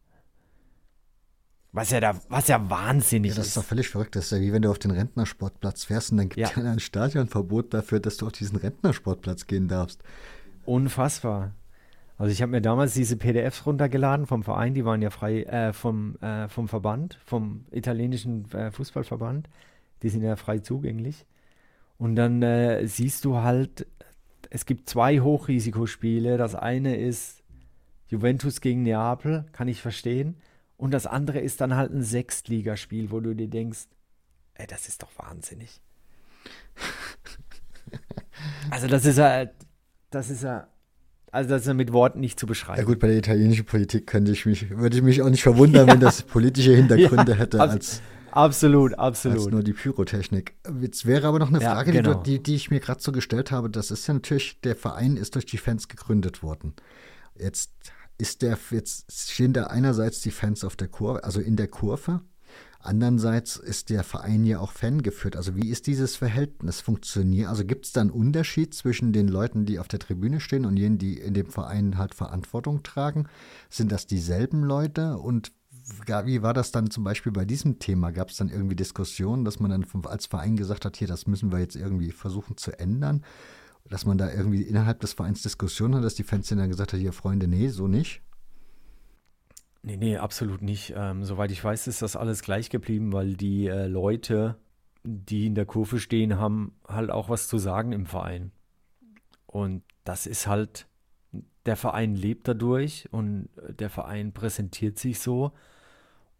[1.72, 3.36] Was ja, da, was ja wahnsinnig ist.
[3.36, 4.16] Ja, das ist doch völlig verrückt.
[4.16, 6.64] Das ist ja wie wenn du auf den Rentnersportplatz fährst und dann gibt es ja.
[6.64, 10.02] ein Stadionverbot dafür, dass du auf diesen Rentnersportplatz gehen darfst.
[10.64, 11.54] Unfassbar.
[12.20, 15.72] Also ich habe mir damals diese PDFs runtergeladen vom Verein, die waren ja frei äh,
[15.72, 19.48] vom, äh, vom Verband, vom italienischen äh, Fußballverband.
[20.02, 21.24] Die sind ja frei zugänglich.
[21.96, 23.86] Und dann äh, siehst du halt,
[24.50, 26.36] es gibt zwei Hochrisikospiele.
[26.36, 27.42] Das eine ist
[28.08, 30.36] Juventus gegen Neapel, kann ich verstehen.
[30.76, 33.86] Und das andere ist dann halt ein Sechstligaspiel, wo du dir denkst,
[34.56, 35.80] ey, das ist doch wahnsinnig.
[38.70, 39.46] also das ist ja,
[40.10, 40.68] das ist ja
[41.32, 42.78] also das ist ja mit Worten nicht zu beschreiben.
[42.80, 45.86] Ja gut, bei der italienischen Politik könnte ich mich, würde ich mich auch nicht verwundern,
[45.86, 45.94] ja.
[45.94, 48.02] wenn das politische Hintergründe ja, hätte als,
[48.32, 49.38] absolut, absolut.
[49.38, 50.54] als nur die Pyrotechnik.
[50.80, 52.14] Jetzt wäre aber noch eine Frage, ja, genau.
[52.22, 53.70] die, die ich mir gerade so gestellt habe.
[53.70, 56.74] Das ist ja natürlich, der Verein ist durch die Fans gegründet worden.
[57.38, 57.72] Jetzt
[58.18, 62.20] ist der, jetzt stehen da einerseits die Fans auf der Kurve, also in der Kurve
[62.82, 65.36] Andererseits ist der Verein ja auch Fan geführt.
[65.36, 67.48] Also wie ist dieses Verhältnis funktioniert?
[67.48, 70.78] Also gibt es da einen Unterschied zwischen den Leuten, die auf der Tribüne stehen und
[70.78, 73.28] jenen, die in dem Verein halt Verantwortung tragen?
[73.68, 75.18] Sind das dieselben Leute?
[75.18, 75.52] Und
[76.24, 78.12] wie war das dann zum Beispiel bei diesem Thema?
[78.12, 81.52] Gab es dann irgendwie Diskussionen, dass man dann als Verein gesagt hat, hier, das müssen
[81.52, 83.24] wir jetzt irgendwie versuchen zu ändern?
[83.90, 87.00] Dass man da irgendwie innerhalb des Vereins Diskussionen hat, dass die Fans dann gesagt haben,
[87.00, 88.22] hier Freunde, nee, so nicht?
[89.82, 90.92] Nee, nee, absolut nicht.
[90.96, 94.56] Ähm, soweit ich weiß, ist das alles gleich geblieben, weil die äh, Leute,
[95.04, 98.52] die in der Kurve stehen, haben halt auch was zu sagen im Verein.
[99.46, 100.86] Und das ist halt,
[101.64, 105.52] der Verein lebt dadurch und der Verein präsentiert sich so.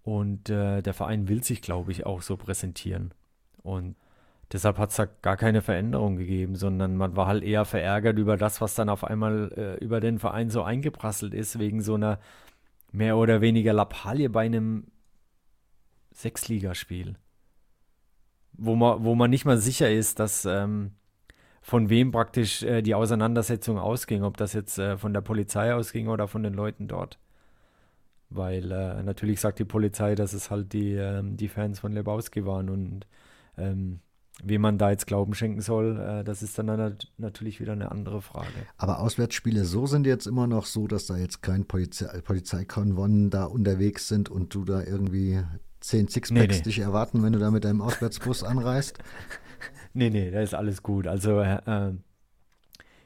[0.03, 3.13] Und äh, der Verein will sich, glaube ich, auch so präsentieren.
[3.63, 3.97] Und
[4.53, 8.37] deshalb hat es da gar keine Veränderung gegeben, sondern man war halt eher verärgert über
[8.37, 12.19] das, was dann auf einmal äh, über den Verein so eingeprasselt ist, wegen so einer
[12.93, 14.87] mehr oder weniger Lappalie bei einem
[16.13, 17.17] Sechsligaspiel.
[18.53, 20.93] Wo man, wo man nicht mal sicher ist, dass ähm,
[21.63, 26.09] von wem praktisch äh, die Auseinandersetzung ausging, ob das jetzt äh, von der Polizei ausging
[26.09, 27.19] oder von den Leuten dort.
[28.31, 32.47] weil äh, natürlich sagt die Polizei, dass es halt die, ähm, die Fans von Lebowski
[32.47, 33.07] waren und
[33.59, 34.01] ähm,
[34.45, 38.23] wie man da jetzt Glauben schenken soll, äh, das ist dann, natürlich wieder eine andere
[38.23, 38.49] Frage.
[38.77, 43.45] Aber Auswärtsspiele so sind jetzt immer noch so, dass da jetzt kein Polizei Polizeikonvonen da
[43.45, 45.43] unterwegs sind und du da irgendwie
[45.81, 46.63] zehn Sixpacks nee, nee.
[46.63, 48.99] dich erwarten, wenn du da mit deinem Auswärtsbus anreist?
[49.93, 51.09] Nee, nee, da ist alles gut.
[51.09, 51.93] Also äh,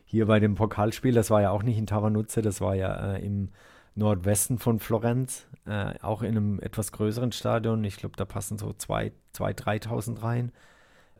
[0.05, 3.25] hier bei dem Pokalspiel, das war ja auch nicht in Tavanuzze, das war ja äh,
[3.25, 3.51] im
[3.95, 7.83] Nordwesten von Florenz, äh, auch in einem etwas größeren Stadion.
[7.85, 10.53] Ich glaube, da passen so 2.000, 3.000 rein.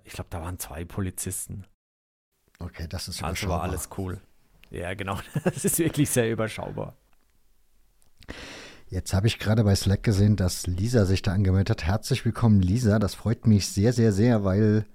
[0.05, 1.65] Ich glaube, da waren zwei Polizisten.
[2.59, 4.21] Okay, das ist Also war alles cool.
[4.71, 5.19] Ja, genau.
[5.45, 6.97] Das ist wirklich sehr überschaubar.
[8.89, 11.87] Jetzt habe ich gerade bei Slack gesehen, dass Lisa sich da angemeldet hat.
[11.87, 12.99] Herzlich willkommen, Lisa.
[12.99, 14.87] Das freut mich sehr, sehr, sehr, weil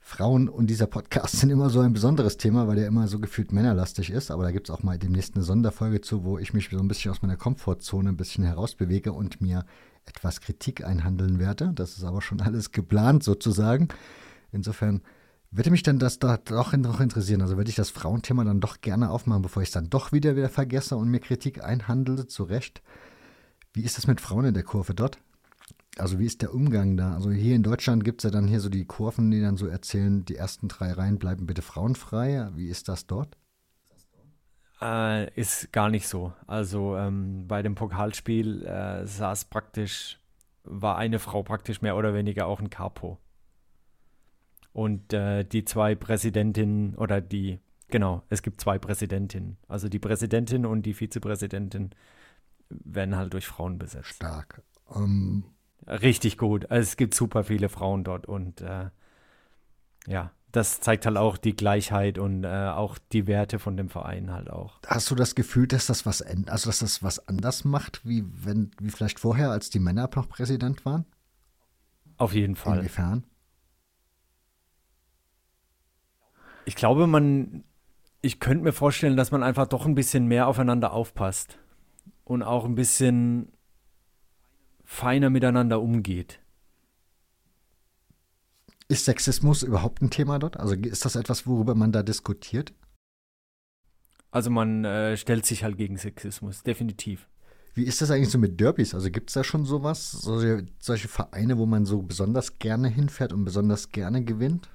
[0.00, 3.52] Frauen und dieser Podcast sind immer so ein besonderes Thema, weil der immer so gefühlt
[3.52, 4.30] männerlastig ist.
[4.30, 6.88] Aber da gibt es auch mal demnächst eine Sonderfolge zu, wo ich mich so ein
[6.88, 9.64] bisschen aus meiner Komfortzone ein bisschen herausbewege und mir
[10.04, 11.72] etwas Kritik einhandeln werde.
[11.74, 13.88] Das ist aber schon alles geplant sozusagen.
[14.52, 15.02] Insofern
[15.50, 17.42] würde mich dann das da doch noch interessieren.
[17.42, 20.36] Also würde ich das Frauenthema dann doch gerne aufmachen, bevor ich es dann doch wieder
[20.36, 22.82] wieder vergesse und mir Kritik einhandle, zu Recht.
[23.74, 25.18] Wie ist das mit Frauen in der Kurve dort?
[25.98, 27.14] Also wie ist der Umgang da?
[27.14, 29.66] Also hier in Deutschland gibt es ja dann hier so die Kurven, die dann so
[29.66, 32.48] erzählen, die ersten drei Reihen bleiben bitte frauenfrei.
[32.54, 33.36] Wie ist das dort?
[34.80, 36.32] Äh, ist gar nicht so.
[36.46, 40.18] Also ähm, bei dem Pokalspiel äh, saß praktisch,
[40.64, 43.18] war eine Frau praktisch mehr oder weniger auch ein Capo.
[44.72, 49.58] Und äh, die zwei Präsidentinnen oder die, genau, es gibt zwei Präsidentinnen.
[49.68, 51.90] Also die Präsidentin und die Vizepräsidentin
[52.70, 54.14] werden halt durch Frauen besetzt.
[54.14, 54.62] Stark.
[54.86, 55.04] Um.
[55.04, 55.44] Ähm,
[55.86, 56.70] Richtig gut.
[56.70, 58.90] Also es gibt super viele Frauen dort und äh,
[60.06, 64.30] ja, das zeigt halt auch die Gleichheit und äh, auch die Werte von dem Verein
[64.30, 64.78] halt auch.
[64.86, 68.70] Hast du das Gefühl, dass das was, also dass das was anders macht, wie wenn,
[68.78, 71.06] wie vielleicht vorher, als die Männer noch Präsident waren?
[72.18, 72.78] Auf jeden Fall.
[72.78, 73.24] Inwiefern?
[76.64, 77.64] Ich glaube, man,
[78.20, 81.58] ich könnte mir vorstellen, dass man einfach doch ein bisschen mehr aufeinander aufpasst
[82.24, 83.52] und auch ein bisschen
[84.84, 86.40] feiner miteinander umgeht.
[88.88, 90.60] Ist Sexismus überhaupt ein Thema dort?
[90.60, 92.74] Also ist das etwas, worüber man da diskutiert?
[94.30, 97.28] Also man äh, stellt sich halt gegen Sexismus, definitiv.
[97.74, 98.94] Wie ist das eigentlich so mit Derbys?
[98.94, 100.10] Also gibt es da schon sowas?
[100.12, 104.68] Solche, solche Vereine, wo man so besonders gerne hinfährt und besonders gerne gewinnt?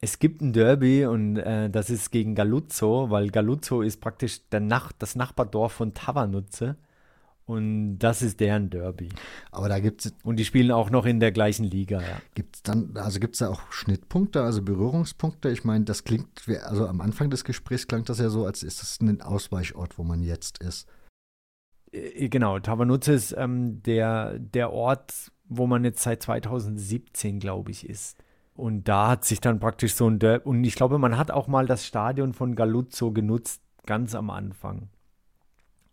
[0.00, 4.60] Es gibt ein Derby und äh, das ist gegen Galuzzo, weil Galuzzo ist praktisch der
[4.60, 6.76] Nach das Nachbardorf von Tavanutze.
[7.48, 9.08] Und das ist deren Derby.
[9.50, 10.14] Aber da gibt es.
[10.22, 12.20] Und die spielen auch noch in der gleichen Liga, ja.
[12.34, 15.48] Gibt es dann, also gibt es da auch Schnittpunkte, also Berührungspunkte?
[15.48, 16.28] Ich meine, das klingt,
[16.64, 20.04] also am Anfang des Gesprächs klang das ja so, als ist das ein Ausweichort, wo
[20.04, 20.86] man jetzt ist.
[21.90, 27.88] Äh, genau, Tavanutze ist ähm, der, der Ort, wo man jetzt seit 2017, glaube ich,
[27.88, 28.18] ist.
[28.58, 31.46] Und da hat sich dann praktisch so ein Derby, und ich glaube, man hat auch
[31.46, 34.88] mal das Stadion von Galuzzo genutzt, ganz am Anfang.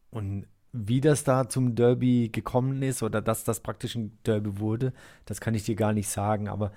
[0.10, 4.94] Und wie das da zum Derby gekommen ist oder dass das praktisch ein Derby wurde,
[5.26, 6.72] das kann ich dir gar nicht sagen, aber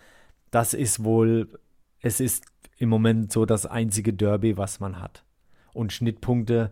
[0.51, 1.59] das ist wohl,
[2.01, 2.45] es ist
[2.77, 5.25] im Moment so das einzige Derby, was man hat.
[5.73, 6.71] Und Schnittpunkte,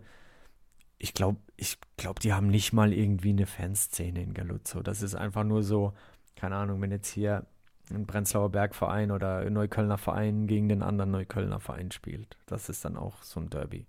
[0.99, 4.83] ich glaube, ich glaube, die haben nicht mal irgendwie eine Fanszene in Galuzzo.
[4.83, 5.93] Das ist einfach nur so,
[6.35, 7.47] keine Ahnung, wenn jetzt hier
[7.91, 12.37] ein Prenzlauer Bergverein oder Neuköllner Verein gegen den anderen Neuköllner Verein spielt.
[12.45, 13.85] Das ist dann auch so ein Derby.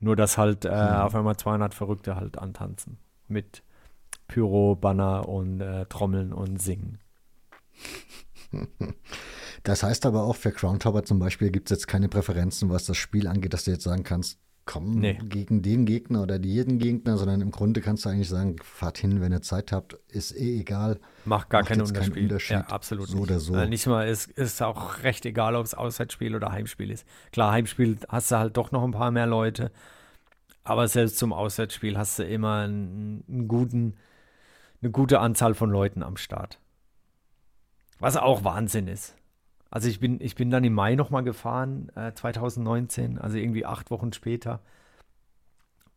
[0.00, 0.96] Nur, dass halt äh, mhm.
[0.96, 2.98] auf einmal 200 Verrückte halt antanzen.
[3.28, 3.62] Mit
[4.28, 6.98] Pyro, Banner und äh, Trommeln und Singen.
[9.64, 12.84] Das heißt aber auch für Crown Tower zum Beispiel gibt es jetzt keine Präferenzen, was
[12.84, 15.18] das Spiel angeht, dass du jetzt sagen kannst, komm nee.
[15.22, 19.20] gegen den Gegner oder jeden Gegner, sondern im Grunde kannst du eigentlich sagen, fahrt hin,
[19.20, 21.00] wenn ihr Zeit habt, ist eh egal.
[21.24, 22.14] Macht gar Macht keinen Unterschied.
[22.14, 22.56] keinen Unterschied.
[22.56, 23.22] Ja, absolut so nicht.
[23.30, 23.54] oder so.
[23.54, 27.06] Also nicht mal, es ist auch recht egal, ob es Auswärtsspiel oder Heimspiel ist.
[27.32, 29.70] Klar, Heimspiel hast du halt doch noch ein paar mehr Leute,
[30.62, 33.96] aber selbst zum Auswärtsspiel hast du immer einen, einen guten,
[34.80, 36.58] eine gute Anzahl von Leuten am Start.
[37.98, 39.14] Was auch Wahnsinn ist.
[39.74, 43.90] Also ich bin, ich bin dann im Mai nochmal gefahren, äh, 2019, also irgendwie acht
[43.90, 44.60] Wochen später.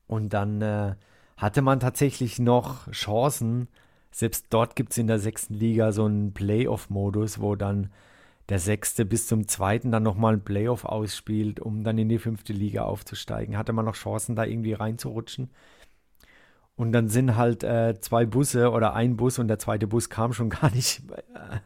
[0.08, 0.96] Und dann äh,
[1.38, 3.68] hatte man tatsächlich noch Chancen.
[4.10, 7.92] Selbst dort gibt es in der sechsten Liga so einen Playoff-Modus, wo dann
[8.50, 12.54] der Sechste bis zum Zweiten dann nochmal ein Playoff ausspielt, um dann in die fünfte
[12.54, 13.58] Liga aufzusteigen.
[13.58, 15.52] Hatte man noch Chancen, da irgendwie reinzurutschen.
[16.78, 20.32] Und dann sind halt äh, zwei Busse oder ein Bus und der zweite Bus kam
[20.32, 21.02] schon gar nicht.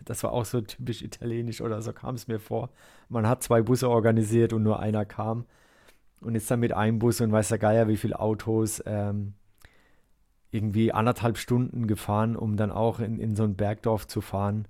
[0.05, 2.69] Das war auch so typisch italienisch oder so kam es mir vor.
[3.09, 5.45] Man hat zwei Busse organisiert und nur einer kam.
[6.21, 9.33] Und ist dann mit einem Bus und weiß der Geier, wie viele Autos ähm,
[10.51, 14.65] irgendwie anderthalb Stunden gefahren, um dann auch in, in so ein Bergdorf zu fahren.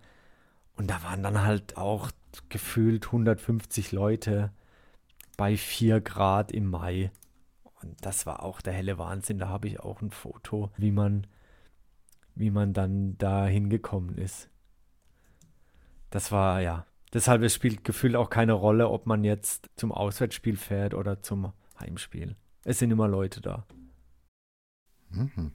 [0.75, 2.09] Und da waren dann halt auch
[2.49, 4.51] gefühlt 150 Leute
[5.37, 7.11] bei 4 Grad im Mai.
[7.83, 9.39] Und das war auch der helle Wahnsinn.
[9.39, 11.27] Da habe ich auch ein Foto, wie man,
[12.35, 14.49] wie man dann da hingekommen ist.
[16.09, 16.85] Das war, ja.
[17.13, 21.51] Deshalb es spielt gefühlt auch keine Rolle, ob man jetzt zum Auswärtsspiel fährt oder zum
[21.79, 22.37] Heimspiel.
[22.63, 23.65] Es sind immer Leute da.
[25.09, 25.51] Mhm.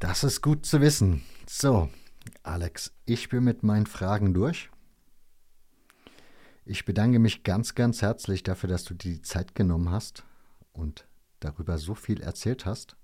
[0.00, 1.22] Das ist gut zu wissen.
[1.48, 1.88] So,
[2.42, 4.71] Alex, ich bin mit meinen Fragen durch.
[6.64, 10.24] Ich bedanke mich ganz, ganz herzlich dafür, dass du dir die Zeit genommen hast
[10.72, 11.06] und
[11.40, 12.96] darüber so viel erzählt hast.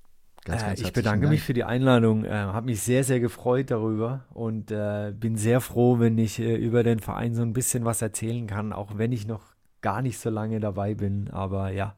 [0.44, 1.32] Ganz, ganz äh, ich bedanke Dank.
[1.32, 5.60] mich für die Einladung, äh, habe mich sehr, sehr gefreut darüber und äh, bin sehr
[5.60, 9.10] froh, wenn ich äh, über den Verein so ein bisschen was erzählen kann, auch wenn
[9.10, 9.42] ich noch
[9.80, 11.28] gar nicht so lange dabei bin.
[11.30, 11.96] Aber ja,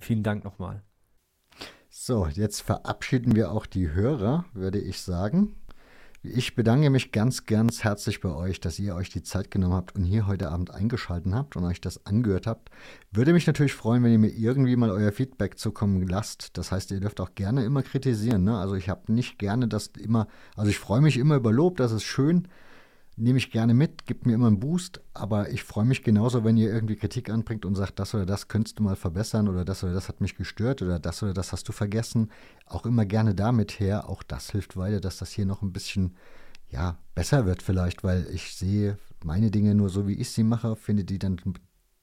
[0.00, 0.82] vielen Dank nochmal.
[1.88, 5.54] So, jetzt verabschieden wir auch die Hörer, würde ich sagen.
[6.22, 9.94] Ich bedanke mich ganz, ganz herzlich bei euch, dass ihr euch die Zeit genommen habt
[9.94, 12.68] und hier heute Abend eingeschaltet habt und euch das angehört habt.
[13.10, 16.58] Würde mich natürlich freuen, wenn ihr mir irgendwie mal euer Feedback zukommen lasst.
[16.58, 18.44] Das heißt, ihr dürft auch gerne immer kritisieren.
[18.44, 18.58] Ne?
[18.58, 21.90] Also ich habe nicht gerne das immer, also ich freue mich immer über Lob, das
[21.90, 22.48] ist schön
[23.20, 26.56] nehme ich gerne mit, gibt mir immer einen Boost, aber ich freue mich genauso, wenn
[26.56, 29.84] ihr irgendwie Kritik anbringt und sagt, das oder das könntest du mal verbessern oder das
[29.84, 32.30] oder das hat mich gestört oder das oder das hast du vergessen.
[32.66, 34.08] Auch immer gerne damit her.
[34.08, 36.16] Auch das hilft weiter, dass das hier noch ein bisschen
[36.70, 40.76] ja, besser wird vielleicht, weil ich sehe meine Dinge nur so, wie ich sie mache,
[40.76, 41.40] finde die dann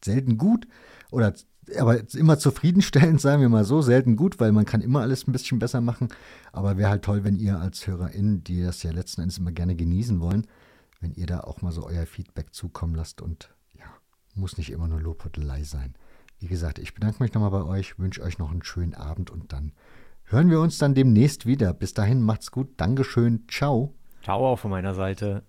[0.03, 0.67] selten gut
[1.11, 1.33] oder
[1.77, 5.31] aber immer zufriedenstellend, sagen wir mal so, selten gut, weil man kann immer alles ein
[5.31, 6.09] bisschen besser machen.
[6.53, 9.75] Aber wäre halt toll, wenn ihr als HörerInnen, die das ja letzten Endes immer gerne
[9.75, 10.47] genießen wollen,
[10.99, 13.85] wenn ihr da auch mal so euer Feedback zukommen lasst und ja,
[14.35, 15.95] muss nicht immer nur Lobhudelei sein.
[16.39, 19.53] Wie gesagt, ich bedanke mich nochmal bei euch, wünsche euch noch einen schönen Abend und
[19.53, 19.73] dann
[20.25, 21.73] hören wir uns dann demnächst wieder.
[21.73, 22.69] Bis dahin macht's gut.
[22.77, 23.45] Dankeschön.
[23.47, 23.95] Ciao.
[24.21, 25.43] Ciao auch von meiner Seite.